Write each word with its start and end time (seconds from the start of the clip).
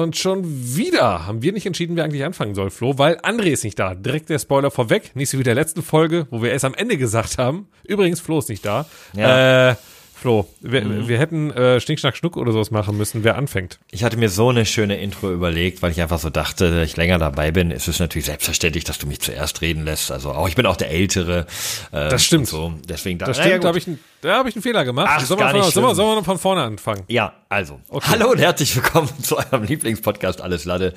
Und 0.00 0.16
schon 0.16 0.44
wieder 0.46 1.26
haben 1.26 1.42
wir 1.42 1.52
nicht 1.52 1.66
entschieden, 1.66 1.94
wer 1.94 2.04
eigentlich 2.04 2.24
anfangen 2.24 2.54
soll, 2.54 2.70
Flo, 2.70 2.96
weil 2.96 3.18
André 3.18 3.48
ist 3.48 3.64
nicht 3.64 3.78
da. 3.78 3.94
Direkt 3.94 4.30
der 4.30 4.38
Spoiler 4.38 4.70
vorweg, 4.70 5.14
nicht 5.14 5.28
so 5.28 5.38
wie 5.38 5.42
der 5.42 5.54
letzten 5.54 5.82
Folge, 5.82 6.26
wo 6.30 6.42
wir 6.42 6.50
erst 6.52 6.64
am 6.64 6.72
Ende 6.72 6.96
gesagt 6.96 7.36
haben. 7.36 7.68
Übrigens, 7.84 8.18
Flo 8.18 8.38
ist 8.38 8.48
nicht 8.48 8.64
da. 8.64 8.86
Ja. 9.14 9.72
Äh, 9.72 9.76
Flo, 10.20 10.46
wir, 10.60 10.84
Mhm. 10.84 11.08
wir 11.08 11.18
hätten 11.18 11.50
äh, 11.52 11.80
Schnick, 11.80 11.98
Schnack, 11.98 12.14
Schnuck 12.14 12.36
oder 12.36 12.52
sowas 12.52 12.70
machen 12.70 12.94
müssen. 12.98 13.24
Wer 13.24 13.36
anfängt? 13.38 13.78
Ich 13.90 14.04
hatte 14.04 14.18
mir 14.18 14.28
so 14.28 14.50
eine 14.50 14.66
schöne 14.66 14.98
Intro 15.00 15.32
überlegt, 15.32 15.80
weil 15.80 15.92
ich 15.92 16.00
einfach 16.02 16.18
so 16.18 16.28
dachte, 16.28 16.70
dass 16.70 16.86
ich 16.90 16.96
länger 16.98 17.18
dabei 17.18 17.52
bin. 17.52 17.70
Es 17.70 17.88
ist 17.88 18.00
natürlich 18.00 18.26
selbstverständlich, 18.26 18.84
dass 18.84 18.98
du 18.98 19.06
mich 19.06 19.20
zuerst 19.20 19.62
reden 19.62 19.86
lässt. 19.86 20.12
Also 20.12 20.32
auch 20.32 20.46
ich 20.46 20.56
bin 20.56 20.66
auch 20.66 20.76
der 20.76 20.90
Ältere. 20.90 21.46
Äh, 21.90 22.10
Das 22.10 22.22
stimmt. 22.22 22.48
So. 22.48 22.74
Deswegen 22.86 23.18
Das 23.18 23.38
naja, 23.38 23.48
stimmt, 23.48 23.52
da 23.52 23.58
gut. 23.58 23.66
habe 23.68 23.78
ich, 23.78 23.86
einen- 23.86 23.98
da 24.20 24.36
hab 24.36 24.46
ich 24.46 24.54
einen 24.56 24.62
Fehler 24.62 24.84
gemacht. 24.84 25.06
Ach, 25.10 25.20
sollen, 25.24 25.40
wir 25.40 25.44
gar 25.44 25.50
von, 25.52 25.60
nicht 25.60 25.72
sollen, 25.72 25.86
wir, 25.86 25.94
sollen 25.94 26.08
wir 26.10 26.16
noch 26.16 26.24
von 26.26 26.38
vorne 26.38 26.62
anfangen? 26.64 27.02
Ja, 27.08 27.32
also. 27.48 27.80
Hallo 28.02 28.32
und 28.32 28.38
herzlich 28.40 28.76
willkommen 28.76 29.08
zu 29.22 29.38
eurem 29.38 29.62
Lieblingspodcast 29.62 30.42
Alles 30.42 30.66
Lade. 30.66 30.92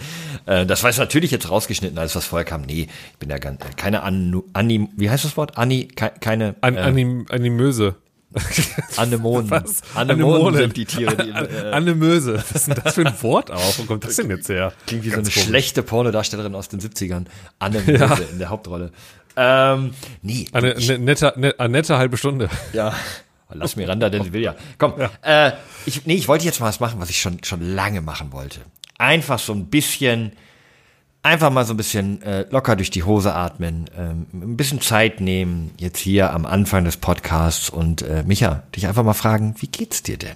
Äh, 0.46 0.66
das 0.66 0.84
war 0.84 0.90
jetzt 0.90 1.00
natürlich 1.00 1.32
jetzt 1.32 1.50
rausgeschnitten, 1.50 1.98
als 1.98 2.14
was 2.18 2.26
vorher 2.26 2.44
kam. 2.44 2.64
Nee, 2.64 2.88
ich 3.14 3.20
bin 3.20 3.30
ja 3.30 3.38
ganz, 3.38 3.62
äh, 3.64 3.70
keine 3.78 4.04
Anu, 4.04 4.44
Ani, 4.52 4.90
wie 4.98 5.10
heißt 5.10 5.24
das 5.24 5.38
Wort? 5.38 5.58
Ani, 5.58 5.88
ke, 5.88 6.12
keine, 6.20 6.56
An, 6.60 6.76
äh, 6.76 6.80
Anim, 6.82 7.26
Animöse. 7.30 7.96
Anemonen. 8.98 9.50
Was? 9.50 9.82
Anemonen 9.96 10.36
Anemonen. 10.36 10.58
sind 10.58 10.78
die 10.78 10.86
Tiere, 10.86 11.16
die, 11.18 11.32
An, 11.32 11.48
äh, 11.50 11.72
Anemöse. 11.72 12.36
Was 12.36 12.52
ist 12.52 12.68
denn 12.68 12.82
das 12.84 12.96
für 12.96 13.06
ein 13.06 13.22
Wort 13.22 13.52
auch? 13.52 13.78
Wo 13.78 13.84
kommt 13.84 14.04
das 14.04 14.16
denn 14.16 14.30
jetzt 14.30 14.50
her? 14.50 14.74
Klingt 14.88 15.04
wie 15.04 15.10
so 15.10 15.16
eine 15.16 15.24
Ganz 15.24 15.34
komisch. 15.34 15.48
schlechte 15.48 15.84
Pornodarstellerin 15.84 16.56
aus 16.56 16.70
den 16.70 16.80
70ern. 16.80 17.26
Anne 17.60 17.82
Möse 17.86 18.24
in 18.32 18.40
der 18.40 18.50
Hauptrolle. 18.50 18.92
Ähm, 19.36 19.94
nee. 20.22 20.48
Eine 20.52 20.76
ne, 20.76 21.00
nette, 21.00 21.34
ne, 21.38 21.56
eine 21.58 21.70
nette 21.70 21.98
halbe 21.98 22.18
Stunde. 22.18 22.50
Ja. 22.74 22.94
Lass 23.56 23.76
Miranda, 23.76 24.10
denn 24.10 24.24
sie 24.24 24.34
will 24.34 24.42
ja. 24.42 24.56
Komm, 24.80 24.94
äh, 25.22 25.52
ich, 25.86 26.06
nee, 26.06 26.16
ich 26.16 26.28
wollte 26.28 26.46
jetzt 26.46 26.60
mal 26.60 26.68
was 26.68 26.80
machen, 26.80 27.00
was 27.00 27.10
ich 27.10 27.22
schon, 27.22 27.44
schon 27.44 27.62
lange 27.62 28.02
machen 28.02 28.32
wollte. 28.32 28.62
Einfach 28.98 29.38
so 29.38 29.54
ein 29.54 29.68
bisschen, 29.68 30.32
einfach 31.24 31.50
mal 31.50 31.66
so 31.66 31.74
ein 31.74 31.78
bisschen 31.78 32.22
äh, 32.22 32.46
locker 32.50 32.76
durch 32.76 32.92
die 32.92 33.04
Hose 33.04 33.34
atmen, 33.34 33.90
ähm, 33.98 34.28
ein 34.34 34.58
bisschen 34.58 34.82
Zeit 34.82 35.22
nehmen, 35.22 35.72
jetzt 35.78 36.00
hier 36.00 36.32
am 36.34 36.46
Anfang 36.46 36.84
des 36.84 36.98
Podcasts 36.98 37.70
und 37.70 38.02
äh, 38.04 38.24
Micha, 38.24 38.64
dich 38.76 38.88
einfach 38.88 39.04
mal 39.04 39.14
fragen, 39.14 39.56
wie 39.60 39.68
geht's 39.68 40.04
dir 40.04 40.18
denn? 40.18 40.36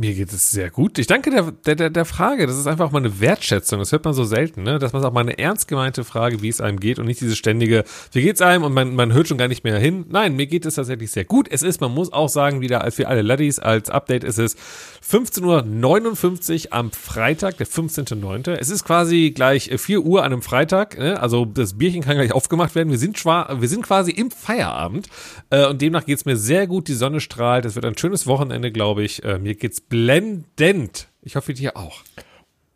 Mir 0.00 0.14
geht 0.14 0.32
es 0.32 0.50
sehr 0.50 0.70
gut. 0.70 0.98
Ich 0.98 1.06
danke 1.06 1.30
der, 1.30 1.74
der, 1.74 1.90
der, 1.90 2.04
Frage. 2.06 2.46
Das 2.46 2.56
ist 2.56 2.66
einfach 2.66 2.90
mal 2.90 3.00
eine 3.00 3.20
Wertschätzung. 3.20 3.80
Das 3.80 3.92
hört 3.92 4.02
man 4.02 4.14
so 4.14 4.24
selten, 4.24 4.62
ne? 4.62 4.78
Dass 4.78 4.94
man 4.94 5.04
auch 5.04 5.12
mal 5.12 5.20
eine 5.20 5.38
ernst 5.38 5.68
gemeinte 5.68 6.04
Frage, 6.04 6.40
wie 6.40 6.48
es 6.48 6.62
einem 6.62 6.80
geht 6.80 6.98
und 6.98 7.04
nicht 7.04 7.20
diese 7.20 7.36
ständige, 7.36 7.84
wie 8.12 8.22
geht's 8.22 8.40
einem 8.40 8.64
und 8.64 8.72
man, 8.72 8.94
man 8.94 9.12
hört 9.12 9.28
schon 9.28 9.36
gar 9.36 9.48
nicht 9.48 9.62
mehr 9.62 9.78
hin. 9.78 10.06
Nein, 10.08 10.36
mir 10.36 10.46
geht 10.46 10.64
es 10.64 10.76
tatsächlich 10.76 11.10
sehr 11.10 11.26
gut. 11.26 11.48
Es 11.50 11.62
ist, 11.62 11.82
man 11.82 11.92
muss 11.92 12.14
auch 12.14 12.30
sagen, 12.30 12.62
wieder 12.62 12.82
als 12.82 12.94
für 12.94 13.08
alle 13.08 13.20
Laddies, 13.20 13.58
als 13.58 13.90
Update 13.90 14.24
ist 14.24 14.38
es 14.38 14.56
15.59 15.06 16.68
Uhr 16.68 16.72
am 16.72 16.92
Freitag, 16.92 17.58
der 17.58 17.66
15.09. 17.66 18.52
Es 18.52 18.70
ist 18.70 18.84
quasi 18.84 19.32
gleich 19.34 19.68
äh, 19.68 19.76
4 19.76 20.00
Uhr 20.00 20.24
an 20.24 20.32
einem 20.32 20.40
Freitag, 20.40 20.98
ne? 20.98 21.20
Also 21.20 21.44
das 21.44 21.76
Bierchen 21.76 22.00
kann 22.00 22.16
gleich 22.16 22.32
aufgemacht 22.32 22.74
werden. 22.74 22.88
Wir 22.88 22.98
sind, 22.98 23.18
schwa 23.18 23.54
wir 23.60 23.68
sind 23.68 23.82
quasi 23.82 24.12
im 24.12 24.30
Feierabend 24.30 25.08
äh, 25.50 25.66
und 25.66 25.82
demnach 25.82 26.06
geht's 26.06 26.24
mir 26.24 26.38
sehr 26.38 26.66
gut. 26.66 26.88
Die 26.88 26.94
Sonne 26.94 27.20
strahlt. 27.20 27.66
Es 27.66 27.74
wird 27.74 27.84
ein 27.84 27.98
schönes 27.98 28.26
Wochenende, 28.26 28.72
glaube 28.72 29.02
ich. 29.02 29.22
Äh, 29.24 29.38
mir 29.38 29.54
geht's 29.56 29.89
blendend. 29.90 31.08
Ich 31.20 31.36
hoffe, 31.36 31.52
dir 31.52 31.76
auch. 31.76 32.02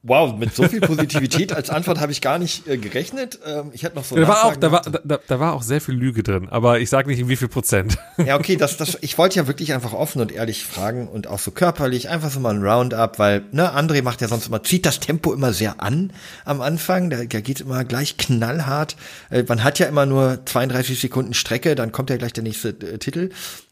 Wow, 0.07 0.37
mit 0.37 0.55
so 0.55 0.69
viel 0.69 0.81
Positivität 0.83 1.55
als 1.55 1.71
Antwort 1.71 1.99
habe 1.99 2.13
ich 2.13 2.21
gar 2.21 2.39
nicht 2.39 2.69
äh, 2.69 2.77
gerechnet. 2.77 3.39
Ähm, 3.47 3.71
ich 3.73 3.85
hätte 3.85 3.97
noch 3.97 4.05
so 4.05 4.15
Da 4.17 4.29
war 4.29 4.45
auch, 4.45 4.57
da 4.57 4.71
war, 4.71 4.83
da, 4.83 5.19
da 5.27 5.41
war 5.41 5.55
auch 5.55 5.63
sehr 5.63 5.81
viel 5.81 5.95
Lüge 5.95 6.23
drin, 6.23 6.49
aber 6.51 6.79
ich 6.79 6.91
sage 6.91 7.09
nicht 7.09 7.21
in 7.21 7.29
wie 7.31 7.37
viel 7.37 7.49
Prozent. 7.49 7.97
Ja, 8.19 8.37
okay, 8.37 8.57
das, 8.57 8.77
das, 8.77 8.99
ich 9.01 9.17
wollte 9.17 9.37
ja 9.37 9.47
wirklich 9.47 9.73
einfach 9.73 9.95
offen 9.95 10.21
und 10.21 10.31
ehrlich 10.31 10.65
fragen 10.65 11.09
und 11.09 11.27
auch 11.27 11.39
so 11.39 11.53
körperlich, 11.53 12.11
einfach 12.11 12.31
so 12.31 12.39
mal 12.39 12.55
ein 12.55 12.63
Roundup, 12.63 13.19
weil, 13.19 13.45
ne, 13.51 13.75
André 13.75 14.03
macht 14.03 14.21
ja 14.21 14.29
sonst 14.29 14.47
immer, 14.47 14.63
zieht 14.63 14.85
das 14.85 15.01
Tempo 15.01 15.33
immer 15.33 15.55
sehr 15.55 15.81
an 15.83 16.13
am 16.45 16.61
Anfang, 16.61 17.09
da, 17.09 17.25
da 17.25 17.41
geht 17.41 17.63
immer 17.63 17.85
gleich 17.85 18.19
knallhart. 18.19 18.97
Äh, 19.31 19.45
man 19.49 19.65
hat 19.65 19.79
ja 19.79 19.87
immer 19.87 20.05
nur 20.05 20.45
32 20.45 21.01
Sekunden 21.01 21.33
Strecke, 21.33 21.75
dann 21.75 21.93
kommt 21.93 22.11
ja 22.11 22.19
gleich 22.19 22.35
der 22.35 22.45
nächste 22.45 22.69
äh, 22.69 22.99
Titel. 22.99 23.31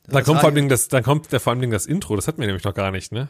Dann 0.09 0.25
kommt 0.25 0.41
vor 0.41 0.49
allem 0.49 0.69
das, 0.71 0.89
dann 0.89 1.03
kommt 1.03 1.31
der, 1.31 1.41
vor 1.41 1.53
allem 1.53 1.71
das 1.71 1.85
Intro, 1.85 2.17
das 2.17 2.27
hatten 2.27 2.41
wir 2.41 2.47
nämlich 2.47 2.65
noch 2.65 2.75
gar 2.75 2.91
nicht, 2.91 3.13
ne? 3.13 3.29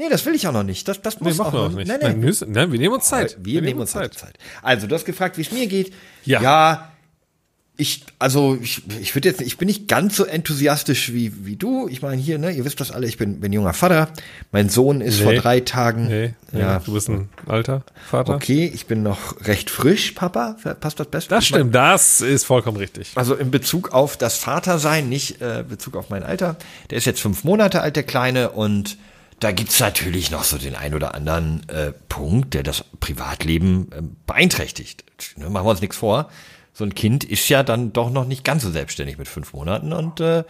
Nee, 0.00 0.08
das 0.08 0.24
will 0.24 0.34
ich 0.34 0.46
auch 0.48 0.52
noch 0.52 0.62
nicht. 0.62 0.88
Das, 0.88 1.02
das 1.02 1.20
Nee, 1.20 1.28
muss 1.28 1.36
machen 1.36 1.52
wir 1.52 1.60
auch 1.60 1.68
nicht. 1.68 1.86
Nein, 1.86 1.98
Nein, 2.00 2.12
nein. 2.12 2.20
wir, 2.22 2.26
müssen, 2.28 2.52
nein, 2.52 2.72
wir 2.72 2.78
nehmen 2.78 2.94
uns 2.94 3.04
Zeit. 3.04 3.36
Wir, 3.40 3.60
nehmen 3.60 3.80
uns 3.80 3.90
Zeit. 3.90 4.14
Zeit. 4.14 4.38
Also, 4.62 4.86
du 4.86 4.94
hast 4.94 5.04
gefragt, 5.04 5.36
wie 5.36 5.42
es 5.42 5.52
mir 5.52 5.66
geht. 5.66 5.92
Ja. 6.24 6.40
Ja, 6.40 6.92
ich, 7.76 8.04
also 8.18 8.58
ich, 8.60 8.82
ich 9.00 9.14
würde 9.14 9.28
jetzt, 9.30 9.40
ich 9.40 9.56
bin 9.56 9.66
nicht 9.66 9.88
ganz 9.88 10.16
so 10.16 10.24
enthusiastisch 10.24 11.12
wie, 11.14 11.46
wie 11.46 11.56
du. 11.56 11.88
Ich 11.88 12.02
meine 12.02 12.20
hier, 12.20 12.38
ne, 12.38 12.50
ihr 12.50 12.64
wisst 12.66 12.78
das 12.80 12.90
alle, 12.90 13.06
ich 13.06 13.16
bin, 13.16 13.40
bin 13.40 13.52
junger 13.54 13.72
Vater. 13.72 14.08
Mein 14.52 14.68
Sohn 14.68 15.00
ist 15.00 15.18
Nee. 15.18 15.24
vor 15.24 15.34
drei 15.34 15.60
Tagen. 15.60 16.06
Nee, 16.08 16.34
ja. 16.52 16.58
ja, 16.58 16.78
du 16.78 16.92
bist 16.92 17.08
ein 17.08 17.30
alter 17.46 17.82
Vater. 18.10 18.34
okay, 18.34 18.70
ich 18.74 18.86
bin 18.86 19.02
noch 19.02 19.46
recht 19.46 19.70
frisch, 19.70 20.12
Papa. 20.12 20.56
Passt 20.80 21.00
das 21.00 21.06
best? 21.08 21.30
Das 21.30 21.36
mein, 21.50 21.58
stimmt, 21.60 21.74
das 21.74 22.20
ist 22.20 22.44
vollkommen 22.44 22.76
richtig. 22.76 23.12
also 23.14 23.34
in 23.34 23.50
Bezug 23.50 23.92
auf 23.92 24.18
das 24.18 24.36
Vatersein, 24.36 25.08
nicht 25.08 25.40
äh, 25.40 25.64
Bezug 25.66 25.96
auf 25.96 26.10
mein 26.10 26.22
Alter. 26.22 26.56
Der 26.90 26.98
ist 26.98 27.06
jetzt 27.06 27.20
fünf 27.20 27.44
Monate 27.44 27.80
alt, 27.80 27.96
der 27.96 28.02
Kleine, 28.02 28.50
und 28.50 28.98
da 29.40 29.52
gibt's 29.52 29.80
natürlich 29.80 30.30
noch 30.30 30.44
so 30.44 30.58
den 30.58 30.76
ein 30.76 30.94
oder 30.94 31.14
anderen 31.14 31.68
äh, 31.68 31.92
Punkt, 32.08 32.52
der 32.54 32.62
das 32.62 32.84
Privatleben 33.00 33.90
äh, 33.90 34.02
beeinträchtigt. 34.26 35.04
Ne, 35.36 35.48
machen 35.48 35.66
wir 35.66 35.70
uns 35.70 35.80
nichts 35.80 35.96
vor. 35.96 36.30
So 36.74 36.84
ein 36.84 36.94
Kind 36.94 37.24
ist 37.24 37.48
ja 37.48 37.62
dann 37.62 37.92
doch 37.92 38.10
noch 38.10 38.26
nicht 38.26 38.44
ganz 38.44 38.62
so 38.62 38.70
selbstständig 38.70 39.18
mit 39.18 39.28
fünf 39.28 39.54
Monaten 39.54 39.92
und 39.92 40.20
äh, 40.20 40.44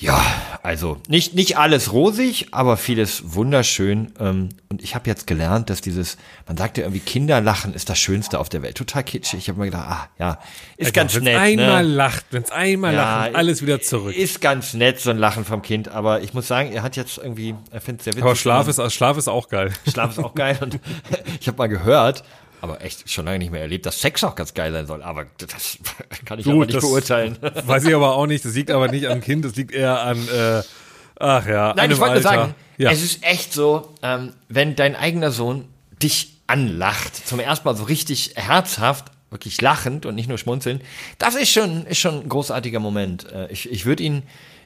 ja, 0.00 0.24
also 0.62 0.98
nicht 1.08 1.34
nicht 1.34 1.58
alles 1.58 1.92
rosig, 1.92 2.48
aber 2.52 2.76
vieles 2.76 3.34
wunderschön. 3.34 4.12
Ähm, 4.20 4.50
und 4.68 4.80
ich 4.80 4.94
habe 4.94 5.10
jetzt 5.10 5.26
gelernt, 5.26 5.70
dass 5.70 5.80
dieses, 5.80 6.18
man 6.46 6.56
sagt 6.56 6.78
ja 6.78 6.84
irgendwie, 6.84 7.00
Kinderlachen 7.00 7.74
ist 7.74 7.90
das 7.90 7.98
Schönste 7.98 8.38
auf 8.38 8.48
der 8.48 8.62
Welt. 8.62 8.76
Total 8.76 9.02
kitschig. 9.02 9.40
Ich 9.40 9.48
habe 9.48 9.58
mir 9.58 9.64
gedacht, 9.66 9.86
ah 9.88 10.08
ja, 10.20 10.38
ist 10.76 10.94
ganz 10.94 11.14
wenn's 11.14 11.24
nett. 11.24 11.36
einmal 11.36 11.84
ne? 11.84 11.94
lacht, 11.94 12.26
wenn's 12.30 12.52
einmal 12.52 12.94
lacht, 12.94 13.34
alles 13.34 13.60
wieder 13.60 13.80
zurück. 13.80 14.14
Ist 14.14 14.40
ganz 14.40 14.72
nett, 14.72 15.00
so 15.00 15.10
ein 15.10 15.18
Lachen 15.18 15.44
vom 15.44 15.62
Kind, 15.62 15.88
aber 15.88 16.22
ich 16.22 16.32
muss 16.32 16.46
sagen, 16.46 16.70
er 16.70 16.84
hat 16.84 16.94
jetzt 16.94 17.18
irgendwie, 17.18 17.56
er 17.72 17.80
findet 17.80 18.00
es 18.00 18.04
sehr 18.04 18.12
witzig. 18.12 18.24
aber 18.24 18.36
Schlaf 18.36 18.68
ist, 18.68 18.92
Schlaf 18.92 19.16
ist 19.16 19.26
auch 19.26 19.48
geil. 19.48 19.72
Schlaf 19.90 20.12
ist 20.12 20.22
auch 20.22 20.34
geil 20.34 20.58
und 20.60 20.78
ich 21.40 21.48
habe 21.48 21.58
mal 21.58 21.68
gehört, 21.68 22.22
aber 22.60 22.82
echt 22.82 23.10
schon 23.10 23.24
lange 23.24 23.38
nicht 23.38 23.52
mehr 23.52 23.60
erlebt, 23.60 23.86
dass 23.86 24.00
Sex 24.00 24.24
auch 24.24 24.34
ganz 24.34 24.54
geil 24.54 24.72
sein 24.72 24.86
soll, 24.86 25.02
aber 25.02 25.26
das 25.38 25.78
kann 26.24 26.38
ich 26.38 26.44
Gut, 26.44 26.54
aber 26.54 26.66
nicht 26.66 26.80
beurteilen. 26.80 27.38
Weiß 27.66 27.84
ich 27.84 27.94
aber 27.94 28.14
auch 28.14 28.26
nicht. 28.26 28.44
Das 28.44 28.54
liegt 28.54 28.70
aber 28.70 28.88
nicht 28.88 29.06
am 29.06 29.20
Kind, 29.20 29.44
das 29.44 29.56
liegt 29.56 29.72
eher 29.72 30.00
an, 30.00 30.28
äh, 30.28 30.62
ach 31.18 31.46
ja, 31.46 31.74
Nein, 31.76 31.90
ich 31.90 31.98
wollte 31.98 32.14
nur 32.14 32.22
sagen, 32.22 32.54
ja. 32.76 32.90
es 32.90 33.02
ist 33.02 33.24
echt 33.24 33.52
so, 33.52 33.94
ähm, 34.02 34.32
wenn 34.48 34.76
dein 34.76 34.96
eigener 34.96 35.30
Sohn 35.30 35.66
dich 36.02 36.38
anlacht, 36.46 37.14
zum 37.26 37.40
ersten 37.40 37.66
Mal 37.66 37.76
so 37.76 37.84
richtig 37.84 38.32
herzhaft, 38.36 39.06
wirklich 39.30 39.60
lachend 39.60 40.06
und 40.06 40.14
nicht 40.14 40.28
nur 40.28 40.38
schmunzeln, 40.38 40.80
das 41.18 41.34
ist 41.34 41.50
schon, 41.50 41.86
ist 41.86 41.98
schon 41.98 42.22
ein 42.22 42.28
großartiger 42.28 42.80
Moment. 42.80 43.30
Äh, 43.30 43.52
ich 43.52 43.70
ich 43.70 43.84
würde 43.84 44.02
ihn, 44.02 44.22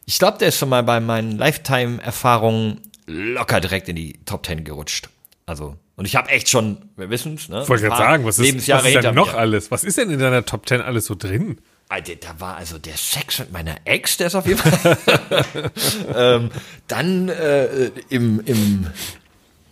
ich 0.07 0.19
glaube, 0.19 0.39
der 0.39 0.49
ist 0.49 0.59
schon 0.59 0.69
mal 0.69 0.83
bei 0.83 1.01
meinen 1.01 1.37
Lifetime-Erfahrungen 1.37 2.81
locker 3.07 3.61
direkt 3.61 3.89
in 3.89 3.97
die 3.97 4.19
Top 4.25 4.43
Ten 4.45 4.65
gerutscht. 4.65 5.09
Also, 5.47 5.77
und 6.03 6.07
ich 6.07 6.17
habe 6.17 6.31
echt 6.31 6.49
schon, 6.49 6.79
wir 6.97 7.11
wissen's, 7.11 7.49
ne? 7.49 7.63
Ich 7.63 7.69
wollte 7.69 7.85
gerade 7.85 7.97
sagen, 7.97 8.25
was 8.25 8.37
ist, 8.37 8.45
Lebensjahre 8.45 8.83
was 8.83 8.93
ist 8.93 9.05
denn 9.05 9.15
noch 9.15 9.35
mir. 9.35 9.39
alles? 9.39 9.71
Was 9.71 9.85
ist 9.85 9.99
denn 9.99 10.11
in 10.11 10.19
deiner 10.19 10.45
Top 10.45 10.69
10 10.69 10.81
alles 10.81 11.07
so 11.07 11.15
drin? 11.15 11.59
Alter, 11.89 12.17
da 12.17 12.41
war 12.41 12.57
also 12.57 12.77
der 12.79 12.97
Sex 12.97 13.39
mit 13.39 13.53
meiner 13.53 13.77
Ex, 13.85 14.17
der 14.17 14.27
ist 14.27 14.35
auf 14.35 14.45
jeden 14.45 14.59
Fall. 14.59 14.99
ähm, 16.17 16.51
dann 16.89 17.29
äh, 17.29 17.93
im, 18.09 18.43
im 18.45 18.89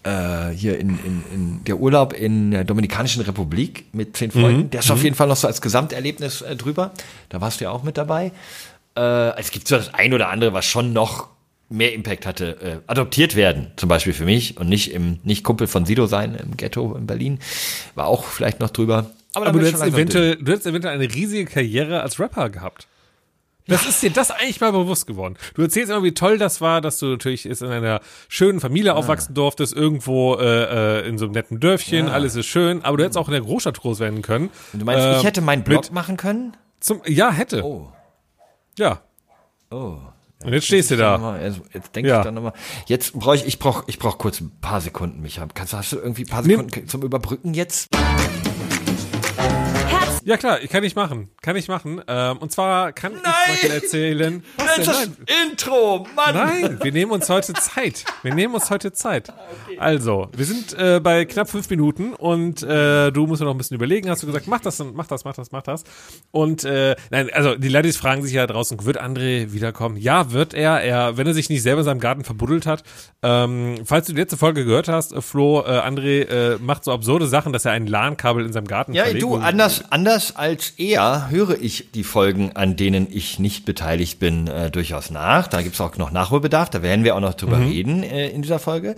äh, 0.04 0.50
hier 0.50 0.78
in, 0.78 0.90
in, 1.00 1.24
in 1.34 1.64
der 1.64 1.80
Urlaub 1.80 2.12
in 2.12 2.52
der 2.52 2.62
Dominikanischen 2.62 3.22
Republik 3.22 3.86
mit 3.92 4.16
zehn 4.16 4.30
Freunden, 4.30 4.70
der 4.70 4.82
ist 4.82 4.90
auf 4.92 5.02
jeden 5.02 5.16
Fall 5.16 5.26
noch 5.26 5.36
so 5.36 5.48
als 5.48 5.60
Gesamterlebnis 5.60 6.42
äh, 6.42 6.54
drüber. 6.54 6.92
Da 7.28 7.40
warst 7.40 7.58
du 7.58 7.64
ja 7.64 7.72
auch 7.72 7.82
mit 7.82 7.98
dabei. 7.98 8.30
Äh, 8.96 9.36
es 9.36 9.50
gibt 9.50 9.66
so 9.66 9.76
das 9.76 9.92
ein 9.94 10.14
oder 10.14 10.28
andere, 10.28 10.52
was 10.52 10.64
schon 10.64 10.92
noch 10.92 11.26
mehr 11.70 11.94
Impact 11.94 12.26
hatte. 12.26 12.60
Äh, 12.60 12.90
adoptiert 12.90 13.36
werden, 13.36 13.70
zum 13.76 13.88
Beispiel 13.88 14.12
für 14.12 14.24
mich 14.24 14.58
und 14.58 14.68
nicht 14.68 14.92
im 14.92 15.20
nicht 15.22 15.44
Kumpel 15.44 15.66
von 15.66 15.86
Sido 15.86 16.06
sein 16.06 16.34
im 16.34 16.56
Ghetto 16.56 16.94
in 16.94 17.06
Berlin, 17.06 17.38
war 17.94 18.06
auch 18.06 18.24
vielleicht 18.24 18.60
noch 18.60 18.70
drüber. 18.70 19.10
Aber 19.32 19.46
wird 19.46 19.62
du 19.62 19.66
hättest, 19.68 19.84
eventuell, 19.84 20.36
du 20.36 20.52
hättest 20.52 20.66
eventuell 20.66 20.94
eine 20.94 21.14
riesige 21.14 21.44
Karriere 21.44 22.02
als 22.02 22.18
Rapper 22.18 22.50
gehabt. 22.50 22.88
Das 23.66 23.86
ist 23.86 24.02
dir 24.02 24.10
das 24.10 24.32
eigentlich 24.32 24.60
mal 24.60 24.72
bewusst 24.72 25.06
geworden. 25.06 25.36
Du 25.54 25.62
erzählst 25.62 25.92
immer, 25.92 26.02
wie 26.02 26.12
toll 26.12 26.38
das 26.38 26.60
war, 26.60 26.80
dass 26.80 26.98
du 26.98 27.06
natürlich 27.06 27.44
jetzt 27.44 27.62
in 27.62 27.68
einer 27.68 28.00
schönen 28.28 28.58
Familie 28.58 28.94
aufwachsen 28.96 29.32
durftest, 29.34 29.72
irgendwo 29.72 30.34
äh, 30.34 31.02
äh, 31.04 31.08
in 31.08 31.18
so 31.18 31.26
einem 31.26 31.34
netten 31.34 31.60
Dörfchen, 31.60 32.08
alles 32.08 32.34
ist 32.34 32.46
schön, 32.46 32.84
aber 32.84 32.96
du 32.96 33.04
hättest 33.04 33.16
auch 33.16 33.28
in 33.28 33.32
der 33.32 33.42
Großstadt 33.42 33.78
groß 33.78 34.00
werden 34.00 34.22
können. 34.22 34.50
Du 34.72 34.84
meinst, 34.84 35.04
Äh, 35.04 35.18
ich 35.18 35.24
hätte 35.24 35.40
meinen 35.40 35.62
Blog 35.62 35.92
machen 35.92 36.16
können? 36.16 36.56
Zum, 36.80 37.00
ja, 37.06 37.30
hätte. 37.30 37.64
Oh. 37.64 37.92
Ja. 38.76 39.02
Oh. 39.70 39.98
Und 40.44 40.52
jetzt 40.54 40.66
stehst 40.66 40.90
du 40.90 40.96
da. 40.96 41.12
Nochmal, 41.18 41.40
also 41.40 41.60
Jetzt 41.72 41.94
denke 41.94 42.08
Ja. 42.10 42.18
ich 42.18 42.24
dann 42.24 42.34
nochmal. 42.34 42.52
Jetzt 42.86 43.12
brauche 43.12 43.36
ich, 43.36 43.46
ich 43.46 43.58
brauche 43.58 43.84
ich 43.88 43.98
brauch 43.98 44.16
kurz 44.18 44.40
ein 44.40 44.50
paar 44.60 44.80
Sekunden, 44.80 45.20
Micha. 45.20 45.46
Kannst 45.54 45.72
du, 45.72 45.76
hast 45.76 45.92
du 45.92 45.96
irgendwie 45.98 46.22
ein 46.22 46.28
paar 46.28 46.42
Nimm- 46.42 46.60
Sekunden 46.68 46.88
zum 46.88 47.02
Überbrücken 47.02 47.52
jetzt? 47.54 47.88
Ja 50.24 50.36
klar, 50.36 50.58
kann 50.70 50.84
ich 50.84 50.94
machen. 50.96 51.28
Kann 51.42 51.56
ich 51.56 51.68
machen. 51.68 52.00
Ähm, 52.06 52.38
und 52.38 52.52
zwar 52.52 52.92
kann 52.92 53.12
Nein! 53.14 53.22
ich 53.62 53.68
mal 53.68 53.74
erzählen. 53.74 54.44
Was 54.56 54.78
ist 54.78 54.88
das 54.88 55.06
Nein. 55.06 55.16
Intro, 55.50 56.06
Mann! 56.14 56.34
Nein, 56.34 56.78
wir 56.82 56.92
nehmen 56.92 57.10
uns 57.12 57.28
heute 57.28 57.52
Zeit. 57.54 58.04
Wir 58.22 58.34
nehmen 58.34 58.54
uns 58.54 58.70
heute 58.70 58.92
Zeit. 58.92 59.32
Also, 59.78 60.28
wir 60.36 60.44
sind 60.44 60.76
äh, 60.78 61.00
bei 61.02 61.24
knapp 61.24 61.48
fünf 61.48 61.70
Minuten 61.70 62.12
und 62.14 62.62
äh, 62.62 63.10
du 63.10 63.26
musst 63.26 63.40
noch 63.42 63.50
ein 63.50 63.58
bisschen 63.58 63.76
überlegen. 63.76 64.10
Hast 64.10 64.22
du 64.22 64.26
gesagt, 64.26 64.46
mach 64.46 64.60
das, 64.60 64.78
mach 64.78 65.06
das, 65.06 65.24
mach 65.24 65.34
das, 65.34 65.52
mach 65.52 65.62
das. 65.62 65.84
Und 66.30 66.64
äh, 66.64 66.96
nein, 67.10 67.30
also 67.32 67.54
die 67.54 67.68
Leute 67.68 67.92
fragen 67.92 68.22
sich 68.22 68.32
ja 68.32 68.46
draußen, 68.46 68.84
wird 68.84 69.00
André 69.00 69.52
wiederkommen? 69.52 69.96
Ja, 69.96 70.32
wird 70.32 70.54
er. 70.54 70.80
Er, 70.82 71.16
wenn 71.16 71.26
er 71.26 71.34
sich 71.34 71.48
nicht 71.48 71.62
selber 71.62 71.80
in 71.80 71.84
seinem 71.86 72.00
Garten 72.00 72.24
verbuddelt 72.24 72.66
hat. 72.66 72.82
Ähm, 73.22 73.76
falls 73.84 74.06
du 74.06 74.12
die 74.12 74.20
letzte 74.20 74.36
Folge 74.36 74.64
gehört 74.64 74.88
hast, 74.88 75.14
Flo, 75.22 75.60
äh, 75.62 75.68
André 75.80 76.22
äh, 76.28 76.58
macht 76.58 76.84
so 76.84 76.92
absurde 76.92 77.26
Sachen, 77.26 77.52
dass 77.52 77.64
er 77.64 77.72
ein 77.72 77.86
LAN-Kabel 77.86 78.44
in 78.44 78.52
seinem 78.52 78.66
Garten 78.66 78.92
Ja, 78.92 79.10
du, 79.12 79.34
Und- 79.34 79.42
anders, 79.42 79.84
anders 80.20 80.36
als 80.36 80.74
er 80.76 81.30
höre 81.30 81.60
ich 81.60 81.92
die 81.92 82.04
Folgen, 82.04 82.52
an 82.54 82.76
denen 82.76 83.06
ich 83.10 83.38
nicht 83.38 83.64
beteiligt 83.64 84.18
bin, 84.18 84.48
äh, 84.48 84.70
durchaus 84.70 85.10
nach. 85.10 85.46
Da 85.46 85.62
gibt's 85.62 85.80
auch 85.80 85.96
noch 85.96 86.10
Nachholbedarf, 86.10 86.68
da 86.70 86.82
werden 86.82 87.04
wir 87.04 87.16
auch 87.16 87.20
noch 87.20 87.34
drüber 87.34 87.58
reden 87.58 88.02
äh, 88.02 88.28
in 88.28 88.42
dieser 88.42 88.58
Folge. 88.58 88.96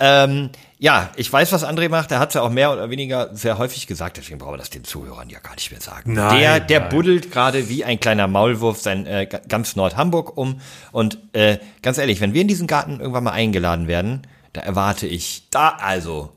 Ähm, 0.00 0.50
ja, 0.78 1.10
ich 1.16 1.32
weiß, 1.32 1.52
was 1.52 1.64
André 1.64 1.88
macht. 1.88 2.10
Er 2.12 2.18
hat's 2.18 2.34
ja 2.34 2.42
auch 2.42 2.50
mehr 2.50 2.72
oder 2.72 2.90
weniger 2.90 3.34
sehr 3.34 3.58
häufig 3.58 3.86
gesagt, 3.86 4.16
deswegen 4.16 4.38
brauchen 4.38 4.54
wir 4.54 4.58
das 4.58 4.70
den 4.70 4.84
Zuhörern 4.84 5.28
ja 5.30 5.38
gar 5.40 5.54
nicht 5.54 5.70
mehr 5.70 5.80
sagen. 5.80 6.12
Nein, 6.12 6.38
der 6.38 6.60
der 6.60 6.80
nein. 6.80 6.88
buddelt 6.90 7.30
gerade 7.32 7.68
wie 7.68 7.84
ein 7.84 7.98
kleiner 8.00 8.26
Maulwurf 8.28 8.80
sein 8.80 9.06
äh, 9.06 9.26
ga- 9.26 9.40
ganz 9.48 9.76
Nord-Hamburg 9.76 10.36
um. 10.36 10.60
Und 10.92 11.18
äh, 11.32 11.58
ganz 11.82 11.98
ehrlich, 11.98 12.20
wenn 12.20 12.34
wir 12.34 12.42
in 12.42 12.48
diesen 12.48 12.66
Garten 12.66 13.00
irgendwann 13.00 13.24
mal 13.24 13.32
eingeladen 13.32 13.88
werden, 13.88 14.22
da 14.52 14.60
erwarte 14.60 15.06
ich, 15.06 15.44
da 15.50 15.70
also, 15.80 16.32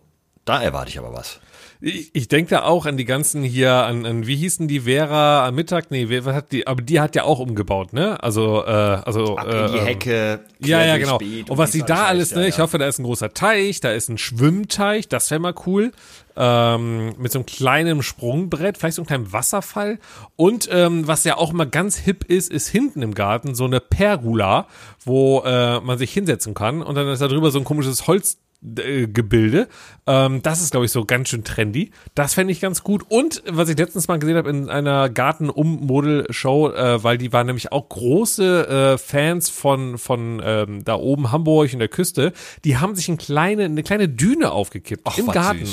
da 0.46 0.62
erwarte 0.62 0.90
ich 0.90 0.98
aber 1.00 1.14
was. 1.14 1.40
Ich, 1.80 2.10
ich 2.14 2.28
denke 2.28 2.50
da 2.50 2.64
auch 2.64 2.86
an 2.86 2.98
die 2.98 3.06
ganzen 3.06 3.44
hier, 3.44 3.72
an, 3.72 4.06
an 4.06 4.26
wie 4.26 4.36
hießen 4.36 4.68
die 4.68 4.82
Vera 4.82 5.46
am 5.48 5.56
Mittag? 5.56 5.92
Nee, 5.92 6.10
wer, 6.10 6.26
was 6.26 6.36
hat 6.36 6.52
die, 6.52 6.66
aber 6.66 6.82
die 6.82 7.00
hat 7.00 7.16
ja 7.16 7.24
auch 7.24 7.40
umgebaut, 7.40 7.94
ne? 7.94 8.22
Also, 8.24 8.64
äh, 8.66 8.70
also. 8.70 9.38
Ab 9.38 9.48
äh, 9.48 9.72
die 9.72 9.80
Hecke. 9.80 10.40
Ja, 10.60 10.84
ja, 10.84 10.98
genau. 10.98 11.20
Beet 11.20 11.50
Und 11.50 11.58
was 11.58 11.72
sie 11.72 11.84
da 11.84 12.06
alles, 12.06 12.34
ne? 12.34 12.42
ja, 12.42 12.48
Ich 12.48 12.58
ja. 12.58 12.64
hoffe, 12.64 12.80
da 12.80 12.88
ist 12.88 13.00
ein 13.00 13.04
großer 13.04 13.34
Teich, 13.34 13.80
da 13.80 13.92
ist 13.92 14.10
ein 14.10 14.18
Schwimmteich, 14.18 15.08
das 15.08 15.30
wäre 15.30 15.40
mal 15.40 15.54
cool. 15.66 15.92
Ähm, 16.36 17.16
mit 17.18 17.32
so 17.32 17.40
einem 17.40 17.46
kleinen 17.48 18.04
Sprungbrett, 18.04 18.78
vielleicht 18.78 18.96
so 18.96 19.02
einem 19.02 19.08
kleinen 19.08 19.34
Wasserfall. 19.34 20.00
Und 20.36 20.70
ähm, 20.72 21.08
was 21.08 21.24
ja 21.24 21.38
auch 21.38 21.52
immer 21.52 21.66
ganz 21.66 21.98
hip 21.98 22.26
ist, 22.26 22.52
ist 22.52 22.68
hinten 22.68 23.02
im 23.02 23.16
Garten 23.16 23.56
so 23.56 23.66
eine 23.66 23.80
Pergola, 23.80 24.68
wo 25.04 25.42
äh, 25.46 25.80
man 25.80 25.98
sich 25.98 26.12
hinsetzen 26.14 26.54
kann. 26.54 26.84
Und 26.84 26.96
dann 26.96 27.08
ist 27.08 27.22
da 27.22 27.28
drüber 27.28 27.50
so 27.50 27.58
ein 27.58 27.66
komisches 27.66 28.06
Holz. 28.08 28.38
Äh, 28.78 29.08
Gebilde. 29.08 29.68
Ähm, 30.06 30.42
das 30.42 30.62
ist, 30.62 30.72
glaube 30.72 30.86
ich, 30.86 30.92
so 30.92 31.06
ganz 31.06 31.30
schön 31.30 31.44
trendy. 31.44 31.92
Das 32.16 32.34
fände 32.34 32.52
ich 32.52 32.60
ganz 32.60 32.84
gut. 32.84 33.06
Und 33.10 33.44
was 33.48 33.70
ich 33.70 33.78
letztens 33.78 34.08
mal 34.08 34.20
gesehen 34.20 34.38
habe 34.38 34.50
in 34.50 34.70
einer 34.70 35.10
Garten-Um-Model-Show, 35.10 36.72
äh, 36.72 37.04
weil 37.04 37.18
die 37.18 37.34
waren 37.34 37.48
nämlich 37.48 37.72
auch 37.72 37.88
große 37.90 38.68
äh, 38.68 38.98
Fans 38.98 39.50
von, 39.50 39.98
von 39.98 40.42
ähm, 40.44 40.84
da 40.84 40.96
oben 40.96 41.32
Hamburg 41.32 41.72
in 41.72 41.80
der 41.80 41.88
Küste, 41.88 42.34
die 42.64 42.78
haben 42.78 42.96
sich 42.96 43.08
eine 43.08 43.18
kleine, 43.18 43.66
eine 43.66 43.84
kleine 43.84 44.10
Düne 44.10 44.52
aufgekippt 44.52 45.04
Ach, 45.06 45.18
im 45.18 45.28
Garten. 45.28 45.68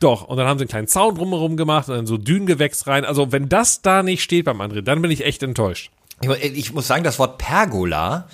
Doch, 0.00 0.24
und 0.26 0.36
dann 0.36 0.48
haben 0.48 0.58
sie 0.58 0.62
einen 0.64 0.68
kleinen 0.70 0.88
Zaun 0.88 1.14
drumherum 1.14 1.56
gemacht 1.56 1.88
und 1.88 1.94
dann 1.94 2.06
so 2.06 2.16
Dünengewächs 2.16 2.86
rein. 2.88 3.04
Also 3.04 3.30
wenn 3.30 3.48
das 3.48 3.82
da 3.82 4.02
nicht 4.02 4.22
steht 4.22 4.46
beim 4.46 4.60
André, 4.60 4.80
dann 4.82 5.00
bin 5.00 5.10
ich 5.10 5.24
echt 5.24 5.42
enttäuscht. 5.44 5.92
Ich, 6.20 6.28
mu- 6.28 6.34
ich 6.34 6.72
muss 6.72 6.88
sagen, 6.88 7.04
das 7.04 7.18
Wort 7.20 7.38
Pergola 7.38 8.26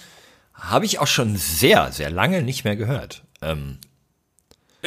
habe 0.54 0.86
ich 0.86 0.98
auch 0.98 1.06
schon 1.06 1.36
sehr, 1.36 1.92
sehr 1.92 2.10
lange 2.10 2.42
nicht 2.42 2.64
mehr 2.64 2.74
gehört. 2.76 3.22
Ähm, 3.42 3.78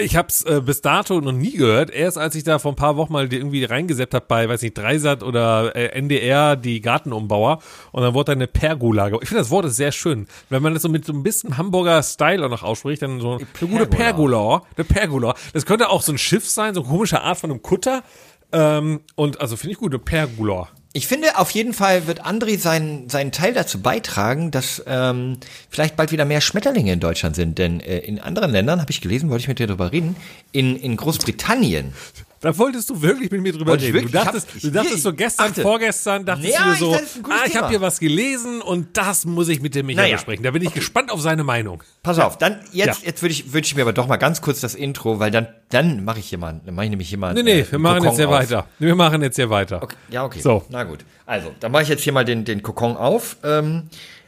Ich 0.01 0.15
hab's 0.15 0.43
äh, 0.43 0.61
bis 0.63 0.81
dato 0.81 1.21
noch 1.21 1.31
nie 1.31 1.51
gehört. 1.51 1.91
Erst 1.91 2.17
als 2.17 2.35
ich 2.35 2.43
da 2.43 2.59
vor 2.59 2.71
ein 2.71 2.75
paar 2.75 2.97
Wochen 2.97 3.13
mal 3.13 3.31
irgendwie 3.31 3.63
reingesetzt 3.63 4.13
habe 4.13 4.25
bei, 4.27 4.49
weiß 4.49 4.61
nicht, 4.63 4.77
Dreisat 4.77 5.23
oder 5.23 5.75
äh, 5.75 5.87
NDR, 5.97 6.55
die 6.55 6.81
Gartenumbauer. 6.81 7.59
Und 7.91 8.01
dann 8.01 8.13
wurde 8.13 8.25
da 8.25 8.31
eine 8.33 8.47
Pergola. 8.47 9.07
Ich 9.07 9.29
finde, 9.29 9.35
das 9.35 9.51
Wort 9.51 9.65
ist 9.65 9.75
sehr 9.75 9.91
schön. 9.91 10.27
Wenn 10.49 10.63
man 10.63 10.73
das 10.73 10.83
so 10.83 10.89
mit 10.89 11.05
so 11.05 11.13
ein 11.13 11.23
bisschen 11.23 11.57
Hamburger 11.57 12.01
Style 12.03 12.45
auch 12.45 12.49
noch 12.49 12.63
ausspricht, 12.63 13.01
dann 13.01 13.19
so 13.19 13.33
eine 13.33 13.69
gute 13.69 13.85
Pergola. 13.85 14.63
Eine 14.75 14.85
Pergola. 14.85 15.35
Das 15.53 15.65
könnte 15.65 15.89
auch 15.89 16.01
so 16.01 16.11
ein 16.11 16.17
Schiff 16.17 16.47
sein, 16.49 16.73
so 16.73 16.81
eine 16.81 16.89
komische 16.89 17.21
Art 17.21 17.37
von 17.37 17.51
einem 17.51 17.61
Kutter. 17.61 18.03
Ähm, 18.51 19.01
und 19.15 19.39
also 19.39 19.55
finde 19.55 19.73
ich 19.73 19.77
gut, 19.77 19.93
eine 19.93 19.99
Pergola. 19.99 20.67
Ich 20.93 21.07
finde, 21.07 21.37
auf 21.37 21.51
jeden 21.51 21.73
Fall 21.73 22.07
wird 22.07 22.25
André 22.25 22.59
seinen, 22.59 23.09
seinen 23.09 23.31
Teil 23.31 23.53
dazu 23.53 23.81
beitragen, 23.81 24.51
dass 24.51 24.83
ähm, 24.87 25.37
vielleicht 25.69 25.95
bald 25.95 26.11
wieder 26.11 26.25
mehr 26.25 26.41
Schmetterlinge 26.41 26.91
in 26.91 26.99
Deutschland 26.99 27.35
sind. 27.35 27.57
Denn 27.57 27.79
äh, 27.79 27.99
in 27.99 28.19
anderen 28.19 28.51
Ländern, 28.51 28.81
habe 28.81 28.91
ich 28.91 28.99
gelesen, 28.99 29.29
wollte 29.29 29.43
ich 29.43 29.47
mit 29.47 29.59
dir 29.59 29.67
darüber 29.67 29.91
reden, 29.91 30.17
in, 30.51 30.75
in 30.75 30.97
Großbritannien 30.97 31.93
Da 32.41 32.57
wolltest 32.57 32.89
du 32.89 33.01
wirklich 33.01 33.29
mit 33.29 33.39
mir 33.41 33.53
drüber 33.53 33.75
ich 33.75 33.83
reden. 33.83 33.93
Du 33.93 33.93
wirklich? 34.01 34.13
Ich 34.15 34.19
hab- 34.19 34.25
dachtest, 34.33 34.47
ich- 34.55 34.61
du 34.63 34.71
dachtest 34.71 35.03
so 35.03 35.13
gestern, 35.13 35.51
achte. 35.51 35.61
vorgestern, 35.61 36.25
dachtest 36.25 36.53
Ja, 36.53 36.63
du 36.65 36.71
ich- 36.73 36.79
so, 36.79 36.93
ah, 36.95 37.43
ich 37.45 37.55
habe 37.55 37.69
hier 37.69 37.81
was 37.81 37.99
gelesen 37.99 38.61
und 38.63 38.97
das 38.97 39.25
muss 39.25 39.47
ich 39.47 39.61
mit 39.61 39.75
dem 39.75 39.85
Michael 39.85 40.05
Naja. 40.07 40.15
besprechen. 40.17 40.43
Da 40.43 40.49
bin 40.51 40.63
ich 40.63 40.73
gespannt 40.73 41.11
auf 41.11 41.21
seine 41.21 41.43
Meinung. 41.43 41.83
Pass 42.01 42.17
auf, 42.19 42.37
dann 42.39 42.59
jetzt 42.71 43.01
Ja. 43.01 43.07
jetzt 43.07 43.21
würde 43.21 43.31
ich 43.33 43.53
wünsche 43.53 43.69
ich 43.71 43.75
mir 43.75 43.83
aber 43.83 43.93
doch 43.93 44.07
mal 44.07 44.17
ganz 44.17 44.41
kurz 44.41 44.59
das 44.59 44.73
Intro, 44.75 45.19
weil 45.19 45.29
dann 45.31 45.47
dann 45.69 46.03
mache 46.03 46.19
ich 46.19 46.27
hier 46.29 46.37
mal, 46.39 46.59
dann 46.65 46.73
mache 46.75 46.85
ich 46.85 46.89
nämlich 46.89 47.09
hier 47.09 47.17
mal 47.19 47.33
Nee, 47.35 47.43
nee, 47.43 47.59
äh, 47.61 47.71
wir 47.71 47.79
machen 47.79 47.97
Kokon 47.99 48.09
jetzt 48.09 48.17
hier 48.17 48.27
auf. 48.29 48.33
weiter. 48.33 48.67
Wir 48.79 48.95
machen 48.95 49.21
jetzt 49.21 49.35
hier 49.35 49.49
weiter. 49.49 49.83
Okay, 49.83 49.95
ja, 50.09 50.25
okay. 50.25 50.41
So. 50.41 50.63
Na 50.69 50.83
gut. 50.83 51.05
Also, 51.27 51.51
dann 51.59 51.71
mache 51.71 51.83
ich 51.83 51.89
jetzt 51.89 52.01
hier 52.03 52.11
mal 52.11 52.25
den, 52.25 52.43
den 52.43 52.61
Kokon 52.63 52.97
auf. 52.97 53.37
Ähm, 53.43 53.83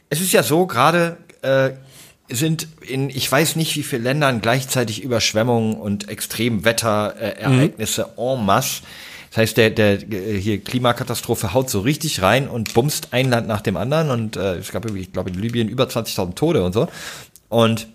es 0.08 0.20
ist 0.20 0.32
ja 0.32 0.42
so, 0.44 0.66
gerade 0.66 1.16
äh, 1.42 1.72
sind 2.30 2.68
in, 2.80 3.10
ich 3.10 3.30
weiß 3.30 3.56
nicht 3.56 3.76
wie 3.76 3.82
viele 3.82 4.02
Ländern 4.02 4.40
gleichzeitig 4.40 5.02
Überschwemmungen 5.02 5.74
und 5.74 6.08
Extremwetterereignisse 6.08 7.22
äh, 7.22 7.42
Ereignisse 7.42 8.08
en 8.16 8.44
masse. 8.44 8.82
Das 9.30 9.38
heißt, 9.38 9.56
der, 9.56 9.70
der 9.70 10.00
äh, 10.10 10.40
hier 10.40 10.62
Klimakatastrophe 10.62 11.52
haut 11.52 11.68
so 11.68 11.80
richtig 11.80 12.22
rein 12.22 12.48
und 12.48 12.72
bumst 12.72 13.08
ein 13.12 13.28
Land 13.30 13.48
nach 13.48 13.60
dem 13.60 13.76
anderen. 13.76 14.10
Und 14.10 14.36
äh, 14.36 14.56
es 14.56 14.70
gab 14.70 14.88
ich 14.94 15.12
glaube, 15.12 15.30
in 15.30 15.38
Libyen 15.38 15.68
über 15.68 15.84
20.000 15.84 16.34
Tote 16.34 16.64
und 16.64 16.72
so. 16.72 16.88
Und 17.48 17.88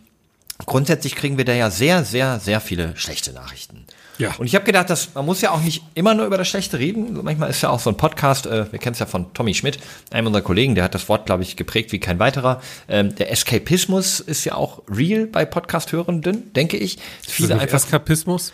grundsätzlich 0.66 1.16
kriegen 1.16 1.38
wir 1.38 1.46
da 1.46 1.54
ja 1.54 1.72
sehr, 1.72 2.04
sehr, 2.04 2.40
sehr 2.40 2.62
viele 2.62 2.96
schlechte 2.98 3.34
Nachrichten. 3.34 3.86
Ja. 4.20 4.36
Und 4.38 4.46
ich 4.46 4.54
habe 4.56 4.66
gedacht, 4.66 4.90
dass 4.90 5.16
man 5.16 5.26
muss 5.26 5.40
ja 5.42 5.52
auch 5.52 5.62
nicht 5.62 5.82
immer 5.96 6.14
nur 6.14 6.26
über 6.26 6.38
das 6.38 6.48
Schlechte 6.50 6.78
reden. 6.78 7.18
Manchmal 7.24 7.50
ist 7.50 7.62
ja 7.62 7.70
auch 7.70 7.80
so 7.80 7.90
ein 7.90 7.98
Podcast, 7.98 8.46
äh, 8.46 8.72
wir 8.72 8.78
kennen 8.78 8.94
es 8.94 9.00
ja 9.00 9.06
von 9.06 9.34
Tommy 9.34 9.54
Schmidt, 9.54 9.80
einem 10.12 10.28
unserer 10.28 10.44
Kollegen, 10.44 10.76
der 10.76 10.84
hat 10.84 10.94
das 10.94 11.08
Wort, 11.10 11.26
glaube 11.26 11.44
ich, 11.44 11.56
geprägt 11.56 11.92
wie 11.94 12.00
kein 12.00 12.20
weiterer. 12.20 12.62
Ähm, 12.90 13.16
der 13.16 13.32
Eskapismus 13.32 14.20
ist 14.20 14.44
ja 14.44 14.56
auch 14.56 14.84
real 14.90 15.26
bei 15.26 15.46
Podcast-Hörenden, 15.46 16.52
denke 16.54 16.76
ich. 16.78 16.98
Viele 17.28 17.58
einfach 17.60 17.78
Eskapismus. 17.78 18.52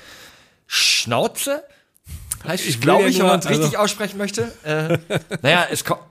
Schnauze. 0.67 1.63
Heißt 2.43 2.65
Ich 2.67 2.79
glaube 2.79 3.03
ja 3.03 3.09
ich, 3.09 3.19
wenn 3.19 3.25
man 3.25 3.39
es 3.39 3.47
also- 3.47 3.61
richtig 3.61 3.79
aussprechen 3.79 4.17
möchte. 4.17 4.51
Äh, 4.63 4.99
naja, 5.41 5.65
es 5.71 5.83
kommt, 5.83 6.01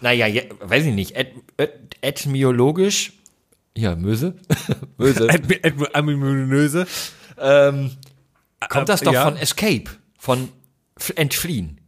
naja, 0.00 0.26
je, 0.28 0.48
weiß 0.60 0.86
ich 0.86 0.94
nicht, 0.94 1.16
et, 1.16 1.32
et, 1.56 1.72
etymologisch, 2.00 3.12
ja, 3.76 3.96
Möse, 3.96 4.34
Möse, 4.98 5.28
Aminöse. 5.94 6.86
ähm, 7.40 7.90
kommt 8.68 8.88
das 8.88 9.00
doch 9.00 9.12
ja. 9.12 9.24
von 9.24 9.36
Escape, 9.36 9.84
von 10.18 10.48
entfliehen. 11.16 11.80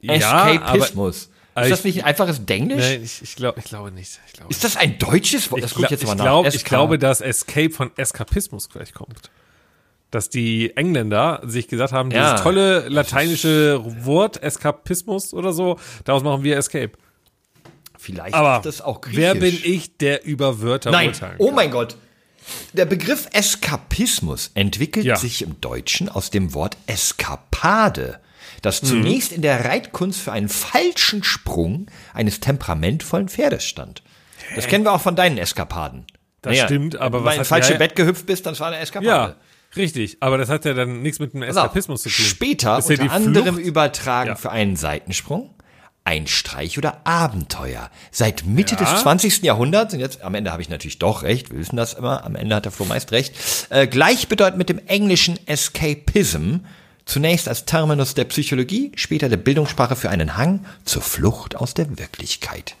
Ja, 0.00 0.32
aber 0.32 0.52
Eskapismus. 0.54 1.30
aber 1.54 1.64
ist 1.66 1.70
das 1.70 1.78
ich- 1.80 1.84
nicht 1.84 1.98
ein 2.04 2.08
einfaches 2.08 2.44
Denglisch? 2.44 2.84
nee, 2.84 2.96
ich, 2.96 3.22
ich, 3.22 3.36
glaub, 3.36 3.56
ich 3.58 3.64
glaube 3.64 3.92
nicht. 3.92 4.20
Ich, 4.26 4.32
glaube, 4.32 4.50
Ist 4.50 4.64
das 4.64 4.76
ein 4.76 4.98
deutsches 4.98 5.50
Wort? 5.50 5.62
Das 5.62 5.72
ich, 5.72 5.76
glaub, 5.76 5.90
jetzt 5.90 6.04
mal 6.04 6.12
ich, 6.12 6.18
nach. 6.18 6.24
glaub, 6.24 6.46
ich 6.46 6.64
glaube, 6.64 6.98
dass 6.98 7.20
Escape 7.20 7.70
von 7.70 7.90
Eskapismus 7.96 8.68
gleich 8.68 8.92
kommt. 8.94 9.30
Dass 10.10 10.28
die 10.28 10.76
Engländer 10.76 11.40
sich 11.44 11.68
gesagt 11.68 11.92
haben, 11.92 12.10
dieses 12.10 12.22
Ja. 12.24 12.40
tolle 12.40 12.88
lateinische 12.88 13.80
Wort 14.04 14.42
Eskapismus 14.42 15.32
oder 15.32 15.52
so, 15.52 15.78
daraus 16.04 16.22
machen 16.22 16.42
wir 16.42 16.56
Escape. 16.58 16.92
Vielleicht 17.96 18.34
Aber 18.34 18.56
ist 18.56 18.66
das 18.66 18.80
auch 18.80 19.00
griechisch. 19.00 19.20
wer 19.20 19.34
bin 19.36 19.56
ich, 19.62 19.96
der 19.96 20.24
über 20.24 20.60
Wörter 20.60 20.90
Nein, 20.90 21.08
urteilen 21.08 21.36
oh 21.38 21.46
kann? 21.46 21.54
mein 21.54 21.70
Gott. 21.70 21.96
Der 22.72 22.84
Begriff 22.86 23.28
Eskapismus 23.32 24.50
entwickelt 24.54 25.04
Ja. 25.06 25.16
sich 25.16 25.42
im 25.42 25.60
Deutschen 25.60 26.08
aus 26.08 26.30
dem 26.30 26.54
Wort 26.54 26.76
Eskapade, 26.86 28.20
das 28.62 28.82
Mhm. 28.82 28.86
zunächst 28.86 29.32
in 29.32 29.42
der 29.42 29.64
Reitkunst 29.64 30.20
für 30.20 30.32
einen 30.32 30.48
falschen 30.48 31.22
Sprung 31.24 31.86
eines 32.14 32.40
temperamentvollen 32.40 33.28
Pferdes 33.28 33.64
stand. 33.64 34.02
Das 34.56 34.66
kennen 34.66 34.84
wir 34.84 34.92
auch 34.92 35.00
von 35.00 35.16
deinen 35.16 35.38
Eskapaden. 35.38 36.04
Das 36.42 36.58
stimmt, 36.58 36.96
aber 36.96 37.24
wenn 37.24 37.32
du 37.34 37.38
ins 37.38 37.48
falsche 37.48 37.72
ja. 37.72 37.78
Bett 37.78 37.94
gehüpft 37.94 38.26
bist, 38.26 38.44
dann 38.46 38.58
war 38.58 38.66
eine 38.68 38.78
Eskapade. 38.78 39.06
Ja, 39.08 39.36
richtig. 39.76 40.16
Aber 40.20 40.38
das 40.38 40.48
hat 40.48 40.64
ja 40.64 40.74
dann 40.74 41.00
nichts 41.02 41.20
mit 41.20 41.34
auf, 41.34 41.42
Eskapismus 41.42 42.02
zu 42.02 42.08
tun. 42.10 42.24
Später 42.24 42.76
unter 42.76 42.96
die 42.96 43.08
anderem 43.08 43.56
übertragen 43.58 44.30
Ja. 44.30 44.34
für 44.34 44.50
einen 44.50 44.74
Seitensprung, 44.76 45.54
ein 46.04 46.26
Streich 46.26 46.78
oder 46.78 47.06
Abenteuer. 47.06 47.90
Seit 48.10 48.44
Mitte 48.44 48.74
Ja. 48.74 48.80
des 48.92 49.02
20. 49.02 49.42
Jahrhunderts, 49.44 49.94
und 49.94 50.00
jetzt 50.00 50.22
am 50.22 50.34
Ende 50.34 50.50
habe 50.52 50.62
ich 50.62 50.68
natürlich 50.68 50.98
doch 50.98 51.22
recht, 51.22 51.50
wir 51.50 51.58
wissen 51.58 51.76
das 51.76 51.94
immer, 51.94 52.24
am 52.24 52.34
Ende 52.34 52.56
hat 52.56 52.64
der 52.64 52.72
Flo 52.72 52.84
meist 52.86 53.12
recht, 53.12 53.34
äh, 53.70 53.86
gleichbedeutend 53.86 54.58
mit 54.58 54.68
dem 54.68 54.80
englischen 54.86 55.38
Escapism, 55.46 56.56
zunächst 57.04 57.48
als 57.48 57.64
Terminus 57.64 58.14
der 58.14 58.24
Psychologie, 58.24 58.92
später 58.96 59.28
der 59.28 59.36
Bildungssprache 59.36 59.96
für 59.96 60.10
einen 60.10 60.36
Hang 60.36 60.64
zur 60.84 61.02
Flucht 61.02 61.56
aus 61.56 61.74
der 61.74 61.98
Wirklichkeit. 61.98 62.74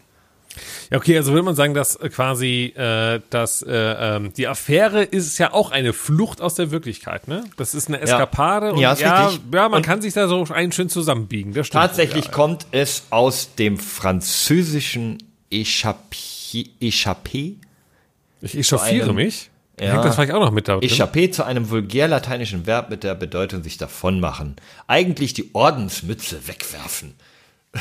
Ja, 0.92 0.98
okay, 0.98 1.16
also 1.16 1.32
würde 1.32 1.42
man 1.44 1.54
sagen, 1.54 1.74
dass 1.74 1.96
äh, 1.96 2.08
quasi 2.10 2.72
äh, 2.76 3.20
dass, 3.30 3.62
äh, 3.62 3.72
ähm, 3.72 4.32
die 4.34 4.46
Affäre 4.46 5.02
ist 5.02 5.38
ja 5.38 5.52
auch 5.52 5.70
eine 5.70 5.92
Flucht 5.92 6.40
aus 6.40 6.54
der 6.54 6.70
Wirklichkeit, 6.70 7.28
ne? 7.28 7.44
Das 7.56 7.74
ist 7.74 7.88
eine 7.88 8.00
Eskapade 8.00 8.66
Ja. 8.66 8.72
und 8.72 8.78
Ja, 8.78 8.92
ist 8.92 9.00
ja, 9.00 9.30
ja 9.30 9.68
man 9.68 9.72
Und- 9.78 9.82
kann 9.82 10.02
sich 10.02 10.12
da 10.14 10.28
so 10.28 10.44
einen 10.52 10.72
schön 10.72 10.88
zusammenbiegen. 10.88 11.54
Das 11.54 11.66
stimmt. 11.68 11.82
Tatsächlich 11.82 12.26
ja. 12.26 12.30
kommt 12.30 12.66
es 12.70 13.04
aus 13.10 13.54
dem 13.56 13.78
französischen 13.78 15.18
Échappé, 15.50 16.68
Échappé, 16.80 17.54
Ich 18.40 18.56
echauffiere 18.56 19.06
einem- 19.06 19.16
mich. 19.16 19.50
Ja. 19.80 19.92
Hängt 19.94 20.04
das 20.04 20.14
vielleicht 20.14 20.32
auch 20.32 20.40
noch 20.40 20.50
mit 20.52 20.68
da 20.68 20.76
drin? 20.76 20.88
Échappé 20.88 21.30
zu 21.32 21.44
einem 21.44 21.70
vulgär 21.70 22.06
lateinischen 22.06 22.66
Verb 22.66 22.90
mit 22.90 23.02
der 23.04 23.14
Bedeutung 23.14 23.62
sich 23.62 23.78
davonmachen. 23.78 24.56
Eigentlich 24.86 25.32
die 25.32 25.50
Ordensmütze 25.54 26.46
wegwerfen. 26.46 27.14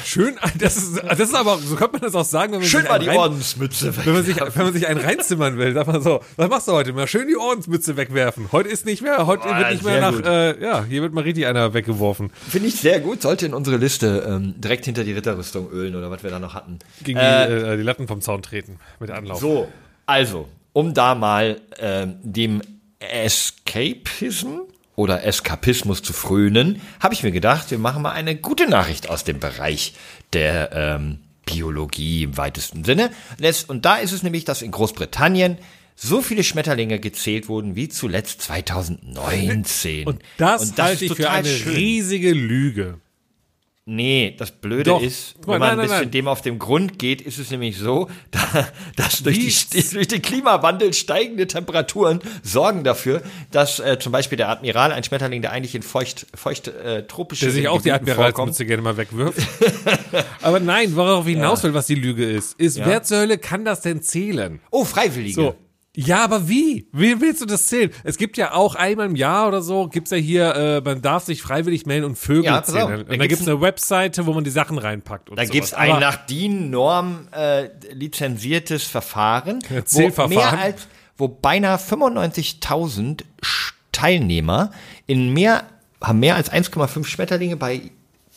Schön, 0.06 0.38
das 0.58 0.78
ist, 0.78 1.04
das 1.04 1.20
ist 1.20 1.36
aber, 1.36 1.58
so 1.58 1.76
könnte 1.76 1.94
man 1.94 2.02
das 2.02 2.16
auch 2.16 2.24
sagen, 2.24 2.54
wenn 2.54 2.60
man, 2.60 2.68
Schön 2.68 2.82
sich, 2.82 2.90
mal 2.90 2.96
einen 2.96 3.04
die 3.04 3.10
rein, 3.10 3.18
Ordensmütze 3.18 3.94
wenn, 4.06 4.14
man 4.14 4.24
sich, 4.24 4.38
wenn 4.40 4.64
man 4.64 4.74
sich 4.74 4.88
einen 4.88 5.02
reinzimmern 5.02 5.58
will, 5.58 5.74
sagt 5.74 5.88
man 5.88 6.02
so, 6.02 6.22
was 6.38 6.50
machst 6.50 6.70
du 6.70 6.72
heute? 6.72 6.94
Mal 6.94 7.08
schön 7.08 7.28
die 7.28 7.36
Ordensmütze 7.36 7.98
wegwerfen. 7.98 8.54
Heute 8.54 8.70
ist 8.70 8.86
nicht 8.86 9.02
mehr, 9.02 9.28
heute 9.28 9.50
Boah, 9.50 9.58
wird 9.58 9.72
nicht 9.72 9.84
mehr 9.84 10.00
nach, 10.00 10.16
gut. 10.16 10.26
äh, 10.26 10.62
ja, 10.64 10.86
hier 10.86 11.02
wird 11.02 11.14
mal 11.14 11.26
richtig 11.26 11.46
einer 11.46 11.74
weggeworfen. 11.74 12.32
Finde 12.50 12.70
ich 12.70 12.76
sehr 12.76 13.02
gut, 13.02 13.22
sollte 13.22 13.46
in 13.46 13.54
unsere 13.54 13.76
Liste 13.76 14.26
ähm, 14.26 14.54
direkt 14.58 14.86
hinter 14.86 15.04
die 15.04 15.12
Ritterrüstung 15.12 15.70
ölen 15.72 15.94
oder 15.98 16.10
was 16.10 16.24
wir 16.24 16.30
da 16.30 16.40
noch 16.40 16.54
hatten. 16.54 16.80
Gegen 17.04 17.20
Äh, 17.20 17.48
die, 17.48 17.54
äh, 17.54 17.78
die 17.78 17.84
Latten 17.84 18.08
vom 18.08 18.22
Zaun 18.22 18.42
treten 18.44 18.80
mit 19.02 19.12
Anlauf. 19.12 19.42
So, 19.42 19.68
also, 20.06 20.48
um 20.72 20.94
da 20.94 21.16
mal 21.16 21.60
ähm, 21.80 22.16
dem 22.24 22.62
Escapism 23.00 24.62
oder 25.02 25.24
Eskapismus 25.26 26.02
zu 26.04 26.14
frönen, 26.14 26.82
habe 27.00 27.14
ich 27.14 27.24
mir 27.24 27.32
gedacht, 27.32 27.72
wir 27.72 27.80
machen 27.80 28.02
mal 28.04 28.12
eine 28.12 28.36
gute 28.36 28.70
Nachricht 28.70 29.10
aus 29.10 29.24
dem 29.24 29.40
Bereich 29.40 29.94
der 30.34 30.72
ähm, 30.74 31.20
Biologie 31.46 32.24
im 32.24 32.38
weitesten 32.38 32.84
Sinne. 32.84 33.10
Das- 33.40 33.64
Und 33.64 33.84
da 33.86 33.96
ist 33.98 34.12
es 34.12 34.22
nämlich, 34.24 34.46
dass 34.46 34.62
in 34.62 34.72
Großbritannien 34.72 35.58
so 35.96 36.22
viele 36.22 36.44
Schmetterlinge 36.44 37.00
gezählt 37.00 37.48
wurden 37.50 37.76
wie 37.76 37.90
zuletzt 37.90 38.42
2019. 38.44 40.08
Und 40.08 40.22
das, 40.38 40.62
Und 40.70 40.80
halte 40.80 41.06
ist 41.06 41.12
ich 41.12 41.18
für 41.18 41.30
eine 41.30 41.48
schön. 41.48 41.74
riesige 41.76 42.32
Lüge. 42.34 43.00
Nee, 43.86 44.36
das 44.38 44.52
Blöde 44.52 44.92
Doch. 44.92 45.02
ist, 45.02 45.36
wenn 45.48 45.58
man 45.58 45.60
nein, 45.60 45.70
nein, 45.70 45.80
ein 45.80 45.82
bisschen 45.86 46.02
nein. 46.02 46.12
dem 46.12 46.28
auf 46.28 46.42
den 46.44 46.60
Grund 46.60 47.00
geht, 47.00 47.20
ist 47.20 47.40
es 47.40 47.50
nämlich 47.50 47.78
so, 47.80 48.10
da, 48.32 48.68
dass 48.96 49.24
durch, 49.24 49.70
die, 49.70 49.82
durch 49.90 50.08
den 50.08 50.22
Klimawandel 50.22 50.94
steigende 50.94 51.48
Temperaturen 51.48 52.20
sorgen 52.44 52.84
dafür, 52.84 53.24
dass 53.50 53.80
äh, 53.80 53.98
zum 53.98 54.12
Beispiel 54.12 54.38
der 54.38 54.50
Admiral, 54.50 54.92
ein 54.92 55.04
Schmetterling, 55.04 55.42
der 55.42 55.52
eigentlich 55.52 55.74
in 55.74 55.82
feucht, 55.82 56.28
feucht 56.36 56.68
äh, 56.68 57.08
tropische 57.08 57.46
Der 57.46 57.54
sich 57.54 57.68
auch 57.68 57.82
die 57.82 57.90
Gebieten 57.90 58.12
Admiralsmütze 58.12 58.66
gerne 58.68 58.84
mal 58.84 58.98
wegwirft. 58.98 59.42
Aber 60.44 60.60
nein, 60.60 60.96
worauf 60.96 61.26
ich 61.26 61.34
hinaus 61.34 61.64
will, 61.64 61.74
was 61.74 61.88
die 61.88 61.96
Lüge 61.96 62.30
ist, 62.30 62.60
ist, 62.60 62.78
Ja. 62.78 62.86
wer 62.86 63.02
zur 63.04 63.18
Hölle 63.18 63.40
kann 63.40 63.66
das 63.66 63.82
denn 63.82 64.04
zählen? 64.04 64.60
Oh, 64.70 64.86
Freiwillige. 64.86 65.34
So. 65.34 65.56
Ja, 65.94 66.24
aber 66.24 66.48
wie? 66.48 66.88
Wie 66.94 67.20
willst 67.20 67.42
du 67.42 67.46
das 67.46 67.68
zählen? 67.68 67.92
Es 68.06 68.18
gibt 68.18 68.38
ja 68.38 68.54
auch 68.54 68.76
einmal 68.76 69.08
im 69.08 69.16
Jahr 69.18 69.50
oder 69.50 69.62
so, 69.62 69.88
gibt's 69.90 70.12
ja 70.12 70.18
hier, 70.18 70.56
äh, 70.56 70.82
man 70.82 71.02
darf 71.02 71.26
sich 71.26 71.42
freiwillig 71.42 71.86
melden 71.86 72.06
und 72.06 72.16
Vögel 72.18 72.46
Ja, 72.46 72.60
auf. 72.60 72.66
zählen. 72.66 72.88
Da 72.88 72.96
Und 72.96 73.10
da 73.10 73.16
gibt's 73.18 73.28
gibt's 73.40 73.48
eine 73.50 73.60
Webseite, 73.60 74.26
wo 74.26 74.32
man 74.34 74.46
die 74.46 74.52
Sachen 74.52 74.78
reinpackt. 74.78 75.30
Und 75.30 75.36
Da 75.38 75.44
sowas. 75.44 75.52
gibt's 75.52 75.74
ein 75.74 75.92
Aber- 75.92 76.00
nach 76.00 76.26
DIN-Norm 76.28 77.28
äh, 77.34 77.70
lizenziertes 77.94 78.84
Verfahren, 78.86 79.60
Ja, 79.70 79.78
wo 79.80 79.82
Zählverfahren. 79.82 80.30
mehr 80.34 80.60
als, 80.60 80.88
wo 81.18 81.28
beinahe 81.28 81.78
95.000 81.78 83.24
Sch- 83.42 83.74
Teilnehmer 83.92 84.72
in 85.08 85.34
mehr, 85.34 85.64
haben 86.02 86.20
mehr 86.20 86.36
als 86.36 86.50
1,5 86.52 87.06
Schmetterlinge 87.06 87.58
bei 87.58 87.92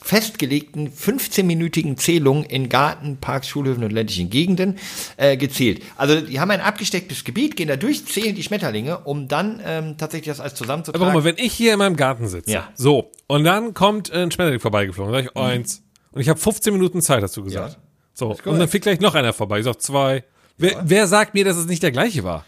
festgelegten 0.05 0.91
15-minütigen 0.93 1.97
Zählungen 1.97 2.45
in 2.45 2.69
Garten, 2.69 3.17
Parks, 3.17 3.49
Schulhöfen 3.49 3.83
und 3.85 3.91
ländlichen 3.91 4.29
Gegenden 4.29 4.77
äh, 5.17 5.39
gezählt. 5.39 5.83
Also 5.97 6.21
die 6.21 6.39
haben 6.41 6.51
ein 6.51 6.61
abgestecktes 6.61 7.25
Gebiet, 7.25 7.57
gehen 7.57 7.69
da 7.69 7.77
durch, 7.77 8.05
zählen 8.05 8.35
die 8.35 8.43
Schmetterlinge, 8.43 8.99
um 8.99 9.29
dann 9.29 9.63
ähm, 9.65 9.97
tatsächlich 9.97 10.29
das 10.29 10.41
alles 10.41 10.55
zusammenzutragen. 10.55 11.03
Aber 11.03 11.13
guck 11.15 11.25
mal, 11.25 11.29
wenn 11.37 11.43
ich 11.43 11.55
hier 11.55 11.73
in 11.73 11.79
meinem 11.79 11.97
Garten 11.97 12.29
sitze, 12.29 12.51
Ja. 12.53 12.69
so, 12.75 13.11
und 13.29 13.45
dann 13.45 13.73
kommt 13.73 14.13
ein 14.13 14.31
Schmetterling 14.31 14.61
vorbeigeflogen, 14.61 15.13
sag 15.13 15.25
ich 15.25 15.37
eins. 15.37 15.83
Und 16.13 16.21
ich 16.21 16.29
habe 16.29 16.39
15 16.39 16.73
Minuten 16.75 17.01
Zeit, 17.01 17.23
hast 17.23 17.37
du 17.39 17.43
gesagt. 17.43 17.73
Ja. 17.73 17.79
So, 18.13 18.37
und 18.45 18.59
dann 18.59 18.69
fliegt 18.69 18.85
gleich 18.85 19.01
noch 19.01 19.15
einer 19.15 19.33
vorbei. 19.33 19.59
Ich 19.61 19.65
sag 19.65 19.81
zwei. 19.81 20.23
Wer, 20.59 20.83
wer 20.85 21.07
sagt 21.07 21.33
mir, 21.35 21.45
dass 21.45 21.57
es 21.57 21.67
nicht 21.67 21.83
der 21.83 21.91
gleiche 21.93 22.23
war? 22.23 22.45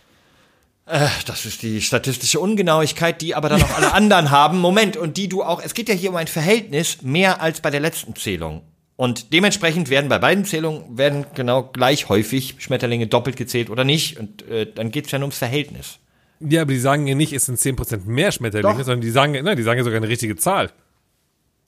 Äh, 0.87 1.09
Das 1.27 1.45
ist 1.47 1.63
die 1.63 1.81
statistische 1.83 2.41
Ungenauigkeit, 2.41 3.21
die 3.21 3.35
aber 3.35 3.49
dann 3.49 3.63
auch 3.63 3.77
alle 3.77 3.93
anderen 3.93 4.31
haben. 4.31 4.59
Moment, 4.59 4.97
und 4.97 5.17
die 5.17 5.29
du 5.29 5.43
auch, 5.43 5.61
es 5.63 5.75
geht 5.75 5.89
ja 5.89 5.95
hier 5.95 6.11
um 6.11 6.17
ein 6.17 6.29
Verhältnis 6.29 7.03
mehr 7.03 7.41
als 7.41 7.61
bei 7.61 7.71
der 7.71 7.81
letzten 7.81 8.15
Zählung. 8.15 8.63
Und 8.97 9.33
dementsprechend 9.35 9.91
werden 9.91 10.09
bei 10.09 10.19
beiden 10.19 10.47
Zählungen 10.47 10.97
werden 10.97 11.27
genau 11.35 11.65
gleich 11.65 12.09
häufig 12.09 12.55
Schmetterlinge 12.59 13.07
doppelt 13.07 13.37
gezählt 13.37 13.69
oder 13.69 13.85
nicht. 13.85 14.19
Und 14.19 14.49
äh, 14.49 14.67
dann 14.73 14.91
geht's 14.91 15.11
ja 15.11 15.19
nur 15.19 15.27
ums 15.27 15.39
Verhältnis. 15.39 15.99
Ja, 16.41 16.63
aber 16.63 16.73
die 16.73 16.79
sagen 16.79 17.07
ja 17.07 17.15
nicht, 17.15 17.33
es 17.33 17.47
sind 17.47 17.59
10% 17.59 18.07
mehr 18.07 18.33
Schmetterlinge, 18.33 18.79
Doch. 18.79 18.85
sondern 18.85 19.01
die 19.03 19.11
sagen, 19.11 19.33
nein, 19.33 19.57
die 19.57 19.63
sagen 19.63 19.79
ja 19.79 19.85
sogar 19.85 19.99
eine 19.99 20.09
richtige 20.09 20.37
Zahl. 20.37 20.71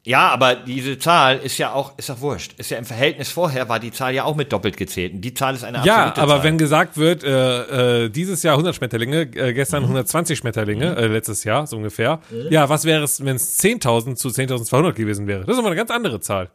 Ja, 0.04 0.28
aber 0.30 0.54
diese 0.54 0.98
Zahl 0.98 1.38
ist 1.38 1.58
ja 1.58 1.72
auch, 1.72 1.98
ist 1.98 2.08
doch 2.08 2.20
wurscht. 2.20 2.54
Ist 2.58 2.70
ja 2.70 2.78
im 2.78 2.86
Verhältnis 2.86 3.28
vorher 3.30 3.68
war 3.68 3.78
die 3.78 3.90
Zahl 3.92 4.14
ja 4.14 4.24
auch 4.24 4.36
mit 4.36 4.52
doppelt 4.52 4.76
gezählt. 4.78 5.12
Und 5.12 5.20
die 5.20 5.34
Zahl 5.34 5.54
ist 5.54 5.64
eine 5.64 5.84
Ja, 5.84 5.96
absolute 6.06 6.22
aber 6.22 6.34
Zahl. 6.36 6.44
wenn 6.44 6.56
gesagt 6.58 6.96
wird, 6.96 7.24
äh, 7.24 8.04
äh, 8.04 8.08
dieses 8.08 8.42
Jahr 8.42 8.54
100 8.56 8.74
Schmetterlinge, 8.76 9.22
äh, 9.34 9.52
gestern 9.52 9.82
120 9.82 10.38
Schmetterlinge, 10.38 10.96
äh, 10.96 11.08
letztes 11.08 11.44
Jahr 11.44 11.66
so 11.66 11.76
ungefähr. 11.76 12.20
Ja, 12.48 12.68
was 12.70 12.84
wäre 12.84 13.02
es, 13.04 13.22
wenn 13.22 13.36
es 13.36 13.58
10.000 13.58 14.16
zu 14.16 14.28
10.200 14.30 14.92
gewesen 14.94 15.26
wäre? 15.26 15.40
Das 15.44 15.54
ist 15.54 15.58
aber 15.58 15.68
eine 15.68 15.76
ganz 15.76 15.90
andere 15.90 16.20
Zahl. 16.20 16.50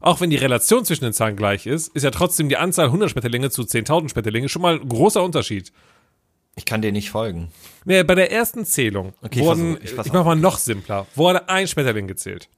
Auch 0.00 0.20
wenn 0.20 0.30
die 0.30 0.36
Relation 0.36 0.84
zwischen 0.84 1.04
den 1.04 1.12
Zahlen 1.12 1.36
gleich 1.36 1.66
ist, 1.66 1.88
ist 1.94 2.04
ja 2.04 2.10
trotzdem 2.10 2.48
die 2.48 2.56
Anzahl 2.56 2.86
100 2.86 3.10
Schmetterlinge 3.10 3.50
zu 3.50 3.62
10.000 3.62 4.10
Schmetterlinge 4.10 4.48
schon 4.48 4.62
mal 4.62 4.76
ein 4.80 4.88
großer 4.88 5.22
Unterschied. 5.22 5.72
ich 6.56 6.64
kann 6.64 6.80
dir 6.80 6.92
nicht 6.92 7.10
folgen. 7.10 7.48
Nee, 7.84 8.02
bei 8.04 8.14
der 8.14 8.30
ersten 8.32 8.64
Zählung 8.64 9.12
Okay, 9.20 9.40
ich 9.40 9.44
wurden, 9.44 9.72
versuch- 9.76 9.84
ich 9.84 9.90
ich, 9.90 9.96
pass 9.96 10.12
mach 10.12 10.24
mal 10.24 10.36
noch 10.36 10.56
simpler, 10.58 11.06
wurde 11.16 11.48
ein 11.50 11.66
Schmetterling 11.66 12.06
gezählt. 12.06 12.48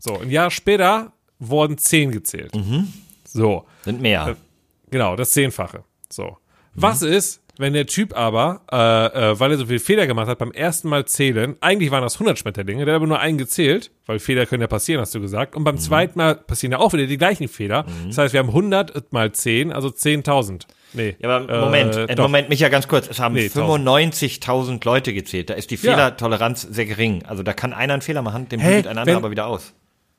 So, 0.00 0.18
ein 0.18 0.30
Jahr 0.30 0.50
später 0.50 1.12
wurden 1.38 1.78
zehn 1.78 2.10
gezählt. 2.10 2.54
Mhm. 2.56 2.92
So, 3.24 3.64
Sind 3.84 4.00
mehr. 4.00 4.36
genau, 4.90 5.14
das 5.14 5.30
Zehnfache. 5.32 5.84
So. 6.08 6.36
Was 6.74 7.02
ist, 7.02 7.42
wenn 7.58 7.72
der 7.74 7.86
Typ 7.86 8.16
aber, 8.16 8.62
äh, 8.72 9.30
äh, 9.32 9.38
weil 9.40 9.50
er 9.52 9.58
so 9.58 9.66
viel 9.66 9.78
Fehler 9.78 10.06
gemacht 10.06 10.26
hat, 10.28 10.38
beim 10.38 10.50
ersten 10.52 10.88
Mal 10.88 11.04
zählen, 11.04 11.56
eigentlich 11.60 11.90
waren 11.90 12.02
das 12.02 12.14
100 12.14 12.38
Schmetterlinge, 12.38 12.84
der 12.84 12.94
hat 12.94 12.96
aber 13.00 13.06
nur 13.06 13.20
einen 13.20 13.38
gezählt, 13.38 13.90
weil 14.06 14.18
Fehler 14.18 14.46
können 14.46 14.62
ja 14.62 14.66
passieren, 14.68 15.00
hast 15.00 15.14
du 15.14 15.20
gesagt, 15.20 15.54
und 15.54 15.64
beim 15.64 15.74
Mhm. 15.76 15.80
zweiten 15.80 16.18
Mal 16.18 16.34
passieren 16.36 16.72
ja 16.72 16.78
auch 16.78 16.92
wieder 16.92 17.06
die 17.06 17.18
gleichen 17.18 17.48
Fehler. 17.48 17.84
Das 18.08 18.18
heißt, 18.18 18.32
wir 18.32 18.40
haben 18.40 18.48
100 18.48 19.12
mal 19.12 19.30
10, 19.32 19.72
also 19.72 19.88
10.000. 19.90 20.66
Nee. 20.92 21.14
Ja, 21.20 21.28
aber 21.36 21.60
Moment, 21.66 21.94
äh, 21.94 22.04
äh, 22.06 22.14
doch. 22.16 22.24
Moment, 22.24 22.48
Micha, 22.48 22.68
ganz 22.68 22.88
kurz. 22.88 23.08
Es 23.08 23.20
haben 23.20 23.34
Nee, 23.34 23.48
95.000 23.48 24.84
Leute 24.84 25.12
gezählt. 25.14 25.50
Da 25.50 25.54
ist 25.54 25.70
die 25.70 25.76
Ja. 25.76 25.92
Fehlertoleranz 25.92 26.62
sehr 26.62 26.86
gering. 26.86 27.24
Also 27.26 27.42
da 27.44 27.52
kann 27.52 27.72
einer 27.72 27.92
einen 27.92 28.02
Fehler 28.02 28.22
machen, 28.22 28.48
dem 28.48 28.60
bügelt 28.60 28.86
ein 28.88 28.98
anderer 28.98 29.16
aber 29.18 29.30
wieder 29.30 29.46
aus. 29.46 29.72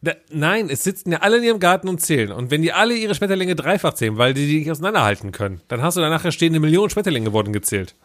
Da, 0.03 0.13
nein, 0.31 0.69
es 0.69 0.83
sitzen 0.83 1.11
ja 1.11 1.19
alle 1.19 1.37
in 1.37 1.43
ihrem 1.43 1.59
Garten 1.59 1.87
und 1.87 2.01
zählen. 2.01 2.31
Und 2.31 2.49
wenn 2.49 2.63
die 2.63 2.73
alle 2.73 2.95
ihre 2.95 3.13
Schmetterlinge 3.13 3.55
dreifach 3.55 3.93
zählen, 3.93 4.17
weil 4.17 4.33
die 4.33 4.47
die 4.47 4.59
nicht 4.59 4.71
auseinanderhalten 4.71 5.31
können, 5.31 5.61
dann 5.67 5.83
hast 5.83 5.95
du 5.95 6.01
da 6.01 6.09
nachher 6.09 6.31
stehende 6.31 6.59
Millionen 6.59 6.89
Schmetterlinge 6.89 7.33
wurden 7.33 7.53
gezählt. 7.53 7.95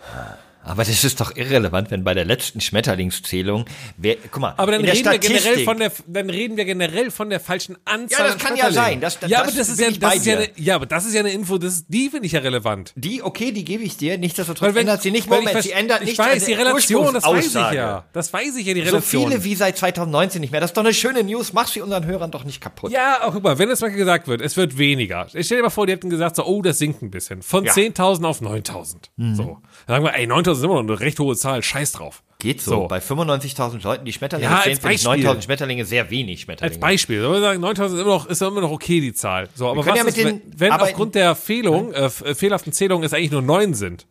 Aber 0.66 0.84
das 0.84 1.04
ist 1.04 1.20
doch 1.20 1.36
irrelevant, 1.36 1.90
wenn 1.92 2.02
bei 2.02 2.12
der 2.12 2.24
letzten 2.24 2.60
Schmetterlingszählung, 2.60 3.64
wer, 3.96 4.16
guck 4.30 4.40
mal, 4.40 4.54
Aber 4.56 4.72
dann 4.72 4.80
reden 4.84 5.04
wir 5.10 5.18
generell 5.18 5.40
Statistik- 5.40 5.64
von 5.64 5.78
der, 5.78 5.92
dann 6.08 6.28
reden 6.28 6.56
wir 6.56 6.64
generell 6.64 7.10
von 7.12 7.30
der 7.30 7.38
falschen 7.40 7.76
Anzahl. 7.84 8.26
Ja, 8.26 8.32
das 8.32 8.32
an 8.34 8.38
kann 8.48 8.56
ja 8.56 8.72
sein. 8.72 9.00
Das- 9.00 9.20
das- 9.20 9.30
ja, 9.30 9.42
aber 9.42 9.52
das 9.52 9.68
ist 9.68 9.78
ja, 9.80 9.88
ich 9.88 9.98
das 10.00 10.16
ist 10.16 10.26
ja, 10.26 10.36
eine, 10.38 10.48
ja, 10.56 10.74
aber 10.74 10.86
das 10.86 11.06
ist 11.06 11.14
ja 11.14 11.20
eine 11.20 11.30
Info, 11.30 11.58
das 11.58 11.86
die 11.86 12.10
finde 12.10 12.26
ich 12.26 12.32
ja 12.32 12.40
relevant. 12.40 12.92
Die, 12.96 13.22
okay, 13.22 13.52
die 13.52 13.64
gebe 13.64 13.84
ich 13.84 13.96
dir. 13.96 14.18
Nichtsdestotrotz 14.18 14.74
wenn, 14.74 14.80
ändert 14.82 15.02
sie 15.02 15.10
nicht. 15.12 15.28
Moment, 15.30 15.56
ich, 15.56 15.62
sie 15.66 15.70
ändert 15.72 16.00
ich 16.02 16.08
nicht 16.08 16.18
weiß, 16.18 16.42
an 16.42 16.46
die 16.48 16.52
Relation, 16.54 17.14
das 17.14 17.24
weiß 17.24 17.46
ich 17.46 17.54
ja. 17.54 18.04
Das 18.12 18.32
weiß 18.32 18.56
ich 18.56 18.66
ja, 18.66 18.74
die 18.74 18.80
So 18.80 18.86
Relation. 18.88 19.28
viele 19.30 19.44
wie 19.44 19.54
seit 19.54 19.76
2019 19.78 20.40
nicht 20.40 20.50
mehr. 20.50 20.60
Das 20.60 20.70
ist 20.70 20.76
doch 20.76 20.82
eine 20.84 20.94
schöne 20.94 21.22
News. 21.22 21.52
Mach 21.52 21.68
sie 21.68 21.80
unseren 21.80 22.04
Hörern 22.06 22.30
doch 22.32 22.44
nicht 22.44 22.60
kaputt. 22.60 22.90
Ja, 22.90 23.22
auch 23.22 23.32
guck 23.32 23.42
mal, 23.44 23.58
wenn 23.58 23.70
es 23.70 23.80
mal 23.80 23.92
gesagt 23.92 24.26
wird, 24.28 24.40
es 24.40 24.56
wird 24.56 24.76
weniger. 24.78 25.28
Ich 25.32 25.46
stell 25.46 25.58
dir 25.58 25.62
mal 25.64 25.70
vor, 25.70 25.86
die 25.86 25.92
hätten 25.92 26.10
gesagt, 26.10 26.36
so, 26.36 26.44
oh, 26.44 26.60
das 26.62 26.78
sinkt 26.78 27.02
ein 27.02 27.10
bisschen. 27.10 27.42
Von 27.42 27.64
Ja. 27.64 27.72
10.000 27.72 28.24
auf 28.24 28.40
9.000. 28.40 29.10
So. 29.34 29.58
Dann 29.86 30.02
sagen 30.02 30.04
wir, 30.04 30.14
ey, 30.14 30.26
9.000 30.26 30.55
ist 30.58 30.64
immer 30.64 30.74
noch 30.74 30.88
eine 30.88 31.00
recht 31.00 31.18
hohe 31.18 31.36
Zahl, 31.36 31.62
scheiß 31.62 31.92
drauf. 31.92 32.22
Geht 32.38 32.60
so. 32.60 32.70
So. 32.70 32.88
Bei 32.88 32.98
95.000 32.98 33.82
Leuten, 33.82 34.04
die 34.04 34.12
Schmetterlinge 34.12 34.50
Ja, 34.50 34.62
zählen, 34.62 34.76
finde 34.76 34.94
ich 34.94 35.04
Beispiel. 35.04 35.26
9.000 35.28 35.42
Schmetterlinge 35.42 35.84
sehr 35.84 36.10
wenig 36.10 36.42
Schmetterlinge. 36.42 36.74
Als 36.74 36.80
Beispiel. 36.80 37.20
Soll 37.20 37.32
man 37.32 37.40
sagen, 37.40 37.60
9000 37.60 37.98
ist 37.98 38.02
immer 38.02 38.14
noch, 38.14 38.26
ist 38.26 38.42
immer 38.42 38.60
noch 38.60 38.70
okay, 38.70 39.00
die 39.00 39.14
Zahl. 39.14 39.48
So, 39.54 39.68
aber 39.68 39.86
was 39.86 39.98
ja 39.98 40.04
ist, 40.04 40.16
wenn, 40.22 40.42
wenn 40.56 40.72
aufgrund 40.72 41.14
der 41.14 41.34
Fehlung, 41.34 41.92
äh, 41.92 42.06
äh, 42.06 42.34
fehlerhaften 42.34 42.72
Zählungen 42.72 43.04
es 43.04 43.14
eigentlich 43.14 43.30
nur 43.30 43.42
neun 43.42 43.74
sind? 43.74 44.06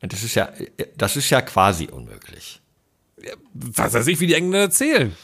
Das 0.00 0.22
ist 0.22 0.34
ja, 0.34 0.50
das 0.96 1.16
ist 1.16 1.30
ja 1.30 1.40
quasi 1.40 1.88
unmöglich. 1.90 2.60
Was 3.54 3.94
weiß 3.94 4.06
ich, 4.08 4.20
wie 4.20 4.26
die 4.26 4.34
Engländer 4.34 4.70
zählen? 4.70 5.16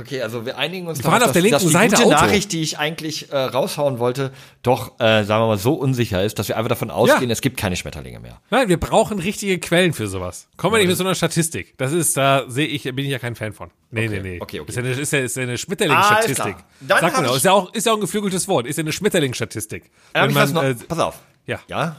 Okay, 0.00 0.22
also 0.22 0.46
wir 0.46 0.56
einigen 0.56 0.86
uns 0.86 0.98
Wir 0.98 1.04
fahren 1.10 1.22
auf 1.22 1.32
der 1.32 1.42
linken 1.42 1.54
dass 1.56 1.62
die 1.64 1.68
Seite 1.68 1.96
gute 1.96 2.06
Auto. 2.06 2.14
Nachricht, 2.26 2.50
die 2.52 2.62
ich 2.62 2.78
eigentlich 2.78 3.30
äh, 3.30 3.36
raushauen 3.36 3.98
wollte, 3.98 4.32
doch, 4.62 4.98
äh, 5.00 5.24
sagen 5.24 5.42
wir 5.42 5.48
mal, 5.48 5.58
so 5.58 5.74
unsicher 5.74 6.24
ist, 6.24 6.38
dass 6.38 6.48
wir 6.48 6.56
einfach 6.56 6.70
davon 6.70 6.90
ausgehen, 6.90 7.28
Ja. 7.28 7.32
es 7.32 7.42
gibt 7.42 7.58
keine 7.58 7.76
Schmetterlinge 7.76 8.18
mehr. 8.20 8.40
Nein, 8.50 8.68
wir 8.68 8.78
brauchen 8.80 9.18
richtige 9.18 9.58
Quellen 9.58 9.92
für 9.92 10.06
sowas. 10.08 10.48
Kommen 10.56 10.72
wir 10.74 10.78
nicht 10.78 10.88
mit 10.88 10.96
so 10.96 11.04
einer 11.04 11.14
Statistik. 11.14 11.76
Das 11.76 11.92
ist, 11.92 12.16
da 12.16 12.44
sehe 12.48 12.66
ich, 12.66 12.84
bin 12.84 12.98
ich 13.00 13.08
ja 13.10 13.18
kein 13.18 13.34
Fan 13.34 13.52
von. 13.52 13.70
Nee, 13.90 14.08
nee, 14.08 14.20
nee. 14.20 14.38
okay, 14.40 14.60
okay. 14.60 14.70
Ist 14.70 14.76
ja 14.76 14.82
eine, 14.82 14.92
ist 14.92 15.12
ja, 15.12 15.18
ist 15.20 15.36
ja 15.36 15.42
eine 15.42 15.58
Schmetterlingsstatistik. 15.58 16.56
man 16.88 17.04
auch. 17.14 17.30
ich- 17.30 17.36
Ist 17.36 17.44
ja 17.44 17.52
auch, 17.52 17.74
ist 17.74 17.84
ja 17.86 17.92
auch 17.92 17.96
ein 17.96 18.00
geflügeltes 18.00 18.48
Wort. 18.48 18.66
Ist 18.66 18.76
ja 18.78 18.82
eine 18.82 18.92
Schmetterlingsstatistik. 18.92 19.90
Hab 20.14 20.22
Wenn 20.22 20.30
ich 20.30 20.36
was 20.36 20.52
noch, 20.52 20.62
äh, 20.62 20.74
pass 20.74 20.98
auf. 20.98 21.18
ja. 21.46 21.60
Ja? 21.68 21.96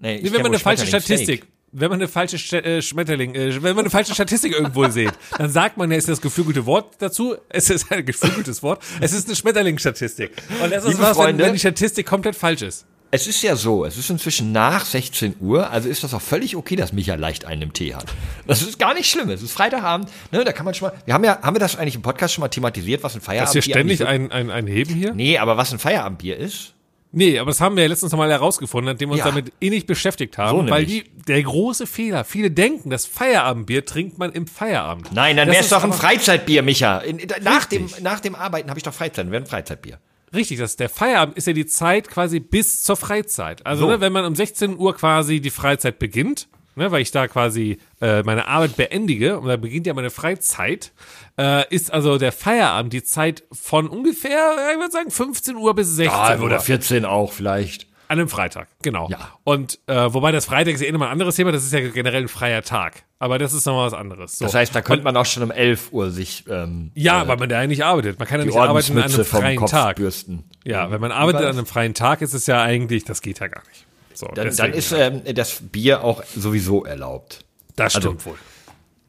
Nee, 0.00 0.16
ich 0.16 0.22
Nee, 0.24 0.32
wenn 0.32 0.42
man 0.42 0.46
eine 0.52 0.58
falsche 0.58 0.86
Statistik. 0.86 1.46
Wenn 1.74 1.90
man 1.90 2.00
eine 2.00 2.08
falsche 2.08 2.38
Sch 2.38 2.52
äh, 2.52 2.80
Schmetterling, 2.80 3.34
äh, 3.34 3.62
wenn 3.62 3.74
man 3.74 3.84
eine 3.84 3.90
falsche 3.90 4.14
Statistik 4.14 4.52
irgendwo 4.52 4.88
sieht, 4.88 5.12
dann 5.36 5.50
sagt 5.50 5.76
man 5.76 5.90
ja, 5.90 5.98
ist 5.98 6.08
das 6.08 6.20
geflügelte 6.20 6.64
Wort 6.66 6.94
dazu. 7.00 7.36
Es 7.48 7.68
ist 7.68 7.90
ein 7.90 8.06
geflügeltes 8.06 8.62
Wort. 8.62 8.82
Es 9.00 9.12
ist 9.12 9.26
eine 9.26 9.36
Schmetterlingsstatistik. 9.36 10.30
Und 10.62 10.72
das 10.72 10.84
ist 10.84 10.90
Liebe 10.90 11.02
was, 11.02 11.08
wenn, 11.10 11.14
Freunde. 11.24 11.44
wenn 11.44 11.52
die 11.52 11.58
Statistik 11.58 12.06
komplett 12.06 12.36
falsch 12.36 12.62
ist. 12.62 12.86
Es 13.10 13.28
ist 13.28 13.42
ja 13.42 13.54
so, 13.54 13.84
es 13.84 13.96
ist 13.96 14.10
inzwischen 14.10 14.50
nach 14.50 14.84
16 14.84 15.36
Uhr, 15.40 15.70
also 15.70 15.88
ist 15.88 16.02
das 16.02 16.14
auch 16.14 16.20
völlig 16.20 16.56
okay, 16.56 16.74
dass 16.74 16.92
Micha 16.92 17.14
leicht 17.14 17.44
einen 17.44 17.62
im 17.62 17.72
Tee 17.72 17.94
hat. 17.94 18.06
Das 18.48 18.60
ist 18.60 18.76
gar 18.76 18.92
nicht 18.92 19.08
schlimm. 19.08 19.30
Es 19.30 19.40
ist 19.40 19.52
Freitagabend, 19.52 20.08
ne, 20.32 20.42
da 20.42 20.52
kann 20.52 20.64
man 20.64 20.74
schon 20.74 20.88
mal, 20.88 20.96
wir 21.04 21.14
haben 21.14 21.22
ja, 21.22 21.40
haben 21.40 21.54
wir 21.54 21.60
das 21.60 21.76
eigentlich 21.76 21.94
im 21.94 22.02
Podcast 22.02 22.34
schon 22.34 22.42
mal 22.42 22.48
thematisiert, 22.48 23.04
was 23.04 23.14
ein 23.14 23.20
Feierabendbier 23.20 23.62
hier 23.62 23.72
ständig 23.72 24.04
ein, 24.04 24.32
ein, 24.32 24.50
ein 24.50 24.66
Heben 24.66 24.94
hier? 24.94 25.10
ist? 25.10 25.14
Nee, 25.14 25.38
aber 25.38 25.56
was 25.56 25.72
ein 25.72 25.78
Feierabendbier 25.78 26.36
ist? 26.36 26.73
Nee, 27.14 27.38
aber 27.38 27.50
das 27.50 27.60
haben 27.60 27.76
wir 27.76 27.82
ja 27.84 27.88
letztens 27.88 28.12
nochmal 28.12 28.30
herausgefunden, 28.30 28.92
nachdem 28.92 29.08
wir 29.08 29.12
uns 29.14 29.20
Ja. 29.20 29.26
damit 29.30 29.52
innig 29.60 29.86
beschäftigt 29.86 30.36
haben, 30.38 30.66
So 30.66 30.70
weil 30.70 30.84
die, 30.84 31.04
der 31.28 31.42
große 31.42 31.86
Fehler, 31.86 32.24
viele 32.24 32.50
denken, 32.50 32.90
das 32.90 33.06
Feierabendbier 33.06 33.84
trinkt 33.84 34.18
man 34.18 34.32
im 34.32 34.46
Feierabend. 34.46 35.12
Nein, 35.12 35.36
dann 35.36 35.48
wäre 35.48 35.60
es 35.62 35.68
doch 35.68 35.84
ein 35.84 35.92
Freizeitbier, 35.92 36.62
Micha. 36.62 36.98
In, 36.98 37.20
nach, 37.42 37.64
dem, 37.66 37.88
nach 38.02 38.20
dem 38.20 38.34
Arbeiten 38.34 38.68
habe 38.68 38.78
ich 38.78 38.82
doch 38.84 38.94
Freizeit, 38.94 39.30
wäre 39.30 39.42
ein 39.42 39.46
Freizeitbier. 39.46 39.98
Richtig, 40.34 40.58
das, 40.58 40.74
der 40.76 40.88
Feierabend 40.88 41.36
ist 41.36 41.46
ja 41.46 41.52
die 41.52 41.66
Zeit 41.66 42.08
quasi 42.08 42.40
bis 42.40 42.82
zur 42.82 42.96
Freizeit. 42.96 43.64
Also, 43.64 43.84
So. 43.84 43.90
ne, 43.92 44.00
wenn 44.00 44.12
man 44.12 44.24
um 44.24 44.34
16 44.34 44.76
Uhr 44.76 44.96
quasi 44.96 45.40
die 45.40 45.50
Freizeit 45.50 45.98
beginnt, 46.00 46.48
ne, 46.76 46.90
weil 46.90 47.02
ich 47.02 47.10
da 47.10 47.28
quasi 47.28 47.78
äh, 48.00 48.22
meine 48.22 48.46
Arbeit 48.48 48.76
beendige, 48.76 49.38
und 49.38 49.48
da 49.48 49.56
beginnt 49.56 49.86
ja 49.86 49.94
meine 49.94 50.10
Freizeit, 50.10 50.92
äh, 51.38 51.66
ist 51.74 51.92
also 51.92 52.18
der 52.18 52.32
Feierabend 52.32 52.92
die 52.92 53.02
Zeit 53.02 53.44
von 53.52 53.88
ungefähr, 53.88 54.56
äh, 54.70 54.72
ich 54.74 54.78
würde 54.78 54.92
sagen, 54.92 55.10
15 55.10 55.56
Uhr 55.56 55.74
bis 55.74 55.88
16 55.96 56.10
Ah, 56.18 56.36
Uhr. 56.36 56.42
oder 56.44 56.60
14 56.60 57.04
auch 57.04 57.32
vielleicht. 57.32 57.86
An 58.06 58.18
einem 58.18 58.28
Freitag, 58.28 58.68
genau. 58.82 59.08
Ja. 59.10 59.30
Und 59.44 59.78
äh, 59.86 60.12
wobei 60.12 60.30
das 60.30 60.44
Freitag 60.44 60.74
ist 60.74 60.82
ja 60.82 60.88
eh 60.88 60.92
nochmal 60.92 61.08
ein 61.08 61.12
anderes 61.12 61.36
Thema, 61.36 61.52
das 61.52 61.64
ist 61.64 61.72
ja 61.72 61.80
generell 61.88 62.22
ein 62.22 62.28
freier 62.28 62.62
Tag. 62.62 63.02
Aber 63.18 63.38
das 63.38 63.54
ist 63.54 63.64
nochmal 63.64 63.86
was 63.86 63.94
anderes. 63.94 64.36
So. 64.36 64.44
Das 64.44 64.52
heißt, 64.52 64.74
da 64.74 64.82
könnte 64.82 65.04
man 65.04 65.16
auch 65.16 65.24
schon 65.24 65.42
um 65.42 65.50
11 65.50 65.90
Uhr 65.90 66.10
sich 66.10 66.44
ähm, 66.50 66.90
ja, 66.94 67.26
weil 67.26 67.38
man 67.38 67.48
da 67.48 67.62
ja 67.62 67.66
nicht 67.66 67.82
arbeitet. 67.82 68.18
Man 68.18 68.28
kann 68.28 68.40
ja 68.40 68.46
nicht 68.46 68.58
arbeiten 68.58 68.98
an 68.98 69.04
einem 69.04 69.24
freien 69.24 69.64
Tag. 69.66 69.96
bürsten. 69.96 70.44
Ja, 70.64 70.90
wenn 70.90 71.00
man 71.00 71.12
arbeitet 71.12 71.42
an 71.46 71.56
einem 71.56 71.64
freien 71.66 71.94
Tag, 71.94 72.20
ist 72.20 72.34
es 72.34 72.46
ja 72.46 72.62
eigentlich, 72.62 73.04
das 73.04 73.22
geht 73.22 73.40
ja 73.40 73.46
gar 73.46 73.62
nicht. 73.70 73.86
So, 74.14 74.26
Dann, 74.28 74.46
deswegen, 74.46 74.70
dann 74.70 74.78
ist 74.78 74.92
ähm, 74.92 75.22
das 75.34 75.58
Bier 75.60 76.02
auch 76.04 76.22
sowieso 76.36 76.84
erlaubt. 76.84 77.44
das 77.76 77.94
also- 77.96 78.08
stimmt 78.10 78.26
wohl. 78.26 78.38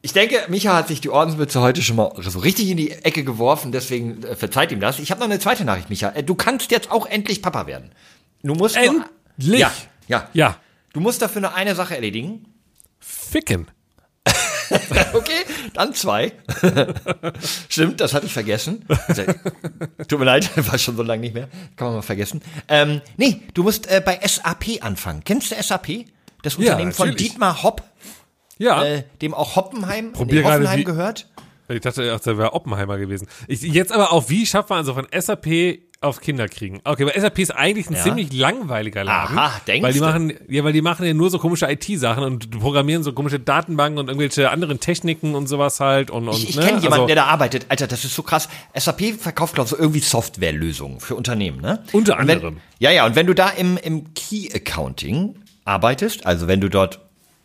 Ich 0.02 0.12
denke, 0.12 0.36
Micha 0.48 0.76
hat 0.76 0.86
sich 0.86 1.00
die 1.00 1.08
Ordensmütze 1.10 1.60
heute 1.60 1.82
schon 1.82 1.96
mal 1.96 2.12
so 2.20 2.38
richtig 2.38 2.68
in 2.70 2.76
die 2.76 2.92
Ecke 2.92 3.24
geworfen, 3.24 3.72
deswegen 3.72 4.22
äh, 4.22 4.36
verzeiht 4.36 4.70
ihm 4.70 4.78
das. 4.78 5.00
Ich 5.00 5.10
habe 5.10 5.18
noch 5.20 5.26
eine 5.28 5.40
zweite 5.40 5.64
Nachricht, 5.64 5.90
Micha. 5.90 6.10
Äh, 6.10 6.22
Du 6.22 6.36
kannst 6.36 6.70
jetzt 6.70 6.92
auch 6.92 7.06
endlich 7.06 7.42
Papa 7.42 7.66
werden. 7.66 7.90
Du 8.44 8.54
musst 8.54 8.76
nur- 8.76 9.04
Endlich? 9.38 9.58
Ja, 9.60 9.72
ja. 10.06 10.28
Ja, 10.32 10.56
Du 10.92 11.00
musst 11.00 11.22
dafür 11.22 11.40
nur 11.42 11.54
eine 11.54 11.74
Sache 11.74 11.94
erledigen. 11.96 12.44
ficken. 13.00 13.66
Okay, 15.12 15.44
dann 15.74 15.94
zwei. 15.94 16.32
Stimmt, 17.68 18.00
das 18.00 18.14
hatte 18.14 18.26
ich 18.26 18.32
vergessen. 18.32 18.84
Also, 19.08 19.22
Tut 20.08 20.18
mir 20.18 20.24
leid, 20.24 20.50
war 20.70 20.78
schon 20.78 20.96
so 20.96 21.02
lange 21.02 21.20
nicht 21.22 21.34
mehr. 21.34 21.48
Kann 21.76 21.88
man 21.88 21.96
mal 21.96 22.02
vergessen. 22.02 22.42
Ähm, 22.68 23.00
nee, 23.16 23.40
du 23.54 23.62
musst 23.62 23.86
äh, 23.90 24.02
bei 24.04 24.18
SAP 24.26 24.82
anfangen. 24.84 25.22
Kennst 25.24 25.50
du 25.50 25.62
SAP? 25.62 26.06
Das 26.42 26.54
Ja, 26.54 26.58
Unternehmen 26.72 26.92
von 26.92 27.08
natürlich. 27.08 27.30
Dietmar 27.32 27.62
Hopp, 27.62 27.82
Ja, 28.58 28.84
äh, 28.84 29.04
dem 29.22 29.34
auch 29.34 29.56
Hoppenheim, 29.56 30.12
Probier 30.12 30.42
nee, 30.42 30.46
Hoffenheim 30.48 30.84
gehört. 30.84 31.28
ich 31.68 31.80
dachte, 31.80 32.12
ach, 32.14 32.20
das 32.20 32.36
wäre 32.38 32.52
Oppenheimer 32.52 32.98
gewesen. 32.98 33.26
Ich, 33.48 33.62
jetzt 33.62 33.92
aber 33.92 34.12
auch, 34.12 34.28
wie 34.28 34.46
schafft 34.46 34.70
man 34.70 34.78
also 34.80 34.94
von 34.94 35.06
SAP 35.16 35.46
auf 36.00 36.20
Kinder 36.20 36.46
kriegen? 36.48 36.80
Okay, 36.84 37.06
weil 37.06 37.18
SAP 37.20 37.38
ist 37.40 37.50
eigentlich 37.50 37.88
ein 37.88 37.94
Ja. 37.94 38.02
ziemlich 38.02 38.32
langweiliger 38.32 39.02
Laden. 39.02 39.36
Aha, 39.38 39.60
denkst 39.66 39.82
weil 39.82 39.92
die 39.92 39.98
du? 39.98 40.04
machen, 40.04 40.32
ja, 40.48 40.62
weil 40.62 40.72
die 40.72 40.82
machen 40.82 41.06
ja 41.06 41.14
nur 41.14 41.30
so 41.30 41.38
komische 41.38 41.66
IT-Sachen 41.70 42.22
und 42.22 42.50
programmieren 42.60 43.02
so 43.02 43.12
komische 43.12 43.40
Datenbanken 43.40 43.98
und 43.98 44.08
irgendwelche 44.08 44.50
anderen 44.50 44.78
Techniken 44.78 45.34
und 45.34 45.46
sowas 45.46 45.80
halt 45.80 46.10
und, 46.10 46.28
und 46.28 46.36
Ich, 46.36 46.50
ich 46.50 46.56
ne? 46.56 46.62
kenne 46.62 46.76
jemanden, 46.78 46.92
also, 46.92 47.06
der 47.06 47.16
da 47.16 47.24
arbeitet. 47.24 47.66
Alter, 47.70 47.86
das 47.86 48.04
ist 48.04 48.14
so 48.14 48.22
krass. 48.22 48.48
SAP 48.74 49.14
verkauft, 49.18 49.54
glaube 49.54 49.66
ich, 49.66 49.70
so 49.70 49.78
irgendwie 49.78 50.00
Softwarelösungen 50.00 51.00
für 51.00 51.14
Unternehmen, 51.14 51.60
ne? 51.60 51.82
Unter 51.92 52.18
Und 52.18 52.28
wenn, 52.28 52.30
anderem. 52.36 52.56
Ja, 52.78 52.90
ja, 52.90 53.06
und 53.06 53.16
wenn 53.16 53.26
du 53.26 53.34
da 53.34 53.48
im, 53.50 53.76
im 53.78 54.12
Key 54.14 54.48
Accounting 54.54 55.34
arbeitest, 55.64 56.26
also 56.26 56.46
wenn 56.46 56.60
du 56.60 56.68
dort 56.68 57.00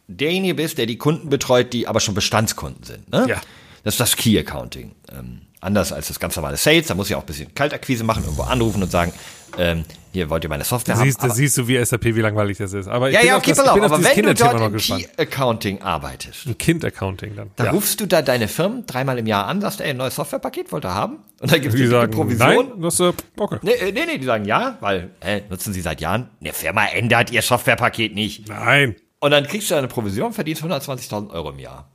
derjenige 0.08 0.56
bist, 0.56 0.78
der 0.78 0.86
die 0.88 0.98
Kunden 0.98 1.30
betreut, 1.30 1.72
die 1.74 1.88
aber 1.88 2.02
schon 2.02 2.16
Bestandskunden 2.16 2.84
sind, 2.84 3.10
ne? 3.12 3.26
Ja. 3.30 3.42
Das 3.84 3.94
ist 3.96 4.00
das 4.00 4.16
Key 4.18 4.38
Accounting. 4.38 4.92
Ähm, 5.12 5.42
anders 5.62 5.94
als 5.94 6.10
das 6.10 6.20
ganz 6.20 6.36
normale 6.36 6.58
Sales, 6.58 6.88
da 6.88 6.96
muss 6.96 7.10
ich 7.10 7.16
auch 7.16 7.22
ein 7.22 7.26
bisschen 7.26 7.54
Kaltakquise 7.56 8.04
machen, 8.04 8.24
irgendwo 8.24 8.44
anrufen 8.44 8.84
und 8.84 8.92
sagen, 8.92 9.14
ähm, 9.58 9.86
hier 10.14 10.30
wollt 10.30 10.44
ihr 10.44 10.50
meine 10.50 10.64
Software 10.64 10.98
siehst, 10.98 11.20
haben. 11.20 11.30
da 11.30 11.36
siehst 11.36 11.58
du, 11.58 11.68
wie 11.68 11.84
SAP, 11.84 12.04
wie 12.04 12.22
langweilig 12.22 12.58
das 12.58 12.74
ist. 12.74 12.88
Aber 12.88 13.10
ich 13.10 13.14
ja, 13.16 13.22
bin 13.22 13.28
ja, 13.30 13.36
auf 13.38 13.42
okay, 13.42 13.52
pass 13.52 13.64
ich 13.64 13.70
auf, 13.70 13.76
bin 13.76 13.84
auf 13.86 13.92
aber 13.92 14.04
wenn 14.04 14.24
du 14.24 14.34
dort 14.34 14.62
im. 14.62 14.78
Key 14.78 15.08
Accounting 15.18 15.82
arbeitest, 15.82 16.48
Ein 16.48 16.58
Kind-Accounting 16.58 17.36
dann. 17.36 17.52
da 17.56 17.66
ja. 17.66 17.72
rufst 17.72 18.02
du 18.02 18.06
da 18.08 18.22
deine 18.22 18.48
Firmen 18.48 18.86
dreimal 18.86 19.18
im 19.18 19.28
Jahr 19.28 19.48
an, 19.48 19.62
sagst, 19.62 19.80
ey, 19.82 19.92
ein 19.92 19.98
neues 19.98 20.16
Softwarepaket 20.16 20.72
wollt 20.72 20.86
ihr 20.86 20.94
haben? 20.94 21.20
Und 21.40 21.52
dann 21.52 21.64
es 21.64 21.74
Die 21.74 21.84
eine 21.96 22.08
Provision. 22.10 22.56
nein, 22.56 22.82
das, 22.82 23.00
äh, 23.00 23.14
okay. 23.38 23.58
Nee, 23.62 23.72
äh, 23.72 23.92
nee, 23.92 24.06
nee, 24.06 24.18
die 24.18 24.26
sagen 24.26 24.46
ja, 24.46 24.78
weil, 24.82 25.12
äh, 25.22 25.42
nutzen 25.50 25.74
sie 25.74 25.82
seit 25.82 26.02
Jahren. 26.02 26.30
Eine 26.42 26.54
Firma 26.54 26.86
ändert 26.88 27.32
ihr 27.32 27.42
Softwarepaket 27.42 28.14
nicht. 28.14 28.50
Nein. 28.50 28.96
Und 29.20 29.32
dann 29.32 29.46
kriegst 29.46 29.70
du 29.70 29.76
eine 29.76 29.88
Provision, 29.88 30.34
verdienst 30.34 30.64
120.000 30.64 31.30
Euro 31.32 31.52
im 31.52 31.60
Jahr. 31.60 31.90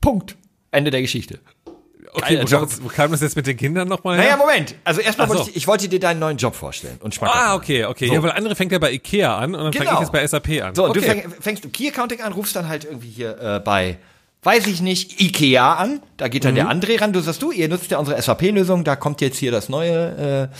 Punkt. 0.00 0.36
Ende 0.70 0.90
der 0.90 1.00
Geschichte. 1.00 1.38
Okay, 2.16 2.34
wo, 2.36 2.38
kam 2.40 2.46
Job. 2.46 2.68
das- 2.68 2.82
wo 2.84 2.88
kam 2.88 3.10
das 3.10 3.20
jetzt 3.20 3.36
mit 3.36 3.46
den 3.46 3.56
Kindern 3.56 3.88
nochmal 3.88 4.16
Naja, 4.16 4.30
her? 4.30 4.36
Moment. 4.36 4.74
Also 4.84 5.00
erstmal 5.00 5.28
so. 5.28 5.34
wollte 5.34 5.50
ich, 5.50 5.56
ich 5.56 5.66
wollte 5.66 5.88
dir 5.88 5.98
deinen 6.00 6.20
neuen 6.20 6.36
Job 6.36 6.54
vorstellen 6.54 6.96
und 7.02 7.14
schmackhaft 7.14 7.38
Ah, 7.44 7.54
okay, 7.56 7.84
okay. 7.84 8.06
So. 8.06 8.14
Ja, 8.14 8.22
weil 8.22 8.30
andere 8.32 8.54
fängt 8.54 8.70
ja 8.72 8.78
bei 8.78 8.92
Ikea 8.92 9.36
an 9.36 9.54
und 9.54 9.64
dann 9.64 9.72
fange 9.72 9.84
Genau. 9.86 9.94
ich 9.94 10.00
jetzt 10.00 10.12
bei 10.12 10.26
SAP 10.26 10.62
an. 10.62 10.74
So, 10.74 10.84
und 10.84 10.90
okay. 10.90 11.00
du 11.00 11.06
fäng, 11.06 11.32
fängst 11.40 11.64
du 11.64 11.68
Key 11.70 11.88
Accounting 11.88 12.20
an, 12.22 12.32
rufst 12.32 12.54
dann 12.56 12.68
halt 12.68 12.84
irgendwie 12.84 13.08
hier 13.08 13.38
äh, 13.40 13.60
bei, 13.60 13.98
weiß 14.44 14.66
ich 14.68 14.80
nicht, 14.80 15.20
Ikea 15.20 15.74
an. 15.74 16.00
Da 16.16 16.28
geht 16.28 16.44
dann 16.44 16.52
Mhm. 16.52 16.56
der 16.56 16.68
André 16.68 17.00
ran. 17.00 17.12
Du 17.12 17.20
sagst, 17.20 17.42
du, 17.42 17.50
ihr 17.50 17.68
nutzt 17.68 17.90
ja 17.90 17.98
unsere 17.98 18.20
SAP-Lösung. 18.20 18.84
Da 18.84 18.94
kommt 18.96 19.20
jetzt 19.20 19.38
hier 19.38 19.50
das 19.50 19.68
neue 19.68 20.48
äh, 20.52 20.56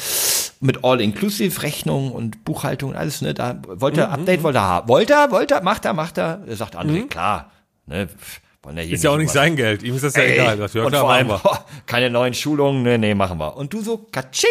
mit 0.61 0.83
All-Inclusive 0.85 1.63
Rechnung 1.63 2.11
und 2.13 2.45
Buchhaltung 2.45 2.91
und 2.91 2.97
alles. 2.97 3.21
Ne? 3.21 3.33
Da 3.35 3.57
wollt 3.67 3.95
Mhm, 3.95 4.01
ihr 4.01 4.11
Update, 4.11 4.43
wollt 4.43 4.57
ihr 4.57 4.63
haben. 4.63 4.89
Wollt 4.89 5.11
ihr, 5.11 5.31
wollt 5.31 5.53
ihr, 5.53 5.61
macht 5.61 5.85
er, 5.85 5.93
macht 5.93 6.19
er. 6.19 6.41
Sagt 6.49 6.77
André, 6.77 7.07
klar. 7.07 7.51
Ne? 7.87 8.09
pff, 8.09 8.41
wollen 8.65 8.77
ja 8.77 8.83
hier. 8.83 8.95
Ist 8.95 9.05
ja 9.05 9.11
auch 9.11 9.17
nicht 9.17 9.31
sein 9.31 9.57
Geld. 9.57 9.83
Ihm 9.83 9.95
ist 9.95 10.05
das 10.05 10.15
ja 10.15 10.23
Ey, 10.23 10.33
egal. 10.35 10.59
Ja, 10.59 10.83
und 10.83 10.89
klar, 10.91 11.01
vor 11.01 11.13
allem, 11.13 11.29
boah, 11.29 11.65
keine 11.87 12.11
neuen 12.11 12.35
Schulungen, 12.35 12.83
nee, 12.83 12.99
nee, 12.99 13.15
machen 13.15 13.39
wir. 13.39 13.57
Und 13.57 13.73
du 13.73 13.83
so, 13.83 13.99
katsching, 14.11 14.51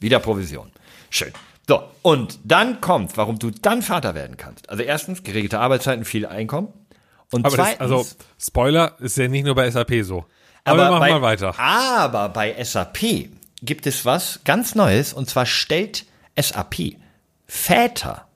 wieder 0.00 0.18
Provision. 0.18 0.70
Schön. 1.10 1.32
So, 1.68 1.82
und 2.02 2.38
dann 2.44 2.80
kommt, 2.80 3.16
warum 3.16 3.38
du 3.38 3.50
dann 3.50 3.82
Vater 3.82 4.14
werden 4.14 4.36
kannst. 4.36 4.68
Also 4.68 4.82
erstens, 4.82 5.22
geregelte 5.22 5.60
Arbeitszeiten, 5.60 6.04
viel 6.04 6.26
Einkommen. 6.26 6.68
Und 7.30 7.46
Aber 7.46 7.56
das, 7.56 7.66
zweitens, 7.66 7.80
also, 7.80 8.06
Spoiler, 8.40 8.96
ist 8.98 9.16
ja 9.16 9.28
nicht 9.28 9.44
nur 9.44 9.54
bei 9.54 9.70
SAP 9.70 10.02
so. 10.02 10.24
Aber, 10.64 10.78
wir 10.78 10.90
machen 10.90 11.00
bei, 11.00 11.10
mal 11.10 11.22
weiter. 11.22 11.58
Aber 11.58 12.28
bei 12.28 12.62
SAP 12.62 13.30
gibt 13.62 13.86
es 13.86 14.04
was 14.04 14.40
ganz 14.44 14.74
Neues, 14.74 15.12
und 15.12 15.28
zwar 15.28 15.46
stellt 15.46 16.06
SAP 16.36 16.96
Väter 17.46 18.26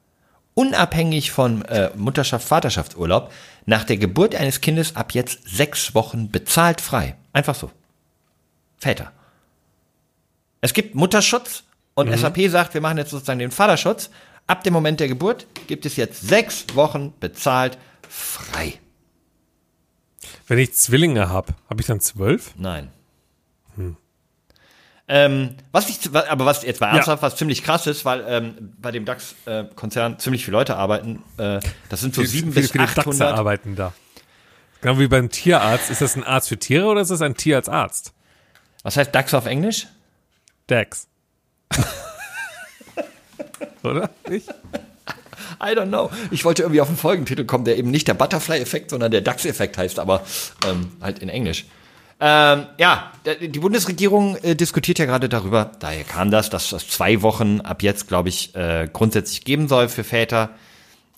unabhängig 0.54 1.32
von 1.32 1.62
äh, 1.62 1.90
Mutterschaft, 1.96 2.46
Vaterschaftsurlaub 2.46 3.32
nach 3.66 3.84
der 3.84 3.96
Geburt 3.96 4.34
eines 4.34 4.60
Kindes 4.60 4.96
ab 4.96 5.12
jetzt 5.12 5.40
sechs 5.48 5.94
Wochen 5.94 6.30
bezahlt 6.30 6.80
frei. 6.80 7.16
Einfach 7.32 7.54
so. 7.54 7.70
Väter. 8.78 9.12
Es 10.60 10.72
gibt 10.74 10.94
Mutterschutz 10.94 11.64
und 11.94 12.08
Mhm. 12.08 12.16
SAP 12.16 12.48
sagt, 12.48 12.74
wir 12.74 12.80
machen 12.80 12.98
jetzt 12.98 13.10
sozusagen 13.10 13.38
den 13.38 13.50
Vaterschutz. 13.50 14.10
Ab 14.46 14.62
dem 14.64 14.72
Moment 14.72 15.00
der 15.00 15.08
Geburt 15.08 15.46
gibt 15.66 15.86
es 15.86 15.96
jetzt 15.96 16.20
sechs 16.28 16.64
Wochen 16.74 17.12
bezahlt 17.20 17.78
frei. 18.08 18.74
Wenn 20.46 20.58
ich 20.58 20.74
Zwillinge 20.74 21.28
habe, 21.30 21.54
habe 21.70 21.80
ich 21.80 21.86
dann 21.86 22.00
zwölf? 22.00 22.52
Nein. 22.56 22.90
Ähm, 25.06 25.56
was 25.70 25.90
ich, 25.90 25.98
aber 26.14 26.46
was 26.46 26.62
jetzt 26.62 26.80
mal 26.80 26.88
ernsthaft, 26.88 27.22
was 27.22 27.36
ziemlich 27.36 27.62
krass 27.62 27.86
ist, 27.86 28.06
weil 28.06 28.24
ähm, 28.26 28.74
bei 28.80 28.90
dem 28.90 29.04
DAX-Konzern 29.04 30.18
ziemlich 30.18 30.44
viele 30.44 30.56
Leute 30.56 30.76
arbeiten. 30.76 31.22
Äh, 31.36 31.60
das 31.90 32.00
sind 32.00 32.14
so 32.14 32.24
sieben 32.24 32.52
bis 32.52 32.70
viele 32.72 32.84
Dachse 32.84 33.00
800. 33.00 33.38
arbeiten 33.38 33.76
da. 33.76 33.92
Genau 34.80 34.98
wie 34.98 35.08
beim 35.08 35.30
Tierarzt. 35.30 35.90
Ist 35.90 36.00
das 36.00 36.16
ein 36.16 36.24
Arzt 36.24 36.48
für 36.48 36.58
Tiere 36.58 36.86
oder 36.86 37.02
ist 37.02 37.10
das 37.10 37.20
ein 37.20 37.34
Tier 37.34 37.56
als 37.56 37.68
Arzt? 37.68 38.14
Was 38.82 38.96
heißt 38.96 39.14
DAX 39.14 39.34
auf 39.34 39.46
Englisch? 39.46 39.86
Dax. 40.66 41.06
oder? 43.82 44.10
Ich? 44.30 44.48
I 44.48 45.72
don't 45.74 45.88
know. 45.88 46.10
Ich 46.30 46.44
wollte 46.44 46.62
irgendwie 46.62 46.80
auf 46.80 46.88
einen 46.88 46.96
Folgentitel 46.96 47.44
kommen, 47.44 47.64
der 47.64 47.76
eben 47.76 47.90
nicht 47.90 48.08
der 48.08 48.14
Butterfly-Effekt, 48.14 48.90
sondern 48.90 49.10
der 49.10 49.20
DAX-Effekt 49.20 49.76
heißt, 49.78 49.98
aber 49.98 50.24
ähm, 50.66 50.92
halt 51.00 51.18
in 51.18 51.28
Englisch. 51.28 51.66
Ähm, 52.20 52.66
ja, 52.78 53.12
die 53.40 53.58
Bundesregierung 53.58 54.36
äh, 54.36 54.54
diskutiert 54.54 54.98
ja 54.98 55.04
gerade 55.04 55.28
darüber, 55.28 55.72
daher 55.80 56.04
kam 56.04 56.30
das, 56.30 56.48
dass 56.48 56.70
das 56.70 56.88
zwei 56.88 57.22
Wochen 57.22 57.60
ab 57.60 57.82
jetzt, 57.82 58.08
glaube 58.08 58.28
ich, 58.28 58.54
äh, 58.54 58.88
grundsätzlich 58.92 59.44
geben 59.44 59.68
soll 59.68 59.88
für 59.88 60.04
Väter 60.04 60.50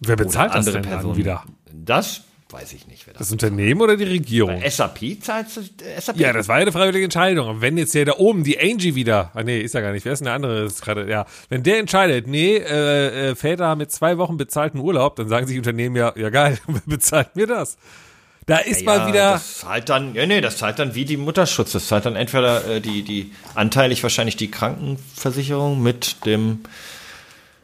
Wer 0.00 0.16
bezahlt 0.16 0.50
das 0.50 0.56
andere 0.56 0.74
denn 0.74 0.82
dann 0.82 0.92
Personen. 0.92 1.16
wieder? 1.16 1.44
Das 1.72 2.22
weiß 2.50 2.72
ich 2.74 2.86
nicht, 2.86 3.06
wer 3.06 3.14
das 3.14 3.20
Das 3.20 3.32
Unternehmen 3.32 3.80
oder 3.80 3.96
die 3.96 4.04
Regierung? 4.04 4.62
SAP 4.66 5.20
zahlt 5.20 5.46
äh, 5.56 6.00
SAP? 6.00 6.16
Ja, 6.18 6.32
das 6.32 6.48
war 6.48 6.56
ja 6.56 6.62
eine 6.62 6.72
freiwillige 6.72 7.04
Entscheidung. 7.04 7.48
Und 7.48 7.60
wenn 7.60 7.76
jetzt 7.76 7.92
hier 7.92 8.04
da 8.04 8.14
oben 8.18 8.44
die 8.44 8.58
Angie 8.58 8.94
wieder, 8.94 9.30
ah 9.34 9.42
nee, 9.42 9.60
ist 9.60 9.74
ja 9.74 9.80
gar 9.80 9.92
nicht, 9.92 10.04
wer 10.04 10.12
ist 10.12 10.20
denn 10.20 10.26
der 10.26 10.34
andere? 10.34 10.64
Ist 10.64 10.82
gerade, 10.82 11.08
ja, 11.10 11.26
wenn 11.48 11.62
der 11.62 11.78
entscheidet, 11.78 12.26
nee, 12.26 12.56
äh, 12.56 13.30
äh, 13.30 13.34
Väter 13.34 13.66
haben 13.66 13.80
jetzt 13.80 13.96
zwei 13.96 14.18
Wochen 14.18 14.36
bezahlten 14.36 14.78
Urlaub, 14.78 15.16
dann 15.16 15.28
sagen 15.28 15.46
sich 15.46 15.58
Unternehmen 15.58 15.96
ja, 15.96 16.12
ja 16.16 16.30
geil, 16.30 16.58
wer 16.66 16.82
bezahlt 16.86 17.34
mir 17.36 17.46
das? 17.46 17.78
Da 18.46 18.58
ist 18.58 18.82
ja, 18.82 18.86
mal 18.86 19.08
wieder, 19.08 19.32
Das 19.32 19.58
zahlt 19.58 19.88
dann, 19.88 20.14
ja, 20.14 20.24
nee, 20.24 20.40
das 20.40 20.56
zahlt 20.56 20.78
dann 20.78 20.94
wie 20.94 21.04
die 21.04 21.16
Mutterschutz. 21.16 21.72
Das 21.72 21.88
zahlt 21.88 22.06
dann 22.06 22.14
entweder 22.14 22.64
äh, 22.64 22.80
die, 22.80 23.02
die 23.02 23.32
anteilig 23.56 24.02
wahrscheinlich 24.04 24.36
die 24.36 24.50
Krankenversicherung 24.52 25.82
mit 25.82 26.24
dem, 26.24 26.60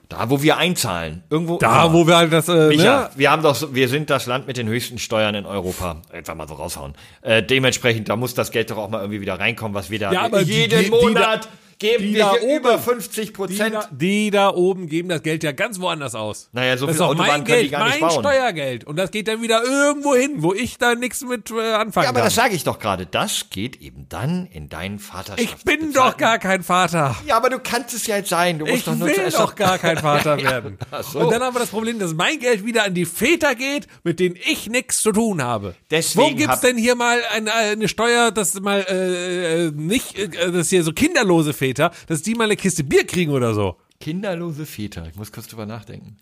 da 0.09 0.29
wo 0.29 0.42
wir 0.42 0.57
einzahlen. 0.57 1.23
Irgendwo. 1.31 1.59
da 1.59 1.87
ja. 1.87 1.92
wo 1.92 2.09
wir 2.09 2.16
halt 2.16 2.33
das, 2.33 2.49
äh, 2.49 2.66
Micha, 2.66 3.03
ne? 3.03 3.11
wir 3.14 3.31
haben 3.31 3.42
doch, 3.45 3.73
wir 3.73 3.88
sind 3.88 4.11
das 4.11 4.27
Land 4.27 4.49
mit 4.49 4.57
den 4.57 4.66
höchsten 4.66 4.99
Steuern 4.99 5.37
in 5.37 5.47
Europa. 5.47 6.03
Einfach 6.12 6.35
mal 6.35 6.49
so 6.49 6.55
raushauen. 6.55 6.95
Äh, 7.21 7.45
dementsprechend, 7.45 8.09
da 8.09 8.16
muss 8.16 8.35
das 8.35 8.51
Geld 8.51 8.73
doch 8.73 8.79
auch 8.79 8.90
mal 8.90 8.99
irgendwie 8.99 9.21
wieder 9.21 9.38
reinkommen, 9.38 9.75
was 9.75 9.88
wir 9.88 10.01
da 10.01 10.11
Ja, 10.11 10.37
jeden 10.40 10.83
die 10.85 10.90
Monat 10.90 11.49
geben 11.83 12.03
die 12.05 12.14
wir 12.14 12.21
da 12.25 12.33
oben, 12.33 12.57
über 12.57 12.79
50 12.79 13.27
Die 13.27 13.33
Prozent. 13.33 13.75
da, 13.75 13.88
die 13.90 14.31
da 14.31 14.49
oben 14.55 14.87
geben 14.88 15.11
das 15.11 15.23
Geld 15.23 15.45
ja 15.45 15.53
ganz 15.53 15.79
woanders 15.81 16.14
aus. 16.14 16.49
Naja, 16.53 16.79
so 16.79 16.87
das 16.87 16.97
viel 16.97 17.03
ist 17.05 17.09
doch 17.11 17.14
mein 17.16 17.45
die 17.45 17.51
Geld, 17.53 17.71
gar 17.71 17.85
nicht 17.88 18.01
mein 18.01 18.09
bauen. 18.09 18.21
Steuergeld. 18.21 18.85
Und 18.85 18.97
das 18.97 19.11
geht 19.11 19.29
dann 19.29 19.42
wieder 19.42 19.62
irgendwo 19.62 20.14
hin, 20.14 20.37
wo 20.38 20.55
ich 20.55 20.79
da 20.79 20.95
nichts 20.95 21.23
mit 21.23 21.51
äh, 21.51 21.73
anfangen 21.75 22.05
Ja, 22.05 22.11
aber 22.11 22.21
kann. 22.21 22.27
das 22.27 22.35
sage 22.35 22.55
ich 22.55 22.64
doch 22.64 22.79
gerade. 22.79 23.05
Das 23.07 23.51
geht 23.51 23.81
eben 23.83 24.07
dann 24.09 24.47
in 24.47 24.68
deinen 24.71 24.99
Vaterschafts. 24.99 25.42
ich 25.42 25.57
bin 25.64 25.92
doch 25.92 26.16
gar 26.16 26.38
kein 26.38 26.62
Vater. 26.62 27.16
Ja, 27.27 27.37
aber 27.37 27.51
du 27.51 27.59
kannst 27.59 27.92
es 27.95 28.07
ja 28.07 28.16
jetzt 28.16 28.31
sein. 28.31 28.59
Du 28.59 28.64
musst 28.64 28.79
Ich 28.79 28.85
doch 28.85 28.95
nur 28.97 29.09
will 29.09 29.31
doch 29.31 29.55
gar 29.57 29.79
kein 29.79 29.99
Vater 29.99 30.40
werden. 30.42 30.79
Ach 30.90 31.03
so. 31.03 31.18
Und 31.21 31.31
dann 31.33 31.42
haben 31.42 31.55
wir 31.55 31.61
das 31.61 31.71
Problem, 31.71 31.99
dass 31.99 32.14
mein 32.14 32.38
Geld 32.38 32.64
wieder 32.64 32.85
an 32.85 32.95
die 32.95 33.05
Väter 33.05 33.55
geht, 33.55 33.87
mit 34.05 34.21
denen 34.21 34.37
ich 34.51 34.68
nichts 34.71 35.03
zu 35.03 35.12
tun 35.12 35.42
habe. 35.42 35.75
Deswegen 35.90 36.33
Wo 36.33 36.37
gibt's 36.37 36.53
hab- 36.55 36.61
denn 36.62 36.77
hier 36.79 36.95
mal 36.95 37.18
eine, 37.35 37.53
eine 37.53 37.88
Steuer, 37.88 38.31
dass 38.31 38.55
mal 38.61 38.85
äh, 38.88 39.66
äh, 39.66 39.71
nicht, 39.73 40.18
äh, 40.18 40.29
dass 40.53 40.68
hier 40.71 40.85
so 40.85 40.92
kinderlose 40.92 41.53
Väter, 41.53 41.71
dass 41.74 42.22
die 42.22 42.35
mal 42.35 42.44
eine 42.44 42.56
Kiste 42.56 42.85
Bier 42.85 43.06
kriegen 43.06 43.32
oder 43.32 43.54
so? 43.54 43.76
Kinderlose 44.00 44.66
Väter. 44.66 45.06
Ich 45.08 45.16
muss 45.16 45.30
kurz 45.32 45.46
drüber 45.48 45.66
nachdenken. 45.66 46.16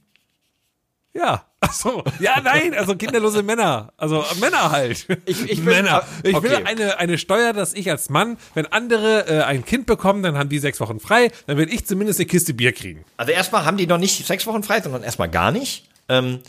Ja. 1.13 1.45
Ach 1.61 1.73
so. 1.73 2.05
Ja, 2.21 2.41
nein, 2.41 2.73
also 2.75 2.95
kinderlose 2.97 3.43
Männer. 3.43 3.93
Also 3.97 4.25
Männer 4.41 4.71
halt. 4.71 5.07
Ich- 5.27 5.43
ich 5.51 5.65
will- 5.65 5.75
Männer. 5.75 6.05
Ich 6.23 6.41
will 6.43 6.55
okay. 6.55 6.65
eine, 6.65 6.99
eine 6.99 7.19
Steuer, 7.19 7.53
dass 7.53 7.75
ich 7.75 7.91
als 7.91 8.09
Mann, 8.11 8.39
wenn 8.55 8.67
andere 8.67 9.27
äh, 9.29 9.43
ein 9.43 9.65
Kind 9.65 9.87
bekommen, 9.87 10.23
dann 10.23 10.39
haben 10.39 10.49
die 10.49 10.59
sechs 10.59 10.79
Wochen 10.81 11.01
frei, 11.01 11.31
dann 11.47 11.57
will 11.59 11.73
ich 11.73 11.85
zumindest 11.87 12.19
eine 12.21 12.27
Kiste 12.27 12.55
Bier 12.55 12.73
kriegen. 12.73 13.05
Also 13.17 13.33
erstmal 13.33 13.65
haben 13.65 13.77
die 13.77 13.87
noch 13.87 13.99
nicht 13.99 14.27
sechs 14.27 14.47
Wochen 14.47 14.63
frei, 14.63 14.81
sondern 14.81 15.03
erstmal 15.03 15.29
gar 15.29 15.51
nicht. 15.53 15.89
Ähm, 16.09 16.41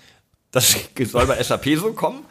das 0.51 0.75
soll 1.05 1.25
bei 1.25 1.41
SAP 1.43 1.65
so 1.77 1.91
kommen. 1.93 2.23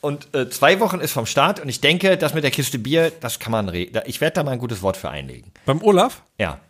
Und 0.00 0.32
äh, 0.34 0.48
zwei 0.48 0.78
Wochen 0.80 1.00
ist 1.00 1.12
vom 1.12 1.26
Start 1.26 1.58
und 1.60 1.68
ich 1.68 1.80
denke, 1.80 2.16
das 2.16 2.32
mit 2.34 2.44
der 2.44 2.50
Kiste 2.52 2.78
Bier, 2.78 3.10
das 3.20 3.38
kann 3.40 3.50
man 3.52 3.68
regeln. 3.68 4.02
Ich 4.06 4.20
werde 4.20 4.34
da 4.34 4.42
mal 4.44 4.52
ein 4.52 4.58
gutes 4.58 4.80
Wort 4.82 4.96
für 4.96 5.10
einlegen. 5.10 5.50
Beim 5.66 5.82
Olaf? 5.82 6.22
Ja, 6.38 6.60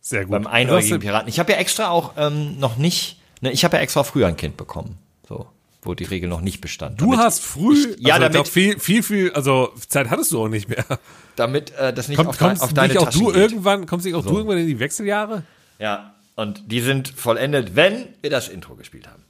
Sehr 0.00 0.22
gut. 0.24 0.30
beim 0.32 0.46
einäugigen 0.46 1.00
Piraten. 1.00 1.28
Ich 1.28 1.38
habe 1.38 1.52
ja 1.52 1.58
extra 1.58 1.90
auch 1.90 2.12
ähm, 2.16 2.58
noch 2.58 2.76
nicht, 2.78 3.20
ne, 3.42 3.52
ich 3.52 3.64
habe 3.64 3.76
ja 3.76 3.82
extra 3.82 4.02
früher 4.02 4.26
ein 4.28 4.36
Kind 4.36 4.56
bekommen. 4.56 4.96
So, 5.28 5.46
wo 5.82 5.92
die 5.94 6.04
Regel 6.04 6.28
noch 6.30 6.40
nicht 6.40 6.60
bestand. 6.62 7.00
Du 7.00 7.10
damit, 7.10 7.18
hast 7.20 7.40
früh, 7.42 7.94
ja, 7.98 8.14
also 8.14 8.26
ich 8.26 8.32
damit- 8.32 8.48
viel, 8.48 8.78
viel, 8.80 9.02
viel, 9.02 9.32
also 9.32 9.72
Zeit 9.88 10.08
hattest 10.08 10.32
du 10.32 10.42
auch 10.42 10.48
nicht 10.48 10.68
mehr. 10.70 10.84
damit 11.36 11.72
äh, 11.72 11.92
das 11.92 12.08
nicht 12.08 12.16
Kommt, 12.16 12.30
auf, 12.30 12.38
kommst 12.38 12.62
auf 12.62 12.72
deine 12.72 12.88
nicht 12.94 12.98
auch 12.98 13.04
Taschen 13.06 13.20
du 13.20 13.26
geht. 13.26 13.36
irgendwann, 13.36 13.84
kommst 13.86 14.06
nicht 14.06 14.14
auch 14.14 14.24
du 14.24 14.36
irgendwann 14.36 14.58
in 14.58 14.66
die 14.66 14.78
Wechseljahre? 14.80 15.42
Ja, 15.78 16.14
und 16.34 16.62
die 16.72 16.80
sind 16.80 17.08
vollendet, 17.08 17.76
wenn 17.76 18.06
wir 18.22 18.30
das 18.30 18.48
Intro 18.48 18.74
gespielt 18.74 19.06
haben. 19.06 19.24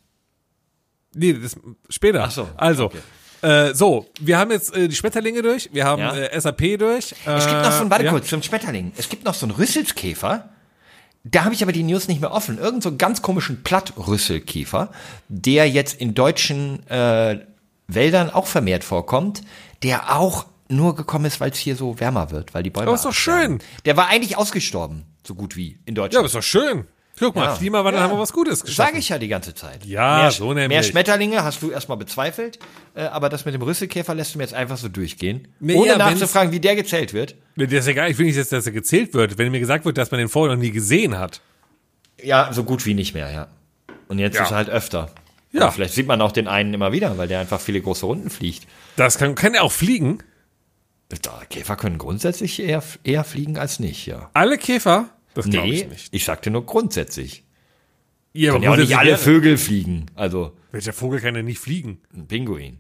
Nee, 1.14 1.32
das 1.32 1.56
später. 1.88 2.22
Ach 2.22 2.30
so, 2.30 2.48
Also, 2.56 2.84
okay. 2.84 2.98
Äh, 3.42 3.74
so, 3.74 4.06
wir 4.20 4.38
haben 4.38 4.50
jetzt 4.50 4.74
äh, 4.76 4.88
die 4.88 4.94
Schmetterlinge 4.96 5.42
durch, 5.42 5.70
wir 5.72 5.84
haben 5.84 6.02
Ja. 6.02 6.14
äh, 6.16 6.40
SAP 6.40 6.78
durch. 6.78 7.14
Es 7.26 7.46
gibt 7.46 7.62
noch 7.62 7.72
so 7.72 7.80
einen, 7.82 7.90
warte 7.90 8.04
ja. 8.04 8.10
kurz, 8.10 8.28
zum 8.28 8.42
Schmetterling. 8.42 8.92
Es 8.96 9.08
gibt 9.08 9.24
noch 9.24 9.34
so 9.34 9.46
einen 9.46 9.54
Rüsselskäfer. 9.54 10.48
Da 11.24 11.44
habe 11.44 11.54
ich 11.54 11.62
aber 11.62 11.72
die 11.72 11.82
News 11.82 12.08
nicht 12.08 12.20
mehr 12.20 12.32
offen. 12.32 12.58
Irgend 12.58 12.82
so 12.82 12.88
einen 12.88 12.96
ganz 12.98 13.20
komischen 13.20 13.62
Plattrüsselkäfer, 13.62 14.90
der 15.28 15.68
jetzt 15.68 16.00
in 16.00 16.14
deutschen 16.14 16.86
äh, 16.88 17.40
Wäldern 17.88 18.30
auch 18.30 18.46
vermehrt 18.46 18.84
vorkommt, 18.84 19.42
der 19.82 20.16
auch 20.16 20.46
nur 20.68 20.94
gekommen 20.94 21.24
ist, 21.24 21.40
weil 21.40 21.50
es 21.50 21.58
hier 21.58 21.76
so 21.76 21.98
wärmer 22.00 22.30
wird, 22.30 22.54
weil 22.54 22.62
die 22.62 22.70
Bäume 22.70 22.86
Aber 22.86 22.94
ist 22.94 23.04
doch 23.04 23.12
schön. 23.12 23.58
Der 23.84 23.96
war 23.96 24.06
eigentlich 24.08 24.36
ausgestorben, 24.38 25.02
so 25.26 25.34
gut 25.34 25.56
wie 25.56 25.78
in 25.84 25.94
Ja, 25.96 26.02
Deutschland. 26.02 26.18
aber 26.20 26.26
ist 26.26 26.34
doch 26.34 26.42
schön. 26.42 26.84
Guck 27.20 27.36
mal, 27.36 27.44
Ja. 27.44 27.56
Klimawandel 27.56 28.00
Ja. 28.00 28.08
haben 28.08 28.16
wir 28.16 28.18
was 28.18 28.32
Gutes 28.32 28.64
geschaffen. 28.64 28.88
Sage 28.88 28.98
ich 28.98 29.08
ja 29.10 29.18
die 29.18 29.28
ganze 29.28 29.54
Zeit. 29.54 29.84
Ja, 29.84 30.22
mehr, 30.22 30.30
so 30.32 30.46
nämlich. 30.52 30.68
Mehr 30.70 30.82
Schmetterlinge 30.82 31.44
hast 31.44 31.62
du 31.62 31.70
erstmal 31.70 31.98
bezweifelt, 31.98 32.58
äh, 32.94 33.02
aber 33.02 33.28
das 33.28 33.44
mit 33.44 33.54
dem 33.54 33.62
Rüsselkäfer 33.62 34.14
lässt 34.14 34.34
du 34.34 34.38
mir 34.38 34.44
jetzt 34.44 34.54
einfach 34.54 34.76
so 34.78 34.88
durchgehen. 34.88 35.46
Nee, 35.60 35.74
ohne 35.76 35.88
ja, 35.90 35.98
nachzufragen, 35.98 36.50
wie 36.52 36.58
der 36.60 36.74
gezählt 36.74 37.12
wird. 37.12 37.36
Das 37.56 37.70
ist 37.70 37.86
ja 37.86 37.92
egal, 37.92 38.10
ich 38.10 38.18
will 38.18 38.26
nicht, 38.26 38.38
dass 38.38 38.48
dass 38.48 38.66
er 38.66 38.72
gezählt 38.72 39.14
wird. 39.14 39.38
Wenn 39.38 39.52
mir 39.52 39.60
gesagt 39.60 39.84
wird, 39.84 39.96
dass 39.98 40.10
man 40.10 40.18
den 40.18 40.28
vorher 40.28 40.56
noch 40.56 40.60
nie 40.62 40.70
gesehen 40.72 41.18
hat. 41.18 41.40
Ja, 42.22 42.52
so 42.52 42.64
gut 42.64 42.84
wie 42.86 42.94
nicht 42.94 43.14
mehr, 43.14 43.30
ja. 43.30 43.48
Und 44.08 44.18
jetzt 44.18 44.34
Ja. 44.36 44.42
ist 44.44 44.50
er 44.50 44.56
halt 44.56 44.70
öfter. 44.70 45.10
Ja. 45.52 45.62
Aber 45.62 45.72
vielleicht 45.72 45.94
sieht 45.94 46.06
man 46.06 46.20
auch 46.22 46.32
den 46.32 46.48
einen 46.48 46.72
immer 46.74 46.92
wieder, 46.92 47.18
weil 47.18 47.28
der 47.28 47.40
einfach 47.40 47.60
viele 47.60 47.80
große 47.80 48.06
Runden 48.06 48.30
fliegt. 48.30 48.66
Das 48.96 49.18
kann, 49.18 49.34
kann 49.34 49.54
er 49.54 49.62
auch 49.64 49.72
fliegen. 49.72 50.18
Da, 51.08 51.42
Käfer 51.50 51.74
können 51.76 51.98
grundsätzlich 51.98 52.60
eher, 52.62 52.82
eher 53.02 53.24
fliegen 53.24 53.58
als 53.58 53.80
nicht, 53.80 54.06
ja. 54.06 54.30
Alle 54.32 54.58
Käfer? 54.58 55.08
Das 55.34 55.48
glaube 55.48 55.68
Nee, 55.68 55.74
ich 55.82 55.88
nicht. 55.88 56.08
ich 56.12 56.24
sagte 56.24 56.50
nur 56.50 56.66
grundsätzlich. 56.66 57.44
Ja, 58.32 58.52
Können 58.52 58.64
ja 58.64 58.72
auch 58.72 58.76
nicht 58.76 58.96
alle 58.96 59.16
Vögel 59.18 59.58
fliegen. 59.58 60.06
Also 60.14 60.52
Welcher 60.72 60.92
Vogel 60.92 61.20
kann 61.20 61.34
denn 61.34 61.46
nicht 61.46 61.58
fliegen? 61.58 61.98
ein 62.14 62.28
Pinguin. 62.28 62.78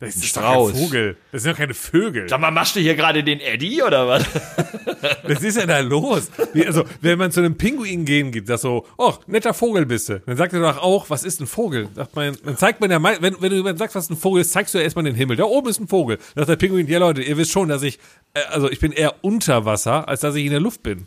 Das 0.00 0.14
ist 0.14 0.26
Strauß. 0.26 0.70
doch 0.70 0.78
kein 0.78 0.84
Vogel. 0.86 1.16
Das 1.32 1.42
sind 1.42 1.52
doch 1.52 1.58
keine 1.58 1.74
Vögel. 1.74 2.28
Sag 2.28 2.40
mal, 2.40 2.52
machst 2.52 2.76
du 2.76 2.80
hier 2.80 2.94
gerade 2.94 3.24
den 3.24 3.40
Eddie 3.40 3.82
oder 3.82 4.06
was? 4.06 4.24
Was 5.24 5.42
ist 5.42 5.56
denn 5.56 5.68
da 5.68 5.78
los? 5.80 6.30
Also, 6.66 6.84
wenn 7.00 7.18
man 7.18 7.30
zu 7.30 7.40
einem 7.40 7.56
Pinguin 7.56 8.04
gehen 8.04 8.32
geht, 8.32 8.48
das 8.48 8.62
so, 8.62 8.86
oh, 8.96 9.14
netter 9.26 9.54
Vogel 9.54 9.86
bist 9.86 10.08
du. 10.08 10.20
Dann 10.20 10.36
sagt 10.36 10.52
er 10.52 10.60
doch 10.60 10.78
auch, 10.78 11.08
was 11.10 11.22
ist 11.24 11.40
ein 11.40 11.46
Vogel? 11.46 11.88
Sagt 11.94 12.16
man, 12.16 12.36
dann 12.44 12.56
zeigt 12.56 12.80
man 12.80 12.90
ja, 12.90 13.00
wenn, 13.02 13.40
wenn 13.40 13.50
du 13.50 13.56
jemand 13.56 13.78
sagst, 13.78 13.94
was 13.94 14.10
ein 14.10 14.16
Vogel 14.16 14.40
ist, 14.42 14.50
zeigst 14.52 14.74
du 14.74 14.78
ja 14.78 14.84
erstmal 14.84 15.04
den 15.04 15.14
Himmel. 15.14 15.36
Da 15.36 15.44
oben 15.44 15.68
ist 15.68 15.80
ein 15.80 15.86
Vogel. 15.88 16.16
Dann 16.34 16.46
sagt 16.46 16.48
der 16.48 16.56
Pinguin, 16.66 16.88
ja 16.88 16.98
Leute, 16.98 17.22
ihr 17.22 17.36
wisst 17.36 17.52
schon, 17.52 17.68
dass 17.68 17.82
ich, 17.82 17.98
äh, 18.34 18.40
also 18.50 18.70
ich 18.70 18.80
bin 18.80 18.90
eher 18.92 19.14
unter 19.22 19.64
Wasser, 19.64 20.08
als 20.08 20.20
dass 20.20 20.34
ich 20.34 20.44
in 20.44 20.50
der 20.50 20.60
Luft 20.60 20.82
bin. 20.82 21.06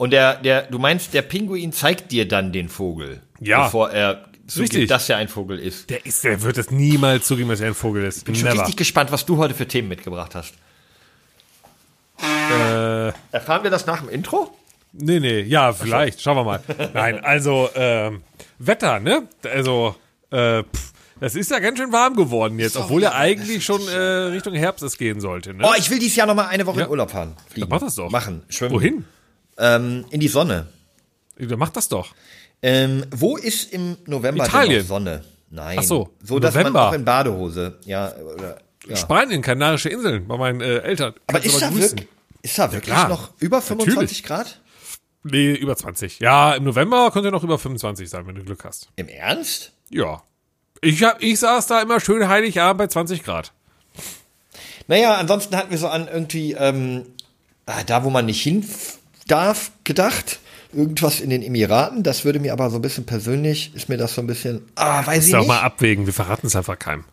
Und 0.00 0.12
der, 0.12 0.36
der, 0.36 0.62
du 0.62 0.78
meinst, 0.78 1.12
der 1.12 1.20
Pinguin 1.20 1.74
zeigt 1.74 2.10
dir 2.10 2.26
dann 2.26 2.52
den 2.52 2.70
Vogel. 2.70 3.20
Ja. 3.38 3.64
Bevor 3.64 3.90
er 3.90 4.24
zugibt, 4.46 4.72
Richtig. 4.72 4.88
dass 4.88 5.10
er 5.10 5.18
ein 5.18 5.28
Vogel 5.28 5.58
ist. 5.58 5.90
Der 5.90 6.06
ist, 6.06 6.24
der 6.24 6.40
wird 6.40 6.56
das 6.56 6.70
niemals 6.70 7.26
zugeben, 7.26 7.50
dass 7.50 7.60
er 7.60 7.66
ein 7.66 7.74
Vogel 7.74 8.04
ist. 8.06 8.24
Bin 8.24 8.34
schon 8.34 8.48
richtig 8.48 8.76
gespannt, 8.76 9.12
was 9.12 9.26
du 9.26 9.36
heute 9.36 9.52
für 9.52 9.68
Themen 9.68 9.88
mitgebracht 9.88 10.34
hast. 10.34 10.54
Äh, 12.18 13.08
Erfahren 13.30 13.62
wir 13.62 13.68
das 13.68 13.84
nach 13.84 14.00
dem 14.00 14.08
Intro? 14.08 14.56
Nee, 14.94 15.20
nee, 15.20 15.40
ja, 15.42 15.70
vielleicht. 15.74 16.22
Schauen 16.22 16.36
wir 16.38 16.44
mal. 16.44 16.60
Nein, 16.94 17.22
also, 17.22 17.68
ähm, 17.74 18.22
Wetter, 18.58 19.00
ne? 19.00 19.28
Also, 19.52 19.96
äh, 20.30 20.62
pff, 20.62 20.92
das 21.20 21.34
ist 21.34 21.50
ja 21.50 21.58
ganz 21.58 21.78
schön 21.78 21.92
warm 21.92 22.16
geworden 22.16 22.58
jetzt, 22.58 22.78
obwohl 22.78 23.02
ja 23.02 23.12
eigentlich 23.12 23.62
schon 23.66 23.86
äh, 23.86 23.98
Richtung 23.98 24.54
Herbst 24.54 24.82
es 24.82 24.96
gehen 24.96 25.20
sollte, 25.20 25.52
ne? 25.52 25.62
Oh, 25.68 25.74
ich 25.78 25.90
will 25.90 25.98
dieses 25.98 26.16
Jahr 26.16 26.26
noch 26.26 26.34
mal 26.34 26.46
eine 26.46 26.64
Woche 26.64 26.78
Ja. 26.78 26.84
in 26.86 26.90
Urlaub 26.90 27.10
fahren. 27.10 27.36
Fliegen. 27.50 27.68
Dann 27.68 27.76
mach 27.78 27.84
das 27.84 27.96
doch. 27.96 28.10
Machen. 28.10 28.42
Schwimmen. 28.48 28.72
Wohin? 28.74 29.04
Ähm, 29.60 30.04
in 30.10 30.20
die 30.20 30.28
Sonne. 30.28 30.66
Dann 31.38 31.58
mach 31.58 31.70
das 31.70 31.88
doch. 31.88 32.14
Ähm, 32.62 33.04
wo 33.10 33.36
ist 33.36 33.72
im 33.72 33.96
November 34.06 34.44
Italien. 34.46 34.84
Sonne? 34.84 35.22
Nein. 35.50 35.78
Ach 35.80 35.84
so, 35.84 36.10
So, 36.22 36.38
dass 36.38 36.54
man 36.54 36.64
November. 36.64 36.88
auch 36.88 36.92
in 36.92 37.04
Badehose. 37.04 37.78
Ja, 37.84 38.12
oder, 38.16 38.58
ja. 38.86 38.96
Spanien, 38.96 39.42
Kanarische 39.42 39.88
Inseln, 39.88 40.26
bei 40.28 40.36
meinen 40.36 40.60
äh, 40.60 40.78
Eltern. 40.78 41.14
Aber 41.26 41.40
Kannst 41.40 41.46
ist 41.54 41.62
da, 41.62 41.74
wirklich, 41.74 42.08
ist 42.42 42.58
da 42.58 42.72
wirklich 42.72 42.94
klar. 42.94 43.08
noch 43.08 43.30
über 43.38 43.60
25 43.60 43.96
Natürlich. 43.96 44.22
Grad? 44.24 44.60
Nee, 45.22 45.52
über 45.52 45.76
20. 45.76 46.18
Ja, 46.20 46.54
im 46.54 46.64
November 46.64 47.10
könnte 47.10 47.30
noch 47.30 47.44
über 47.44 47.58
25 47.58 48.08
sein, 48.08 48.26
wenn 48.26 48.36
du 48.36 48.42
Glück 48.42 48.64
hast. 48.64 48.88
Im 48.96 49.08
Ernst? 49.08 49.72
Ja. 49.90 50.22
Ich, 50.80 51.02
hab, 51.02 51.22
ich 51.22 51.38
saß 51.38 51.66
da 51.66 51.82
immer 51.82 52.00
schön 52.00 52.26
Heiligabend 52.28 52.78
bei 52.78 52.86
20 52.86 53.22
Grad. 53.22 53.52
Naja, 54.86 55.16
ansonsten 55.16 55.56
hatten 55.56 55.70
wir 55.70 55.78
so 55.78 55.88
an 55.88 56.08
irgendwie, 56.08 56.52
ähm, 56.52 57.06
ah, 57.66 57.82
da 57.84 58.02
wo 58.04 58.10
man 58.10 58.26
nicht 58.26 58.42
hin 58.42 58.64
darf, 59.30 59.72
gedacht. 59.84 60.40
Irgendwas 60.72 61.20
in 61.20 61.30
den 61.30 61.42
Emiraten. 61.42 62.02
Das 62.04 62.24
würde 62.24 62.38
mir 62.38 62.52
aber 62.52 62.70
so 62.70 62.76
ein 62.76 62.82
bisschen 62.82 63.04
persönlich, 63.04 63.74
ist 63.74 63.88
mir 63.88 63.96
das 63.96 64.14
so 64.14 64.20
ein 64.20 64.28
bisschen, 64.28 64.62
ah, 64.76 65.04
weiß 65.04 65.24
ich 65.24 65.30
Ist 65.30 65.34
auch 65.34 65.40
nicht. 65.40 65.48
mal 65.48 65.60
abwägen, 65.60 66.06
wir 66.06 66.12
verraten 66.12 66.46
es 66.46 66.54
einfach 66.54 66.78
keinem. 66.78 67.04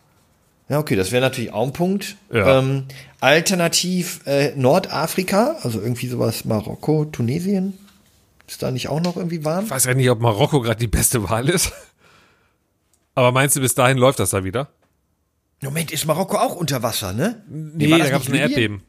Ja, 0.69 0.79
okay, 0.79 0.95
das 0.95 1.11
wäre 1.11 1.21
natürlich 1.21 1.53
auch 1.53 1.65
ein 1.65 1.73
Punkt. 1.73 2.17
Ja. 2.31 2.59
Ähm, 2.59 2.85
alternativ 3.19 4.19
äh, 4.25 4.53
Nordafrika, 4.55 5.55
also 5.63 5.81
irgendwie 5.81 6.07
sowas 6.07 6.45
Marokko, 6.45 7.05
Tunesien. 7.05 7.77
Ist 8.47 8.61
da 8.61 8.69
nicht 8.71 8.89
auch 8.89 9.01
noch 9.01 9.17
irgendwie 9.17 9.43
warm? 9.43 9.65
Ich 9.65 9.71
weiß 9.71 9.85
ja 9.85 9.93
nicht, 9.93 10.09
ob 10.09 10.19
Marokko 10.19 10.61
gerade 10.61 10.79
die 10.79 10.87
beste 10.87 11.27
Wahl 11.29 11.49
ist. 11.49 11.71
Aber 13.15 13.31
meinst 13.31 13.55
du, 13.55 13.61
bis 13.61 13.73
dahin 13.73 13.97
läuft 13.97 14.19
das 14.19 14.29
da 14.29 14.43
wieder? 14.43 14.69
Moment, 15.61 15.91
ist 15.91 16.05
Marokko 16.05 16.37
auch 16.37 16.55
unter 16.55 16.83
Wasser, 16.83 17.13
ne? 17.13 17.43
Nee, 17.49 17.89
war 17.89 17.97
da 17.97 18.09
gab 18.09 18.21
es 18.21 18.27
ein 18.27 18.33
nicht? 18.33 18.41
Erdbeben. 18.41 18.83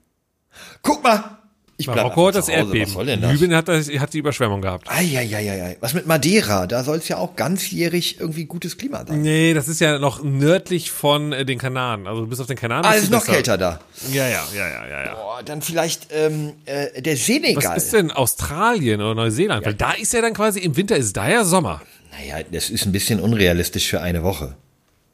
Guck 0.82 1.02
mal. 1.02 1.37
Ich 1.80 1.86
Marokko 1.86 2.26
hat 2.26 2.34
das. 2.34 2.48
Erdbeben. 2.48 2.92
Libyen 3.30 3.54
hat, 3.54 3.68
das, 3.68 3.88
hat 3.88 4.12
die 4.12 4.18
Überschwemmung 4.18 4.60
gehabt. 4.60 4.90
Eieieiei. 4.90 5.76
Was 5.78 5.94
mit 5.94 6.08
Madeira? 6.08 6.66
Da 6.66 6.82
soll 6.82 6.96
es 6.96 7.06
ja 7.06 7.18
auch 7.18 7.36
ganzjährig 7.36 8.18
irgendwie 8.18 8.46
gutes 8.46 8.76
Klima 8.78 9.06
sein. 9.06 9.22
Nee, 9.22 9.54
das 9.54 9.68
ist 9.68 9.80
ja 9.80 10.00
noch 10.00 10.24
nördlich 10.24 10.90
von 10.90 11.32
äh, 11.32 11.44
den 11.44 11.58
Kanaren. 11.58 12.08
Also 12.08 12.22
du 12.22 12.26
bist 12.26 12.40
auf 12.40 12.48
den 12.48 12.56
Kanaren. 12.56 12.84
Ah, 12.84 12.94
ist 12.94 13.12
noch 13.12 13.20
besser. 13.20 13.32
kälter 13.32 13.58
da. 13.58 13.80
Ja, 14.12 14.26
ja, 14.26 14.44
ja, 14.52 14.68
ja, 14.68 14.88
ja, 14.88 15.04
ja. 15.04 15.14
Boah, 15.14 15.42
dann 15.44 15.62
vielleicht 15.62 16.08
ähm, 16.10 16.54
äh, 16.64 17.00
der 17.00 17.16
Senegal. 17.16 17.76
Was 17.76 17.84
ist 17.84 17.92
denn 17.92 18.10
Australien 18.10 19.00
oder 19.00 19.14
Neuseeland? 19.14 19.64
Weil 19.64 19.74
da 19.74 19.92
ist 19.92 20.12
ja 20.12 20.20
dann 20.20 20.34
quasi 20.34 20.58
im 20.58 20.76
Winter 20.76 20.96
ist 20.96 21.16
da 21.16 21.28
ja 21.28 21.44
Sommer. 21.44 21.80
Naja, 22.10 22.44
das 22.50 22.70
ist 22.70 22.86
ein 22.86 22.92
bisschen 22.92 23.20
unrealistisch 23.20 23.86
für 23.88 24.00
eine 24.00 24.24
Woche. 24.24 24.56